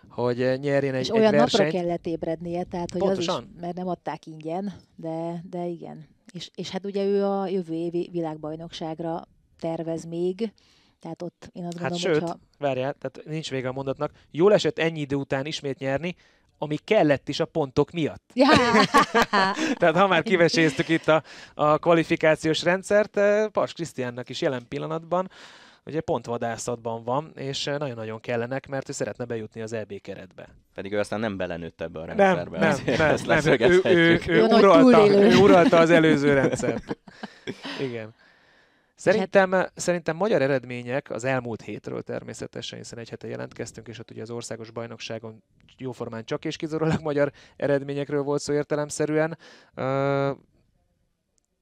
hogy 0.09 0.37
nyerjen 0.59 0.93
egy, 0.93 1.01
És 1.01 1.07
egy 1.07 1.17
olyan 1.17 1.31
versenyt. 1.31 1.63
napra 1.63 1.79
kellett 1.79 2.05
ébrednie, 2.05 2.63
tehát 2.63 2.91
hogy 2.91 3.01
Pontosan. 3.01 3.35
az 3.35 3.43
is, 3.55 3.61
mert 3.61 3.75
nem 3.75 3.87
adták 3.87 4.25
ingyen, 4.25 4.73
de, 4.95 5.43
de 5.49 5.65
igen. 5.65 6.07
És, 6.35 6.49
és 6.55 6.69
hát 6.69 6.85
ugye 6.85 7.03
ő 7.03 7.25
a 7.25 7.47
jövő 7.47 7.73
évi 7.73 8.09
világbajnokságra 8.11 9.21
tervez 9.59 10.05
még, 10.05 10.53
tehát 10.99 11.21
ott 11.21 11.49
én 11.53 11.65
azt 11.65 11.77
hát 11.77 11.89
gondolom, 11.89 12.13
sőt, 12.13 12.21
hogyha... 12.21 12.39
várjál, 12.59 12.93
tehát 12.93 13.21
nincs 13.25 13.49
vége 13.49 13.67
a 13.67 13.71
mondatnak. 13.71 14.11
Jól 14.31 14.53
esett 14.53 14.79
ennyi 14.79 14.99
idő 14.99 15.15
után 15.15 15.45
ismét 15.45 15.77
nyerni, 15.77 16.15
ami 16.57 16.77
kellett 16.83 17.29
is 17.29 17.39
a 17.39 17.45
pontok 17.45 17.91
miatt. 17.91 18.31
Ja. 18.33 18.47
tehát 19.79 19.95
ha 19.95 20.07
már 20.07 20.23
kiveséztük 20.23 20.89
itt 20.89 21.07
a, 21.07 21.23
a 21.53 21.77
kvalifikációs 21.77 22.63
rendszert, 22.63 23.17
eh, 23.17 23.47
Pars 23.47 23.73
Krisztiánnak 23.73 24.29
is 24.29 24.41
jelen 24.41 24.67
pillanatban 24.67 25.29
ugye 25.85 26.01
pontvadászatban 26.01 27.03
van, 27.03 27.31
és 27.35 27.63
nagyon-nagyon 27.63 28.19
kellenek, 28.19 28.67
mert 28.67 28.89
ő 28.89 28.91
szeretne 28.91 29.25
bejutni 29.25 29.61
az 29.61 29.73
EB 29.73 30.01
keretbe. 30.01 30.47
Pedig 30.73 30.93
ő 30.93 30.99
aztán 30.99 31.19
nem 31.19 31.37
belenőtt 31.37 31.81
ebbe 31.81 31.99
a 31.99 32.05
rendszerbe. 32.05 32.59
Nem, 32.59 32.77
nem, 32.85 33.17
nem, 33.25 33.41
nem. 33.45 33.71
Ő, 33.71 33.81
ő, 33.83 34.19
ő, 34.27 34.43
uralta, 34.43 35.07
ő 35.07 35.35
uralta 35.35 35.77
az 35.77 35.89
előző 35.89 36.33
rendszert. 36.33 36.97
Igen. 37.87 38.13
Szerintem, 38.95 39.51
hát... 39.51 39.71
szerintem 39.75 40.15
magyar 40.15 40.41
eredmények 40.41 41.09
az 41.09 41.23
elmúlt 41.23 41.61
hétről 41.61 42.01
természetesen, 42.01 42.77
hiszen 42.77 42.99
egy 42.99 43.09
hete 43.09 43.27
jelentkeztünk, 43.27 43.87
és 43.87 43.99
ott 43.99 44.11
ugye 44.11 44.21
az 44.21 44.29
országos 44.29 44.71
bajnokságon 44.71 45.43
jóformán 45.77 46.25
csak 46.25 46.45
és 46.45 46.55
kizárólag 46.55 47.01
magyar 47.01 47.31
eredményekről 47.55 48.23
volt 48.23 48.41
szó 48.41 48.53
értelemszerűen. 48.53 49.37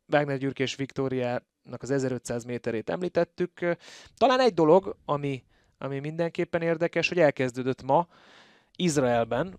Wagner 0.07 0.37
Gyürk 0.37 0.59
és 0.59 0.75
Viktória 0.75 1.41
az 1.77 1.91
1500 1.91 2.43
méterét 2.43 2.89
említettük. 2.89 3.77
Talán 4.17 4.39
egy 4.39 4.53
dolog, 4.53 4.95
ami, 5.05 5.43
ami 5.77 5.99
mindenképpen 5.99 6.61
érdekes, 6.61 7.07
hogy 7.07 7.19
elkezdődött 7.19 7.83
ma 7.83 8.07
Izraelben 8.75 9.57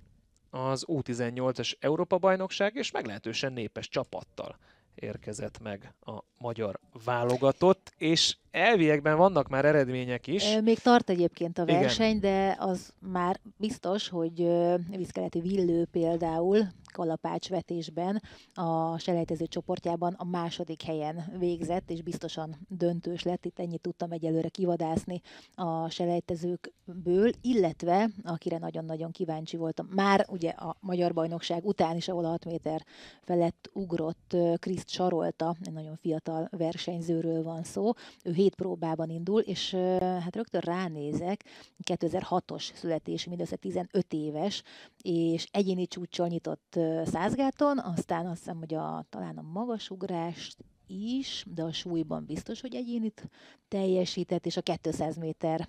az 0.51 0.85
U18-as 0.89 1.73
Európa-bajnokság, 1.81 2.75
és 2.75 2.91
meglehetősen 2.91 3.53
népes 3.53 3.89
csapattal 3.89 4.59
érkezett 4.95 5.61
meg 5.61 5.95
a 6.01 6.19
magyar 6.39 6.81
válogatott, 7.05 7.93
és 7.97 8.37
elviekben 8.55 9.17
vannak 9.17 9.49
már 9.49 9.65
eredmények 9.65 10.27
is. 10.27 10.59
Még 10.63 10.79
tart 10.79 11.11
egyébként 11.11 11.59
a 11.59 11.65
verseny, 11.65 12.17
Igen. 12.17 12.21
de 12.21 12.57
az 12.59 12.93
már 13.13 13.41
biztos, 13.57 14.09
hogy 14.09 14.49
vízkeleti 14.91 15.41
Villő 15.41 15.85
például 15.85 16.67
kalapácsvetésben 16.93 18.23
a 18.55 18.99
selejtező 18.99 19.47
csoportjában 19.47 20.13
a 20.13 20.25
második 20.25 20.83
helyen 20.83 21.25
végzett, 21.39 21.91
és 21.91 22.03
biztosan 22.03 22.57
döntős 22.69 23.23
lett. 23.23 23.45
Itt 23.45 23.59
ennyit 23.59 23.81
tudtam 23.81 24.13
egyelőre 24.13 24.49
kivadászni 24.49 25.21
a 25.55 25.89
selejtezőkből, 25.89 27.31
illetve 27.41 28.11
akire 28.25 28.59
nagyon-nagyon 28.59 29.11
kíváncsi 29.11 29.57
voltam, 29.57 29.87
már 29.91 30.27
ugye 30.29 30.51
a 30.51 30.77
Magyar 30.81 31.13
Bajnokság 31.13 31.67
után 31.67 31.97
is, 31.97 32.09
ahol 32.09 32.25
6 32.25 32.45
méter 32.45 32.85
felett 33.23 33.71
ugrott 33.73 34.37
Kriszt 34.57 34.89
Sarolta, 34.89 35.57
egy 35.65 35.73
nagyon 35.73 35.97
fiatal 35.97 36.49
versenyzőről 36.51 37.43
van 37.43 37.63
szó. 37.63 37.93
Ő 38.23 38.33
hét 38.45 38.55
próbában 38.55 39.11
indul, 39.11 39.41
és 39.41 39.75
hát 40.01 40.37
rögtön 40.37 40.61
ránézek, 40.61 41.45
2006-os 41.91 42.75
születésű, 42.75 43.29
mindössze 43.29 43.57
15 43.57 44.13
éves, 44.13 44.63
és 45.03 45.47
egyéni 45.51 45.87
csúccsal 45.87 46.27
nyitott 46.27 46.79
százgáton, 47.05 47.79
aztán 47.79 48.27
azt 48.27 48.39
hiszem, 48.39 48.59
hogy 48.59 48.75
a, 48.75 49.05
talán 49.09 49.39
a 49.39 49.43
magasugrást 49.53 50.57
is, 50.87 51.45
de 51.55 51.63
a 51.63 51.73
súlyban 51.73 52.25
biztos, 52.25 52.61
hogy 52.61 52.75
egyénit 52.75 53.31
teljesített, 53.69 54.47
és 54.47 54.57
a 54.57 54.63
200 54.81 55.17
méter 55.17 55.69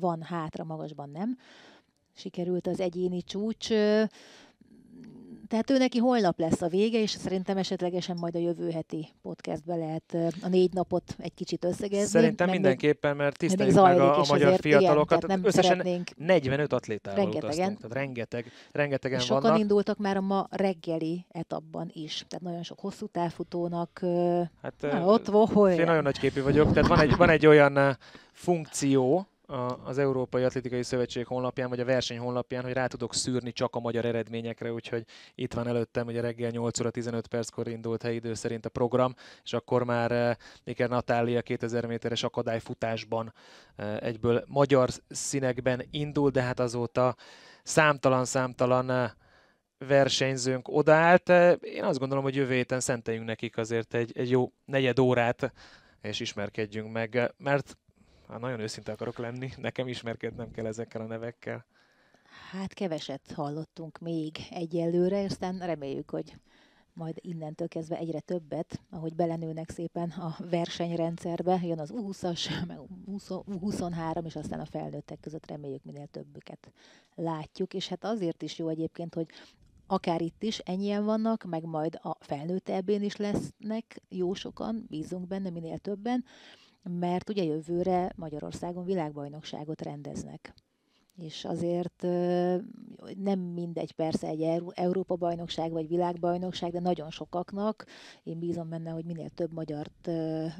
van 0.00 0.22
hátra, 0.22 0.64
magasban 0.64 1.10
nem. 1.10 1.38
Sikerült 2.14 2.66
az 2.66 2.80
egyéni 2.80 3.22
csúcs. 3.22 3.68
Tehát 5.52 5.70
ő 5.70 5.78
neki 5.78 5.98
holnap 5.98 6.38
lesz 6.38 6.62
a 6.62 6.68
vége, 6.68 7.00
és 7.00 7.10
szerintem 7.10 7.56
esetlegesen 7.56 8.16
majd 8.20 8.34
a 8.34 8.38
jövő 8.38 8.70
heti 8.70 9.08
podcastbe 9.22 9.74
lehet 9.74 10.16
a 10.42 10.48
négy 10.48 10.72
napot 10.72 11.16
egy 11.18 11.34
kicsit 11.34 11.64
összegezni. 11.64 12.06
Szerintem 12.06 12.46
mert 12.46 12.60
mindenképpen, 12.60 13.16
mert 13.16 13.38
tiszteljük 13.38 13.74
meg 13.74 14.00
a, 14.00 14.18
a 14.18 14.24
magyar 14.28 14.46
azért, 14.46 14.60
fiatalokat. 14.60 15.22
Igen, 15.22 15.36
nem 15.38 15.46
Összesen 15.46 15.70
szeretnénk... 15.70 16.10
45 16.16 16.72
atlétával 16.72 17.20
rengetegen. 17.20 17.50
utaztunk, 17.50 17.78
tehát 17.78 17.96
rengeteg, 17.96 18.52
rengetegen 18.72 19.18
és 19.18 19.28
vannak. 19.28 19.44
Sokan 19.44 19.60
indultak 19.60 19.98
már 19.98 20.16
a 20.16 20.20
ma 20.20 20.46
reggeli 20.50 21.26
etapban 21.30 21.90
is, 21.92 22.24
tehát 22.28 22.44
nagyon 22.44 22.62
sok 22.62 22.80
hosszú 22.80 23.06
távfutónak 23.06 24.00
hát, 24.62 24.74
na, 24.80 25.04
ott 25.04 25.26
volt. 25.26 25.78
Én 25.78 25.84
nagyon 25.84 26.02
nagy 26.02 26.18
képű 26.18 26.42
vagyok, 26.42 26.72
tehát 26.72 26.88
van 26.88 27.00
egy, 27.00 27.16
van 27.16 27.28
egy 27.28 27.46
olyan 27.46 27.98
funkció, 28.32 29.26
az 29.84 29.98
Európai 29.98 30.42
Atlétikai 30.42 30.82
Szövetség 30.82 31.26
honlapján, 31.26 31.68
vagy 31.68 31.80
a 31.80 31.84
verseny 31.84 32.18
honlapján, 32.18 32.62
hogy 32.62 32.72
rá 32.72 32.86
tudok 32.86 33.14
szűrni 33.14 33.52
csak 33.52 33.74
a 33.74 33.80
magyar 33.80 34.04
eredményekre, 34.04 34.72
úgyhogy 34.72 35.04
itt 35.34 35.54
van 35.54 35.66
előttem, 35.66 36.04
hogy 36.04 36.16
reggel 36.16 36.50
8 36.50 36.80
óra 36.80 36.90
15 36.90 37.26
perckor 37.26 37.68
indult 37.68 38.02
helyidő 38.02 38.34
szerint 38.34 38.66
a 38.66 38.68
program, 38.68 39.14
és 39.44 39.52
akkor 39.52 39.84
már 39.84 40.38
Iker 40.64 40.88
Natália 40.88 41.42
2000 41.42 41.86
méteres 41.86 42.22
akadályfutásban 42.22 43.32
egyből 44.00 44.44
magyar 44.46 44.88
színekben 45.08 45.82
indul, 45.90 46.30
de 46.30 46.42
hát 46.42 46.60
azóta 46.60 47.16
számtalan-számtalan 47.62 49.12
versenyzőnk 49.78 50.68
odaállt. 50.68 51.28
Én 51.60 51.84
azt 51.84 51.98
gondolom, 51.98 52.24
hogy 52.24 52.34
jövő 52.34 52.54
héten 52.54 52.80
szenteljünk 52.80 53.26
nekik 53.26 53.56
azért 53.56 53.94
egy, 53.94 54.12
egy 54.14 54.30
jó 54.30 54.52
negyed 54.64 54.98
órát, 54.98 55.52
és 56.02 56.20
ismerkedjünk 56.20 56.92
meg, 56.92 57.32
mert 57.36 57.76
ha 58.32 58.38
nagyon 58.38 58.60
őszinte 58.60 58.92
akarok 58.92 59.18
lenni, 59.18 59.50
nekem 59.56 59.88
ismerkednem 59.88 60.50
kell 60.50 60.66
ezekkel 60.66 61.00
a 61.00 61.06
nevekkel. 61.06 61.64
Hát 62.50 62.74
keveset 62.74 63.32
hallottunk 63.34 63.98
még 63.98 64.36
egyelőre, 64.50 65.24
aztán 65.24 65.58
reméljük, 65.58 66.10
hogy 66.10 66.36
majd 66.94 67.16
innentől 67.20 67.68
kezdve 67.68 67.96
egyre 67.96 68.20
többet, 68.20 68.80
ahogy 68.90 69.14
belenőnek 69.14 69.70
szépen 69.70 70.10
a 70.10 70.36
versenyrendszerbe, 70.50 71.60
jön 71.62 71.78
az 71.78 71.92
U20-as, 71.94 72.66
meg 72.66 72.78
U23, 73.46 74.24
és 74.24 74.36
aztán 74.36 74.60
a 74.60 74.64
felnőttek 74.64 75.20
között 75.20 75.46
reméljük 75.46 75.84
minél 75.84 76.06
többüket 76.06 76.72
látjuk, 77.14 77.74
és 77.74 77.88
hát 77.88 78.04
azért 78.04 78.42
is 78.42 78.58
jó 78.58 78.68
egyébként, 78.68 79.14
hogy 79.14 79.26
akár 79.86 80.20
itt 80.20 80.42
is 80.42 80.58
ennyien 80.58 81.04
vannak, 81.04 81.44
meg 81.44 81.64
majd 81.64 81.98
a 82.02 82.16
felnőtt 82.20 82.68
ebben 82.68 83.02
is 83.02 83.16
lesznek 83.16 84.00
jó 84.08 84.34
sokan, 84.34 84.86
bízunk 84.88 85.26
benne 85.26 85.50
minél 85.50 85.78
többen, 85.78 86.24
mert 86.82 87.28
ugye 87.28 87.42
jövőre 87.42 88.12
Magyarországon 88.16 88.84
világbajnokságot 88.84 89.82
rendeznek 89.82 90.54
és 91.16 91.44
azért 91.44 92.02
nem 93.16 93.38
mindegy 93.38 93.92
persze 93.92 94.26
egy 94.26 94.62
Európa-bajnokság 94.74 95.70
vagy 95.70 95.88
világbajnokság, 95.88 96.72
de 96.72 96.80
nagyon 96.80 97.10
sokaknak. 97.10 97.84
Én 98.22 98.38
bízom 98.38 98.68
benne, 98.68 98.90
hogy 98.90 99.04
minél 99.04 99.28
több 99.28 99.52
magyart 99.52 100.10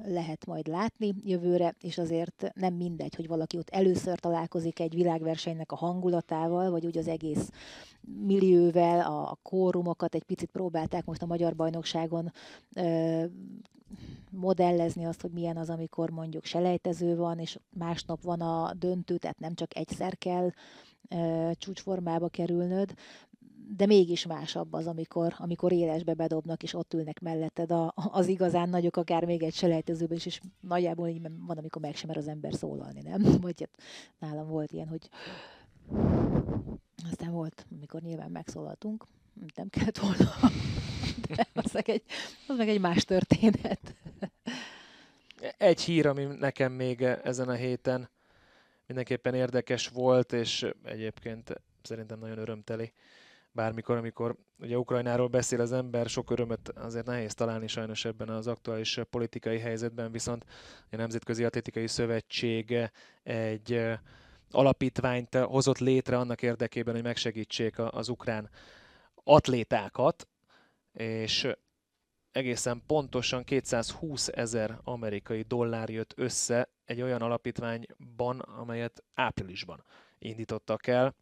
lehet 0.04 0.46
majd 0.46 0.66
látni 0.66 1.14
jövőre, 1.24 1.74
és 1.80 1.98
azért 1.98 2.50
nem 2.54 2.74
mindegy, 2.74 3.14
hogy 3.14 3.26
valaki 3.26 3.58
ott 3.58 3.70
először 3.70 4.18
találkozik 4.18 4.80
egy 4.80 4.94
világversenynek 4.94 5.72
a 5.72 5.76
hangulatával, 5.76 6.70
vagy 6.70 6.86
úgy 6.86 6.98
az 6.98 7.08
egész 7.08 7.50
millióvel, 8.26 9.00
a 9.00 9.38
kórumokat 9.42 10.14
egy 10.14 10.24
picit 10.24 10.50
próbálták 10.50 11.04
most 11.04 11.22
a 11.22 11.26
magyar 11.26 11.54
bajnokságon 11.54 12.32
modellezni 14.30 15.04
azt, 15.04 15.20
hogy 15.20 15.30
milyen 15.30 15.56
az, 15.56 15.70
amikor 15.70 16.10
mondjuk 16.10 16.44
selejtező 16.44 17.16
van, 17.16 17.38
és 17.38 17.58
másnap 17.72 18.22
van 18.22 18.40
a 18.40 18.74
döntő, 18.74 19.16
tehát 19.16 19.38
nem 19.38 19.54
csak 19.54 19.76
egyszer 19.76 20.18
kell 20.18 20.50
e, 21.08 21.52
csúcsformába 21.52 22.28
kerülnöd, 22.28 22.94
de 23.76 23.86
mégis 23.86 24.26
másabb 24.26 24.72
az, 24.72 24.86
amikor, 24.86 25.34
amikor 25.38 25.72
élesbe 25.72 26.14
bedobnak, 26.14 26.62
és 26.62 26.74
ott 26.74 26.94
ülnek 26.94 27.20
melletted 27.20 27.70
a, 27.70 27.92
az 27.94 28.28
igazán 28.28 28.68
nagyok, 28.68 28.96
akár 28.96 29.24
még 29.24 29.42
egy 29.42 29.54
selejtezőben 29.54 30.16
is, 30.16 30.26
és 30.26 30.40
nagyjából 30.60 31.08
így 31.08 31.22
van, 31.22 31.56
amikor 31.58 31.82
meg 31.82 31.94
sem 31.94 32.08
mer 32.08 32.16
az 32.16 32.28
ember 32.28 32.54
szólalni, 32.54 33.00
nem? 33.02 33.22
Vagy 33.40 33.60
hát 33.60 33.82
nálam 34.18 34.48
volt 34.48 34.72
ilyen, 34.72 34.88
hogy 34.88 35.08
aztán 37.10 37.30
volt, 37.30 37.66
amikor 37.70 38.00
nyilván 38.00 38.30
megszólaltunk, 38.30 39.06
nem 39.54 39.68
kellett 39.68 39.98
volna, 39.98 40.30
de 41.28 41.46
az 41.52 41.72
meg 41.72 41.88
egy, 41.88 42.02
az 42.48 42.56
meg 42.56 42.68
egy 42.68 42.80
más 42.80 43.04
történet. 43.04 43.94
Egy 45.58 45.80
hír, 45.80 46.06
ami 46.06 46.24
nekem 46.24 46.72
még 46.72 47.02
ezen 47.02 47.48
a 47.48 47.54
héten 47.54 48.10
mindenképpen 48.86 49.34
érdekes 49.34 49.88
volt, 49.88 50.32
és 50.32 50.66
egyébként 50.84 51.62
szerintem 51.82 52.18
nagyon 52.18 52.38
örömteli. 52.38 52.92
Bármikor, 53.52 53.96
amikor 53.96 54.36
ugye 54.58 54.78
Ukrajnáról 54.78 55.28
beszél 55.28 55.60
az 55.60 55.72
ember, 55.72 56.08
sok 56.08 56.30
örömet 56.30 56.68
azért 56.68 57.06
nehéz 57.06 57.34
találni 57.34 57.66
sajnos 57.66 58.04
ebben 58.04 58.28
az 58.28 58.46
aktuális 58.46 59.00
politikai 59.10 59.58
helyzetben, 59.58 60.12
viszont 60.12 60.44
a 60.90 60.96
Nemzetközi 60.96 61.44
Atlétikai 61.44 61.86
Szövetség 61.86 62.76
egy 63.22 63.98
alapítványt 64.54 65.34
hozott 65.34 65.78
létre 65.78 66.18
annak 66.18 66.42
érdekében, 66.42 66.94
hogy 66.94 67.02
megsegítsék 67.02 67.78
az 67.78 68.08
ukrán 68.08 68.50
atlétákat, 69.24 70.28
és 70.92 71.48
egészen 72.32 72.82
pontosan 72.86 73.44
220 73.44 74.28
ezer 74.28 74.78
amerikai 74.84 75.42
dollár 75.42 75.88
jött 75.88 76.12
össze 76.16 76.68
egy 76.84 77.02
olyan 77.02 77.22
alapítványban, 77.22 78.38
amelyet 78.38 79.02
áprilisban 79.14 79.84
indítottak 80.18 80.86
el. 80.86 81.14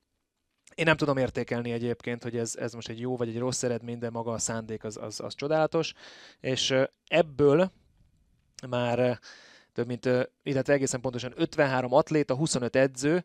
Én 0.75 0.85
nem 0.85 0.97
tudom 0.97 1.17
értékelni 1.17 1.73
egyébként, 1.73 2.23
hogy 2.23 2.37
ez, 2.37 2.57
ez 2.57 2.73
most 2.73 2.89
egy 2.89 3.01
jó 3.01 3.17
vagy 3.17 3.29
egy 3.29 3.39
rossz 3.39 3.63
eredmény, 3.63 3.99
de 3.99 4.11
maga 4.11 4.33
a 4.33 4.39
szándék 4.39 4.85
az, 4.85 4.97
az, 4.97 5.21
az 5.21 5.35
csodálatos, 5.35 5.93
és 6.41 6.75
ebből 7.07 7.73
már 8.69 9.21
több 9.73 9.87
mint, 9.87 10.09
illetve 10.43 10.73
egészen 10.73 11.01
pontosan 11.01 11.33
53 11.37 11.93
atléta, 11.93 12.35
25 12.35 12.77
edző, 12.77 13.25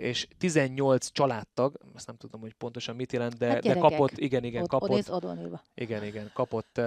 és 0.00 0.28
18 0.38 1.10
családtag, 1.12 1.78
azt 1.94 2.06
nem 2.06 2.16
tudom, 2.16 2.40
hogy 2.40 2.54
pontosan 2.54 2.96
mit 2.96 3.12
jelent, 3.12 3.38
de, 3.38 3.48
hát 3.48 3.62
de 3.62 3.74
kapott, 3.74 4.18
igen, 4.18 4.44
igen, 4.44 4.62
ott, 4.62 4.68
kapott, 4.68 5.10
ott 5.10 5.60
igen, 5.74 6.04
igen, 6.04 6.30
kapott 6.34 6.80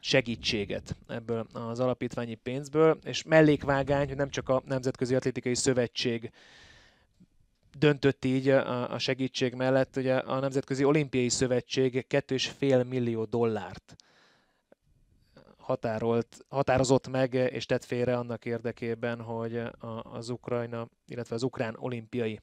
segítséget 0.00 0.96
ebből 1.08 1.46
az 1.52 1.80
alapítványi 1.80 2.34
pénzből, 2.34 2.98
és 3.04 3.22
mellékvágány, 3.22 4.08
hogy 4.08 4.16
nem 4.16 4.30
csak 4.30 4.48
a 4.48 4.62
Nemzetközi 4.66 5.14
Atlétikai 5.14 5.54
Szövetség 5.54 6.30
döntött 7.78 8.24
így 8.24 8.48
a, 8.48 8.92
a 8.92 8.98
segítség 8.98 9.54
mellett, 9.54 9.96
ugye 9.96 10.14
a 10.14 10.40
Nemzetközi 10.40 10.84
Olimpiai 10.84 11.28
Szövetség 11.28 12.06
2,5 12.08 12.88
millió 12.88 13.24
dollárt 13.24 13.96
határolt, 15.70 16.44
határozott 16.48 17.08
meg 17.08 17.34
és 17.34 17.66
tett 17.66 17.84
félre 17.84 18.16
annak 18.16 18.44
érdekében, 18.44 19.20
hogy 19.20 19.56
a, 19.56 20.02
az 20.12 20.28
Ukrajna, 20.28 20.88
illetve 21.06 21.34
az 21.34 21.42
Ukrán 21.42 21.76
Olimpiai 21.78 22.40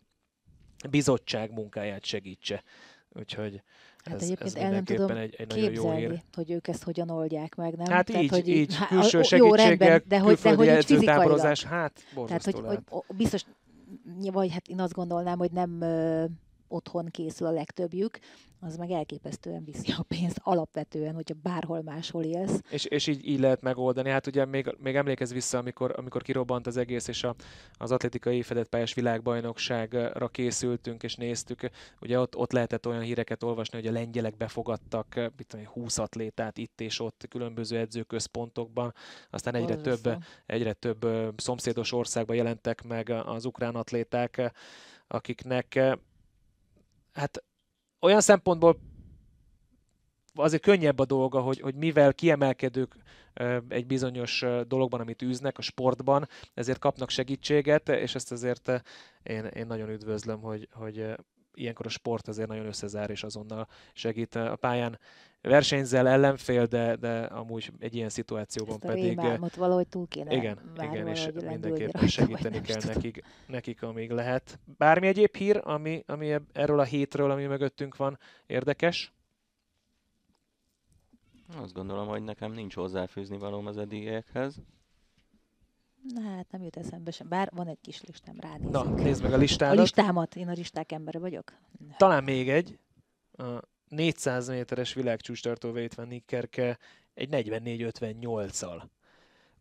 Bizottság 0.89 1.51
munkáját 1.51 2.05
segítse. 2.05 2.63
Úgyhogy 3.09 3.61
Hát 4.03 4.15
ez, 4.15 4.21
egyébként 4.21 4.49
ez 4.49 4.55
el 4.55 4.71
nem 4.71 4.83
tudom 4.83 5.11
egy, 5.11 5.35
egy 5.37 5.47
képzelni, 5.47 6.01
jó 6.01 6.09
hír. 6.09 6.23
hogy 6.33 6.51
ők 6.51 6.67
ezt 6.67 6.83
hogyan 6.83 7.09
oldják 7.09 7.55
meg, 7.55 7.75
nem? 7.75 7.91
Hát 7.91 8.05
Tehát, 8.05 8.23
így, 8.23 8.29
hogy 8.29 8.47
így, 8.47 8.75
há, 8.75 8.87
külső 8.87 9.21
segítséggel, 9.21 9.47
jó, 9.47 9.53
rendben, 9.53 10.03
de 10.07 10.19
hogy, 10.19 10.39
de 10.41 10.55
hogy 10.55 10.85
fizikailag. 10.85 11.39
hát 11.39 12.03
Tehát, 12.27 12.43
hogy, 12.43 12.61
hogy, 12.65 12.79
biztos, 13.17 13.45
vagy 14.31 14.51
hát 14.51 14.67
én 14.67 14.79
azt 14.79 14.93
gondolnám, 14.93 15.37
hogy 15.37 15.51
nem 15.51 15.79
otthon 16.67 17.05
készül 17.05 17.47
a 17.47 17.51
legtöbbjük, 17.51 18.19
az 18.59 18.75
meg 18.77 18.91
elképesztően 18.91 19.63
viszi 19.63 19.91
a 19.91 20.03
pénzt 20.07 20.39
alapvetően, 20.43 21.13
hogyha 21.13 21.35
bárhol 21.41 21.81
máshol 21.81 22.23
élsz. 22.23 22.61
És, 22.69 22.85
és 22.85 23.07
így, 23.07 23.27
így 23.27 23.39
lehet 23.39 23.61
megoldani. 23.61 24.09
Hát 24.09 24.27
ugye 24.27 24.45
még, 24.45 24.75
még 24.77 24.95
emlékez 24.95 25.33
vissza, 25.33 25.57
amikor, 25.57 25.93
amikor 25.97 26.21
kirobbant 26.21 26.67
az 26.67 26.77
egész, 26.77 27.07
és 27.07 27.23
a, 27.23 27.35
az 27.73 27.91
atlétikai 27.91 28.41
fedett 28.41 28.69
pályás 28.69 28.93
világbajnokságra 28.93 30.27
készültünk, 30.27 31.03
és 31.03 31.15
néztük. 31.15 31.69
Ugye 32.01 32.19
ott, 32.19 32.35
ott 32.35 32.51
lehetett 32.51 32.87
olyan 32.87 33.01
híreket 33.01 33.43
olvasni, 33.43 33.77
hogy 33.77 33.87
a 33.87 33.91
lengyelek 33.91 34.37
befogadtak 34.37 35.15
mit 35.37 35.47
tudom, 35.47 35.65
20 35.65 35.97
atlétát 35.97 36.57
itt 36.57 36.81
és 36.81 36.99
ott 36.99 37.25
különböző 37.29 37.77
edzőközpontokban. 37.77 38.93
Aztán 39.29 39.55
egyre 39.55 39.75
több, 39.75 40.17
egyre 40.45 40.73
több 40.73 41.07
szomszédos 41.35 41.91
országban 41.91 42.35
jelentek 42.35 42.83
meg 42.83 43.09
az 43.09 43.45
ukrán 43.45 43.75
atléták, 43.75 44.53
akiknek 45.07 45.97
hát 47.17 47.43
olyan 47.99 48.21
szempontból 48.21 48.79
azért 50.33 50.61
könnyebb 50.61 50.99
a 50.99 51.05
dolga, 51.05 51.41
hogy, 51.41 51.59
hogy 51.59 51.75
mivel 51.75 52.13
kiemelkedők 52.13 52.95
egy 53.67 53.87
bizonyos 53.87 54.45
dologban, 54.67 54.99
amit 54.99 55.21
űznek 55.21 55.57
a 55.57 55.61
sportban, 55.61 56.27
ezért 56.53 56.79
kapnak 56.79 57.09
segítséget, 57.09 57.89
és 57.89 58.15
ezt 58.15 58.31
azért 58.31 58.83
én, 59.23 59.45
én 59.45 59.67
nagyon 59.67 59.89
üdvözlöm, 59.89 60.41
hogy, 60.41 60.67
hogy 60.71 61.05
ilyenkor 61.57 61.85
a 61.85 61.89
sport 61.89 62.27
azért 62.27 62.47
nagyon 62.47 62.65
összezár, 62.65 63.09
és 63.09 63.23
azonnal 63.23 63.67
segít 63.93 64.35
a 64.35 64.55
pályán 64.55 64.99
versenyzel 65.41 66.07
ellenfél, 66.07 66.65
de, 66.65 66.95
de 66.95 67.19
amúgy 67.19 67.71
egy 67.79 67.95
ilyen 67.95 68.09
szituációban 68.09 68.75
Ezt 68.75 68.83
a 68.83 68.87
pedig... 68.87 69.19
valahogy 69.55 69.87
túl 69.87 70.07
kéne 70.07 70.35
Igen, 70.35 70.59
igen 70.81 71.07
és 71.07 71.29
mindenképpen 71.33 72.07
segíteni 72.07 72.61
kell 72.61 72.81
nekik, 72.85 73.23
nekik, 73.47 73.81
amíg 73.81 74.11
lehet. 74.11 74.59
Bármi 74.77 75.07
egyéb 75.07 75.35
hír, 75.35 75.61
ami, 75.63 76.03
ami 76.07 76.35
erről 76.53 76.79
a 76.79 76.83
hétről, 76.83 77.31
ami 77.31 77.45
mögöttünk 77.45 77.95
van, 77.95 78.19
érdekes? 78.45 79.13
Azt 81.55 81.73
gondolom, 81.73 82.07
hogy 82.07 82.23
nekem 82.23 82.51
nincs 82.51 82.75
hozzáfűzni 82.75 83.37
valóm 83.37 83.67
az 83.67 83.77
eddigiekhez. 83.77 84.61
Na 86.13 86.21
hát 86.21 86.51
nem 86.51 86.63
jut 86.63 86.77
eszembe 86.77 87.11
sem, 87.11 87.27
bár 87.27 87.49
van 87.55 87.67
egy 87.67 87.79
kis 87.81 88.01
listám, 88.01 88.39
ránézünk. 88.39 88.71
Na, 88.71 88.83
nézd 88.83 89.23
meg 89.23 89.33
a 89.33 89.37
listádat. 89.37 89.77
A 89.77 89.81
listámat, 89.81 90.35
én 90.35 90.47
a 90.47 90.51
listák 90.51 90.91
embere 90.91 91.19
vagyok. 91.19 91.53
Talán 91.97 92.23
még 92.23 92.49
egy. 92.49 92.79
A 93.31 93.59
400 93.87 94.47
méteres 94.47 94.93
világcsúcstartó 94.93 95.71
Vétven 95.71 96.07
Nikkerke 96.07 96.77
egy 97.13 97.29
44-58-al 97.31 98.83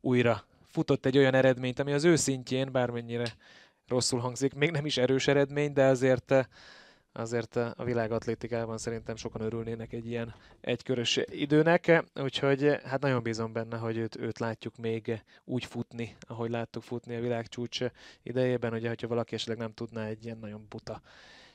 újra 0.01 0.47
futott 0.67 1.07
egy 1.07 1.19
olyan 1.19 1.35
eredményt, 1.35 1.79
ami 1.79 1.93
az 1.93 2.05
ő 2.05 2.17
szintjén, 2.17 2.73
bármennyire 2.73 3.35
rosszul 3.87 4.21
hangzik, 4.21 4.55
még 4.55 4.71
nem 4.71 4.87
is 4.87 4.97
erős 4.97 5.27
eredmény, 5.27 5.73
de 5.73 5.85
azért 5.85 6.49
azért 7.17 7.57
a 7.57 7.85
világatlétikában 7.85 8.79
szerintem 8.79 9.17
sokan 9.17 9.41
örülnének 9.41 9.93
egy 9.93 10.07
ilyen 10.07 10.35
egykörös 10.61 11.21
időnek, 11.27 12.05
úgyhogy 12.15 12.79
hát 12.85 13.01
nagyon 13.01 13.23
bízom 13.23 13.53
benne, 13.53 13.77
hogy 13.77 13.97
őt, 13.97 14.17
őt 14.17 14.39
látjuk 14.39 14.77
még 14.77 15.23
úgy 15.45 15.65
futni, 15.65 16.17
ahogy 16.21 16.51
láttuk 16.51 16.83
futni 16.83 17.17
a 17.17 17.21
világcsúcs 17.21 17.81
idejében, 18.23 18.73
ugye, 18.73 18.89
hogyha 18.89 19.09
valaki 19.09 19.35
esetleg 19.35 19.59
nem 19.59 19.73
tudná 19.73 20.07
egy 20.07 20.25
ilyen 20.25 20.39
nagyon 20.39 20.67
buta 20.69 21.01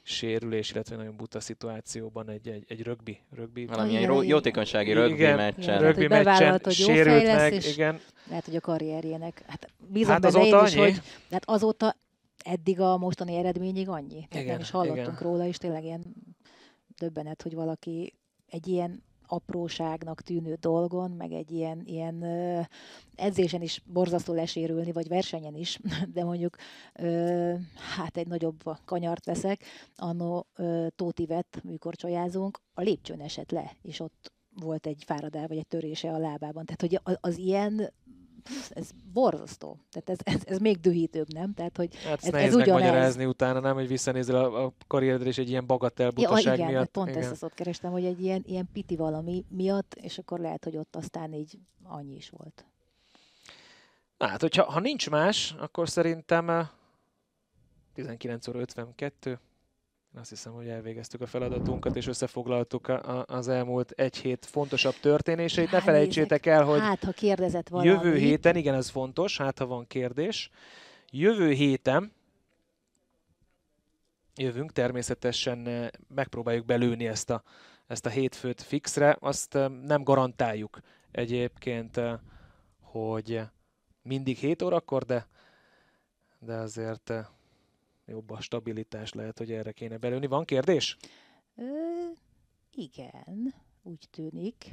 sérülés, 0.03 0.71
illetve 0.71 0.95
nagyon 0.95 1.15
buta 1.15 1.39
szituációban 1.39 2.29
egy, 2.29 2.47
egy, 2.47 2.65
egy 2.67 2.81
rögbi, 2.81 3.19
rögbi. 3.35 3.65
Valamilyen 3.65 4.05
ró, 4.05 4.21
jótékonysági 4.21 4.93
rögbi 4.93 5.13
igen, 5.13 5.35
meccsen. 5.35 5.63
Igen, 5.63 5.79
rögbi 5.79 6.07
meccsen 6.07 6.59
hogy 6.63 6.73
sérült 6.73 7.25
meg, 7.25 7.53
igen. 7.65 7.99
Lehet, 8.27 8.45
hogy 8.45 8.55
a 8.55 8.59
karrierjének. 8.59 9.43
Hát 9.47 9.69
bízom 9.77 10.11
hát 10.11 10.21
benne 10.21 10.45
én 10.45 10.63
is, 10.65 10.75
hogy 10.75 11.01
hát 11.31 11.43
azóta 11.45 11.95
eddig 12.43 12.79
a 12.79 12.97
mostani 12.97 13.35
eredményig 13.35 13.89
annyi. 13.89 14.27
Tehát 14.29 14.45
igen, 14.45 14.45
nem 14.45 14.59
is 14.59 14.69
hallottunk 14.69 15.19
igen. 15.19 15.31
róla, 15.31 15.45
és 15.45 15.57
tényleg 15.57 15.83
ilyen 15.83 16.15
döbbenet, 16.97 17.41
hogy 17.41 17.55
valaki 17.55 18.13
egy 18.47 18.67
ilyen 18.67 19.03
apróságnak 19.31 20.21
tűnő 20.21 20.53
dolgon, 20.59 21.11
meg 21.11 21.31
egy 21.31 21.51
ilyen, 21.51 21.81
ilyen 21.85 22.23
edzésen 23.15 23.61
is 23.61 23.83
borzasztó 23.85 24.33
lesérülni, 24.33 24.91
vagy 24.91 25.07
versenyen 25.07 25.55
is, 25.55 25.79
de 26.13 26.23
mondjuk 26.23 26.55
uh, 26.99 27.59
hát 27.95 28.17
egy 28.17 28.27
nagyobb 28.27 28.63
kanyart 28.85 29.25
veszek, 29.25 29.63
anno 29.95 30.43
uh, 30.57 30.87
Tóti 30.95 31.25
vett, 31.25 31.59
mikor 31.63 31.95
csajázunk, 31.95 32.59
a 32.73 32.81
lépcsőn 32.81 33.21
esett 33.21 33.51
le, 33.51 33.75
és 33.81 33.99
ott 33.99 34.31
volt 34.59 34.85
egy 34.85 35.03
fáradál, 35.05 35.47
vagy 35.47 35.57
egy 35.57 35.67
törése 35.67 36.11
a 36.11 36.17
lábában. 36.17 36.65
Tehát, 36.65 36.81
hogy 36.81 36.99
az, 37.03 37.17
az 37.21 37.37
ilyen 37.37 37.93
ez 38.69 38.89
borzasztó. 39.13 39.79
Tehát 39.91 40.09
ez, 40.09 40.33
ez, 40.35 40.41
ez 40.45 40.59
még 40.59 40.79
dühítőbb, 40.79 41.33
nem? 41.33 41.53
Tehát, 41.53 41.77
hogy 41.77 41.95
hát 42.03 42.23
ez, 42.23 42.33
ez 42.33 42.55
ugyanez. 42.55 42.81
magyarázni 42.81 43.25
utána, 43.25 43.59
nem, 43.59 43.73
hogy 43.73 43.87
visszanézel 43.87 44.35
a, 44.35 44.63
a 44.65 44.73
karrieredre, 44.87 45.27
és 45.27 45.37
egy 45.37 45.49
ilyen 45.49 45.65
bagatel 45.65 46.09
butaság 46.09 46.45
ja, 46.45 46.53
igen, 46.53 46.67
miatt. 46.67 46.91
pont 46.91 47.09
igen. 47.09 47.21
ezt 47.21 47.31
az 47.31 47.43
ott 47.43 47.53
kerestem, 47.53 47.91
hogy 47.91 48.05
egy 48.05 48.21
ilyen, 48.21 48.43
ilyen 48.45 48.69
piti 48.73 48.95
valami 48.95 49.45
miatt, 49.49 49.93
és 49.93 50.17
akkor 50.17 50.39
lehet, 50.39 50.63
hogy 50.63 50.77
ott 50.77 50.95
aztán 50.95 51.33
így 51.33 51.59
annyi 51.83 52.15
is 52.15 52.29
volt. 52.29 52.65
Na, 54.17 54.27
hát, 54.27 54.41
hogyha 54.41 54.71
ha 54.71 54.79
nincs 54.79 55.09
más, 55.09 55.55
akkor 55.59 55.89
szerintem 55.89 56.69
19 57.93 58.47
óra 58.47 58.59
52, 58.59 59.39
azt 60.15 60.29
hiszem, 60.29 60.53
hogy 60.53 60.67
elvégeztük 60.67 61.21
a 61.21 61.25
feladatunkat, 61.25 61.95
és 61.95 62.07
összefoglaltuk 62.07 62.87
a, 62.87 63.19
a, 63.19 63.25
az 63.27 63.47
elmúlt 63.47 63.91
egy 63.91 64.17
hét 64.17 64.45
fontosabb 64.45 64.95
történéseit. 65.01 65.69
Hát, 65.69 65.79
ne 65.79 65.85
felejtsétek 65.85 66.45
el, 66.45 66.63
hogy 66.63 66.79
hát, 66.79 67.03
ha 67.03 67.11
kérdezett 67.11 67.69
valami. 67.69 67.89
jövő 67.89 68.15
héten, 68.15 68.55
igen, 68.55 68.73
ez 68.73 68.89
fontos, 68.89 69.37
hát 69.37 69.59
ha 69.59 69.65
van 69.65 69.87
kérdés, 69.87 70.49
jövő 71.09 71.51
héten 71.51 72.11
jövünk, 74.35 74.71
természetesen 74.71 75.67
eh, 75.67 75.87
megpróbáljuk 76.07 76.65
belőni 76.65 77.07
ezt 77.07 77.29
a, 77.29 77.43
ezt 77.87 78.05
a 78.05 78.09
hétfőt 78.09 78.61
fixre, 78.61 79.17
azt 79.19 79.55
eh, 79.55 79.69
nem 79.69 80.03
garantáljuk 80.03 80.79
egyébként, 81.11 81.97
eh, 81.97 82.19
hogy 82.81 83.41
mindig 84.01 84.37
7 84.37 84.61
órakor, 84.61 85.03
de, 85.03 85.27
de 86.39 86.53
azért 86.53 87.13
jobb 88.11 88.29
a 88.29 88.41
stabilitás, 88.41 89.13
lehet, 89.13 89.37
hogy 89.37 89.51
erre 89.51 89.71
kéne 89.71 89.97
belőni. 89.97 90.27
Van 90.27 90.45
kérdés? 90.45 90.97
Ö, 91.55 91.63
igen, 92.71 93.53
úgy 93.83 94.07
tűnik. 94.11 94.71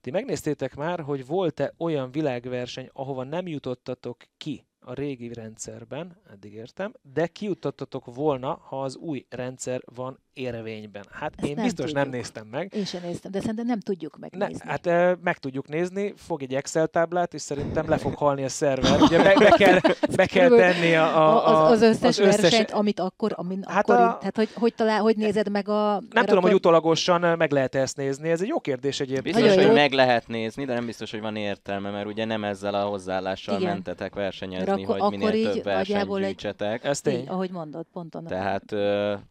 Ti 0.00 0.10
megnéztétek 0.10 0.74
már, 0.74 1.00
hogy 1.00 1.26
volt-e 1.26 1.74
olyan 1.76 2.10
világverseny, 2.10 2.88
ahova 2.92 3.24
nem 3.24 3.46
jutottatok 3.46 4.16
ki 4.36 4.66
a 4.78 4.92
régi 4.92 5.32
rendszerben, 5.32 6.20
eddig 6.30 6.52
értem, 6.52 6.92
de 7.02 7.26
kijutottatok 7.26 8.14
volna, 8.14 8.54
ha 8.54 8.82
az 8.82 8.96
új 8.96 9.26
rendszer 9.28 9.82
van 9.94 10.20
érvényben. 10.34 11.04
Hát 11.10 11.32
Ezt 11.36 11.48
én 11.48 11.54
nem 11.54 11.64
biztos 11.64 11.84
tudjuk. 11.84 12.04
nem 12.04 12.14
néztem 12.14 12.46
meg. 12.46 12.72
Én 12.74 12.84
sem 12.84 13.00
néztem, 13.04 13.30
de 13.30 13.40
szerintem 13.40 13.66
nem 13.66 13.80
tudjuk 13.80 14.18
megnézni. 14.18 14.56
Ne, 14.64 14.70
hát 14.70 14.86
e, 14.86 15.18
meg 15.22 15.38
tudjuk 15.38 15.68
nézni, 15.68 16.14
fog 16.16 16.42
egy 16.42 16.54
Excel 16.54 16.86
táblát, 16.86 17.34
és 17.34 17.40
szerintem 17.40 17.88
le 17.88 17.96
fog 17.96 18.14
halni 18.14 18.44
a 18.44 18.48
szerver. 18.48 19.00
Ugye 19.00 19.22
be, 19.28 19.34
be, 19.38 19.50
kell, 19.50 19.78
be 20.16 20.26
kell 20.26 20.48
tenni 20.48 20.94
a, 20.94 21.04
a, 21.04 21.48
a, 21.48 21.70
az, 21.70 21.82
összes 21.82 22.18
az 22.18 22.18
összes 22.18 22.40
versenyt, 22.40 22.70
amit 22.70 23.00
akkor, 23.00 23.32
amin 23.36 23.64
hát 23.68 23.90
akkor, 23.90 24.04
a, 24.04 24.16
tehát 24.18 24.36
hogy, 24.36 24.48
hogy, 24.54 24.74
talál, 24.74 25.00
hogy 25.00 25.16
nézed 25.16 25.50
meg 25.50 25.68
a... 25.68 25.90
Nem 25.92 26.24
tudom, 26.24 26.38
akkor... 26.38 26.42
hogy 26.42 26.54
utolagosan 26.54 27.36
meg 27.38 27.50
lehet 27.50 27.74
ezt 27.74 27.96
nézni, 27.96 28.30
ez 28.30 28.40
egy 28.40 28.48
jó 28.48 28.60
kérdés 28.60 29.00
egyébként. 29.00 29.36
Biztos, 29.36 29.64
hogy 29.64 29.74
meg 29.74 29.92
lehet 29.92 30.28
nézni, 30.28 30.64
de 30.64 30.74
nem 30.74 30.86
biztos, 30.86 31.10
hogy 31.10 31.20
van 31.20 31.36
értelme, 31.36 31.90
mert 31.90 32.06
ugye 32.06 32.24
nem 32.24 32.44
ezzel 32.44 32.74
a 32.74 32.82
hozzáállással 32.82 33.60
Igen. 33.60 33.72
mentetek 33.72 34.14
versenyezni, 34.14 34.84
akkor, 34.84 34.98
hogy 34.98 35.18
minél 35.18 35.52
több 35.52 35.64
versenyt 35.64 36.18
gyűjtsetek. 36.18 36.84
Ez 36.84 37.00
tény. 37.00 37.28
Ahogy 37.28 37.50
mondod, 37.50 37.86
ponton. 37.92 38.24
Tehát... 38.24 38.74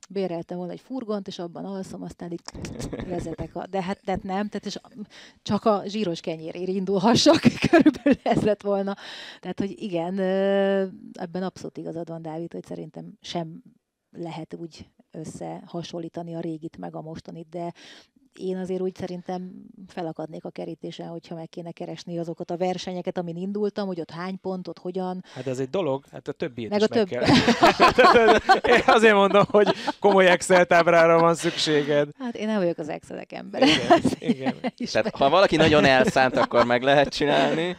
Béreltem 0.09 0.57
volna 0.57 0.71
egy 0.71 0.81
furgont, 0.91 1.27
és 1.27 1.39
abban 1.39 1.65
alszom, 1.65 2.01
aztán 2.01 2.31
itt 2.31 2.51
vezetek. 3.07 3.55
A, 3.55 3.67
de 3.67 3.83
hát 3.83 4.01
tehát 4.03 4.23
nem, 4.23 4.47
tehát 4.47 4.65
és 4.65 4.79
csak 5.41 5.65
a 5.65 5.83
zsíros 5.85 6.19
kenyérér 6.19 6.69
indulhassak, 6.69 7.41
körülbelül 7.69 8.19
ez 8.23 8.41
lett 8.41 8.61
volna. 8.61 8.95
Tehát, 9.39 9.59
hogy 9.59 9.81
igen, 9.81 10.19
ebben 11.13 11.43
abszolút 11.43 11.77
igazad 11.77 12.07
van, 12.07 12.21
Dávid, 12.21 12.51
hogy 12.51 12.65
szerintem 12.65 13.17
sem 13.21 13.63
lehet 14.11 14.53
úgy 14.53 14.89
összehasonlítani 15.11 16.35
a 16.35 16.39
régit 16.39 16.77
meg 16.77 16.95
a 16.95 17.01
mostanit, 17.01 17.49
de 17.49 17.73
én 18.39 18.57
azért 18.57 18.81
úgy 18.81 18.95
szerintem 18.95 19.51
felakadnék 19.87 20.45
a 20.45 20.49
kerítésen, 20.49 21.07
hogyha 21.07 21.35
meg 21.35 21.49
kéne 21.49 21.71
keresni 21.71 22.19
azokat 22.19 22.51
a 22.51 22.57
versenyeket, 22.57 23.17
amin 23.17 23.35
indultam, 23.35 23.87
hogy 23.87 23.99
ott 23.99 24.09
hány 24.11 24.39
pontot, 24.39 24.79
hogyan. 24.79 25.23
Hát 25.33 25.47
ez 25.47 25.59
egy 25.59 25.69
dolog, 25.69 26.05
hát 26.11 26.27
a 26.27 26.31
többi 26.31 26.67
meg 26.67 26.79
is 26.79 26.85
a 26.85 26.87
meg 26.89 26.99
több... 26.99 27.07
kell. 27.07 28.35
én 28.75 28.83
azért 28.85 29.13
mondom, 29.13 29.43
hogy 29.49 29.67
komoly 29.99 30.27
Excel 30.27 30.65
tábrára 30.65 31.19
van 31.19 31.35
szükséged. 31.35 32.09
Hát 32.19 32.35
én 32.35 32.47
nem 32.47 32.57
vagyok 32.57 32.77
az 32.77 32.89
excel 32.89 33.25
ember. 33.29 33.61
Igen, 33.61 34.01
igen. 34.19 34.55
Tehát, 34.91 35.15
ha 35.15 35.29
valaki 35.29 35.55
nagyon 35.55 35.85
elszánt, 35.85 36.37
akkor 36.37 36.65
meg 36.65 36.83
lehet 36.83 37.09
csinálni. 37.09 37.77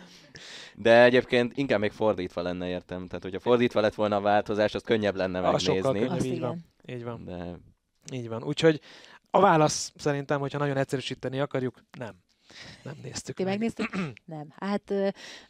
De 0.74 1.02
egyébként 1.02 1.52
inkább 1.56 1.80
még 1.80 1.90
fordítva 1.90 2.42
lenne, 2.42 2.68
értem. 2.68 3.06
Tehát, 3.06 3.22
hogyha 3.22 3.40
fordítva 3.40 3.80
lett 3.80 3.94
volna 3.94 4.16
a 4.16 4.20
változás, 4.20 4.74
az 4.74 4.82
könnyebb 4.82 5.16
lenne 5.16 5.38
a 5.38 5.42
megnézni. 5.42 5.74
Sokkal 5.74 5.92
könnyebb, 5.92 6.24
így 6.24 6.40
van. 6.40 6.64
Így 6.86 7.04
van. 7.04 7.24
De... 7.24 7.58
Így 8.12 8.28
van. 8.28 8.44
Úgyhogy 8.44 8.80
a 9.34 9.40
válasz 9.40 9.92
szerintem, 9.96 10.40
hogyha 10.40 10.58
nagyon 10.58 10.76
egyszerűsíteni 10.76 11.40
akarjuk, 11.40 11.84
nem. 11.98 12.14
Nem 12.82 12.94
néztük 13.02 13.36
Ti 13.36 13.42
meg. 13.42 13.52
megnéztük? 13.52 13.98
nem. 14.24 14.52
Hát 14.56 14.90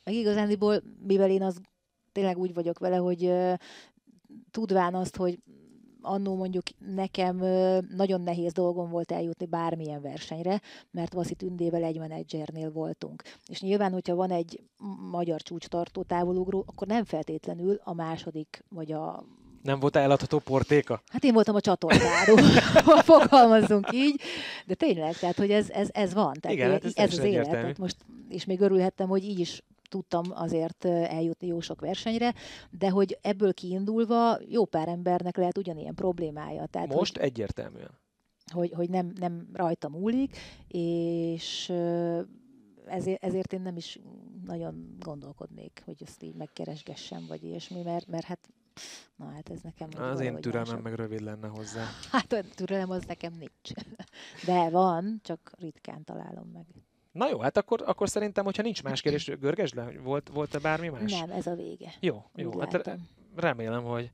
meg 0.04 0.14
igazándiból, 0.14 0.82
mivel 1.06 1.30
én 1.30 1.42
az 1.42 1.60
tényleg 2.12 2.38
úgy 2.38 2.54
vagyok 2.54 2.78
vele, 2.78 2.96
hogy 2.96 3.32
tudván 4.50 4.94
azt, 4.94 5.16
hogy 5.16 5.38
annó 6.00 6.36
mondjuk 6.36 6.64
nekem 6.78 7.36
nagyon 7.88 8.20
nehéz 8.20 8.52
dolgom 8.52 8.90
volt 8.90 9.12
eljutni 9.12 9.46
bármilyen 9.46 10.02
versenyre, 10.02 10.60
mert 10.90 11.12
Vaszi 11.12 11.34
Tündével 11.34 11.84
egy 11.84 11.98
menedzsernél 11.98 12.70
voltunk. 12.70 13.22
És 13.46 13.60
nyilván, 13.60 13.92
hogyha 13.92 14.14
van 14.14 14.30
egy 14.30 14.62
magyar 15.10 15.42
csúcstartó 15.42 16.02
távolugró, 16.02 16.64
akkor 16.66 16.86
nem 16.86 17.04
feltétlenül 17.04 17.80
a 17.84 17.94
második 17.94 18.64
vagy 18.68 18.92
a 18.92 19.24
nem 19.62 19.80
volt 19.80 19.96
eladható 19.96 20.38
portéka? 20.38 21.02
Hát 21.06 21.24
én 21.24 21.32
voltam 21.32 21.54
a 21.54 21.60
csatornáró, 21.60 22.36
fogalmazzunk 23.12 23.92
így, 23.92 24.20
de 24.66 24.74
tényleg, 24.74 25.16
tehát 25.16 25.36
hogy 25.36 25.50
ez, 25.50 25.70
ez, 25.70 25.88
ez 25.92 26.14
van. 26.14 26.32
Tehát 26.40 26.56
Igen, 26.56 26.70
hát 26.70 26.84
ez, 26.84 26.92
ez 26.94 27.18
az 27.18 27.24
élet. 27.24 27.50
Tehát 27.50 27.78
most, 27.78 27.96
és 28.28 28.44
még 28.44 28.60
örülhettem, 28.60 29.08
hogy 29.08 29.24
így 29.24 29.38
is 29.38 29.62
tudtam 29.88 30.24
azért 30.34 30.84
eljutni 30.84 31.46
jó 31.46 31.60
sok 31.60 31.80
versenyre, 31.80 32.34
de 32.70 32.90
hogy 32.90 33.18
ebből 33.22 33.54
kiindulva 33.54 34.38
jó 34.48 34.64
pár 34.64 34.88
embernek 34.88 35.36
lehet 35.36 35.58
ugyanilyen 35.58 35.94
problémája. 35.94 36.66
Tehát, 36.66 36.94
most 36.94 37.16
hogy, 37.16 37.26
egyértelműen. 37.26 38.00
Hogy, 38.52 38.72
hogy 38.72 38.90
nem, 38.90 39.12
nem 39.18 39.48
rajta 39.52 39.88
múlik, 39.88 40.36
és 40.68 41.72
ezért, 42.86 43.24
ezért 43.24 43.52
én 43.52 43.60
nem 43.60 43.76
is 43.76 43.98
nagyon 44.46 44.96
gondolkodnék, 44.98 45.82
hogy 45.84 46.02
ezt 46.04 46.22
így 46.22 46.34
megkeresgessem, 46.34 47.24
vagy 47.28 47.44
ilyesmi, 47.44 47.82
mert, 47.82 48.06
mert 48.06 48.24
hát 48.24 48.48
Na 49.16 49.30
hát 49.30 49.50
ez 49.50 49.60
nekem... 49.62 49.88
Az 50.02 50.20
én 50.20 50.36
türelmem 50.36 50.68
mások. 50.68 50.82
meg 50.82 50.94
rövid 50.94 51.20
lenne 51.20 51.48
hozzá. 51.48 51.84
Hát 52.12 52.32
a 52.32 52.40
türelem 52.54 52.90
az 52.90 53.04
nekem 53.06 53.32
nincs. 53.38 53.86
De 54.46 54.70
van, 54.70 55.20
csak 55.22 55.52
ritkán 55.58 56.04
találom 56.04 56.50
meg. 56.52 56.64
Na 57.12 57.28
jó, 57.28 57.38
hát 57.40 57.56
akkor, 57.56 57.82
akkor 57.86 58.08
szerintem, 58.08 58.44
hogyha 58.44 58.62
nincs 58.62 58.82
más 58.82 59.00
kérdés, 59.00 59.24
görgesd 59.40 59.74
le, 59.74 59.92
volt, 60.02 60.28
volt-e 60.28 60.58
bármi 60.58 60.88
más? 60.88 61.12
Nem, 61.12 61.30
ez 61.30 61.46
a 61.46 61.54
vége. 61.54 61.92
Jó, 62.00 62.24
jó. 62.34 62.48
Úgy 62.48 62.60
hát 62.60 62.72
látom. 62.72 63.08
remélem, 63.36 63.82
hogy 63.82 64.10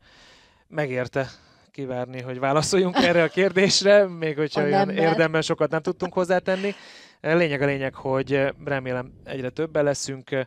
megérte 0.67 1.29
kivárni, 1.71 2.21
hogy 2.21 2.39
válaszoljunk 2.39 2.97
erre 2.97 3.23
a 3.23 3.29
kérdésre, 3.29 4.07
még 4.07 4.37
hogyha 4.37 4.61
a 4.61 4.65
olyan 4.65 4.91
érdemben 4.91 5.43
sokat 5.43 5.71
nem 5.71 5.83
tudtunk 5.83 6.13
hozzátenni. 6.13 6.75
Lényeg 7.21 7.63
a 7.63 7.67
lényeg, 7.67 7.95
hogy 7.95 8.55
remélem 8.65 9.13
egyre 9.25 9.51
többen 9.51 9.85
leszünk, 9.85 10.47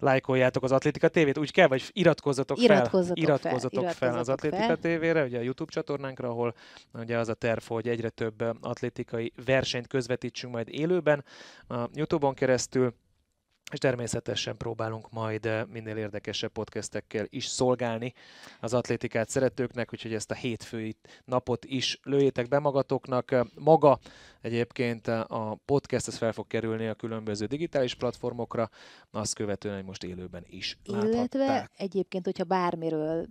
lájkoljátok 0.00 0.62
az 0.62 0.72
Atlétika 0.72 1.08
tévét, 1.08 1.38
úgy 1.38 1.52
kell, 1.52 1.66
vagy 1.66 1.90
iratkozzatok, 1.92 2.58
iratkozzatok 2.58 3.16
fel, 3.16 3.24
iratkozzatok 3.24 3.84
fel, 3.84 3.92
fel 3.92 4.18
az 4.18 4.28
Atlétika 4.28 4.62
fel. 4.62 4.76
tévére, 4.76 5.24
ugye 5.24 5.38
a 5.38 5.42
YouTube 5.42 5.72
csatornánkra, 5.72 6.28
ahol 6.28 6.54
ugye 6.94 7.18
az 7.18 7.28
a 7.28 7.34
terv, 7.34 7.62
hogy 7.66 7.88
egyre 7.88 8.08
több 8.08 8.44
atlétikai 8.60 9.32
versenyt 9.44 9.86
közvetítsünk 9.86 10.52
majd 10.52 10.68
élőben 10.68 11.24
a 11.68 11.88
YouTube-on 11.94 12.34
keresztül, 12.34 12.94
és 13.72 13.78
természetesen 13.78 14.56
próbálunk 14.56 15.10
majd 15.10 15.46
eh, 15.46 15.64
minél 15.66 15.96
érdekesebb 15.96 16.50
podcastekkel 16.50 17.26
is 17.28 17.46
szolgálni 17.46 18.12
az 18.60 18.74
atlétikát 18.74 19.28
szeretőknek, 19.28 19.92
úgyhogy 19.92 20.14
ezt 20.14 20.30
a 20.30 20.34
hétfői 20.34 20.96
napot 21.24 21.64
is 21.64 22.00
lőjétek 22.02 22.48
be 22.48 22.58
magatoknak. 22.58 23.30
Eh, 23.30 23.44
maga 23.54 23.98
egyébként 24.40 25.08
eh, 25.08 25.30
a 25.30 25.58
podcast 25.64 26.08
ez 26.08 26.16
fel 26.16 26.32
fog 26.32 26.46
kerülni 26.46 26.86
a 26.86 26.94
különböző 26.94 27.46
digitális 27.46 27.94
platformokra, 27.94 28.70
azt 29.10 29.34
követően, 29.34 29.74
hogy 29.74 29.84
most 29.84 30.04
élőben 30.04 30.44
is 30.48 30.78
Illetve 30.84 31.38
láthatták. 31.38 31.70
egyébként, 31.76 32.24
hogyha 32.24 32.44
bármiről 32.44 33.26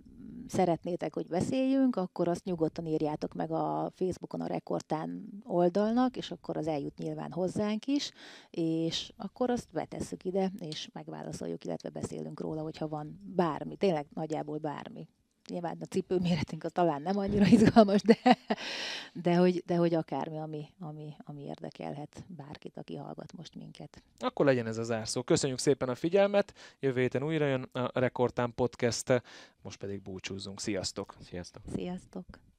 szeretnétek, 0.50 1.14
hogy 1.14 1.26
beszéljünk, 1.26 1.96
akkor 1.96 2.28
azt 2.28 2.44
nyugodtan 2.44 2.86
írjátok 2.86 3.34
meg 3.34 3.50
a 3.50 3.90
Facebookon 3.94 4.40
a 4.40 4.46
Rekordtán 4.46 5.28
oldalnak, 5.44 6.16
és 6.16 6.30
akkor 6.30 6.56
az 6.56 6.66
eljut 6.66 6.98
nyilván 6.98 7.32
hozzánk 7.32 7.86
is, 7.86 8.10
és 8.50 9.12
akkor 9.16 9.50
azt 9.50 9.68
betesszük 9.72 10.24
ide, 10.30 10.52
és 10.58 10.88
megválaszoljuk, 10.92 11.64
illetve 11.64 11.88
beszélünk 11.88 12.40
róla, 12.40 12.62
hogyha 12.62 12.88
van 12.88 13.20
bármi, 13.36 13.76
tényleg 13.76 14.06
nagyjából 14.14 14.58
bármi. 14.58 15.08
Nyilván 15.48 15.76
a 15.80 15.84
cipőméretünk 15.84 16.64
az 16.64 16.70
talán 16.72 17.02
nem 17.02 17.18
annyira 17.18 17.46
izgalmas, 17.46 18.02
de, 18.02 18.38
de, 19.12 19.36
hogy, 19.36 19.62
de 19.66 19.76
hogy 19.76 19.94
akármi, 19.94 20.38
ami, 20.38 20.68
ami, 20.78 21.16
ami 21.18 21.42
érdekelhet 21.42 22.24
bárkit, 22.26 22.76
aki 22.76 22.96
hallgat 22.96 23.32
most 23.36 23.54
minket. 23.54 24.02
Akkor 24.18 24.46
legyen 24.46 24.66
ez 24.66 24.78
az 24.78 24.86
zárszó. 24.86 25.22
Köszönjük 25.22 25.58
szépen 25.58 25.88
a 25.88 25.94
figyelmet, 25.94 26.54
jövő 26.80 27.00
héten 27.00 27.22
újra 27.22 27.46
jön 27.46 27.62
a 27.72 27.98
Rekordtán 27.98 28.54
Podcast, 28.54 29.22
most 29.62 29.78
pedig 29.78 30.02
búcsúzzunk. 30.02 30.60
Sziasztok! 30.60 31.14
Sziasztok! 31.20 31.62
Sziasztok! 31.74 32.49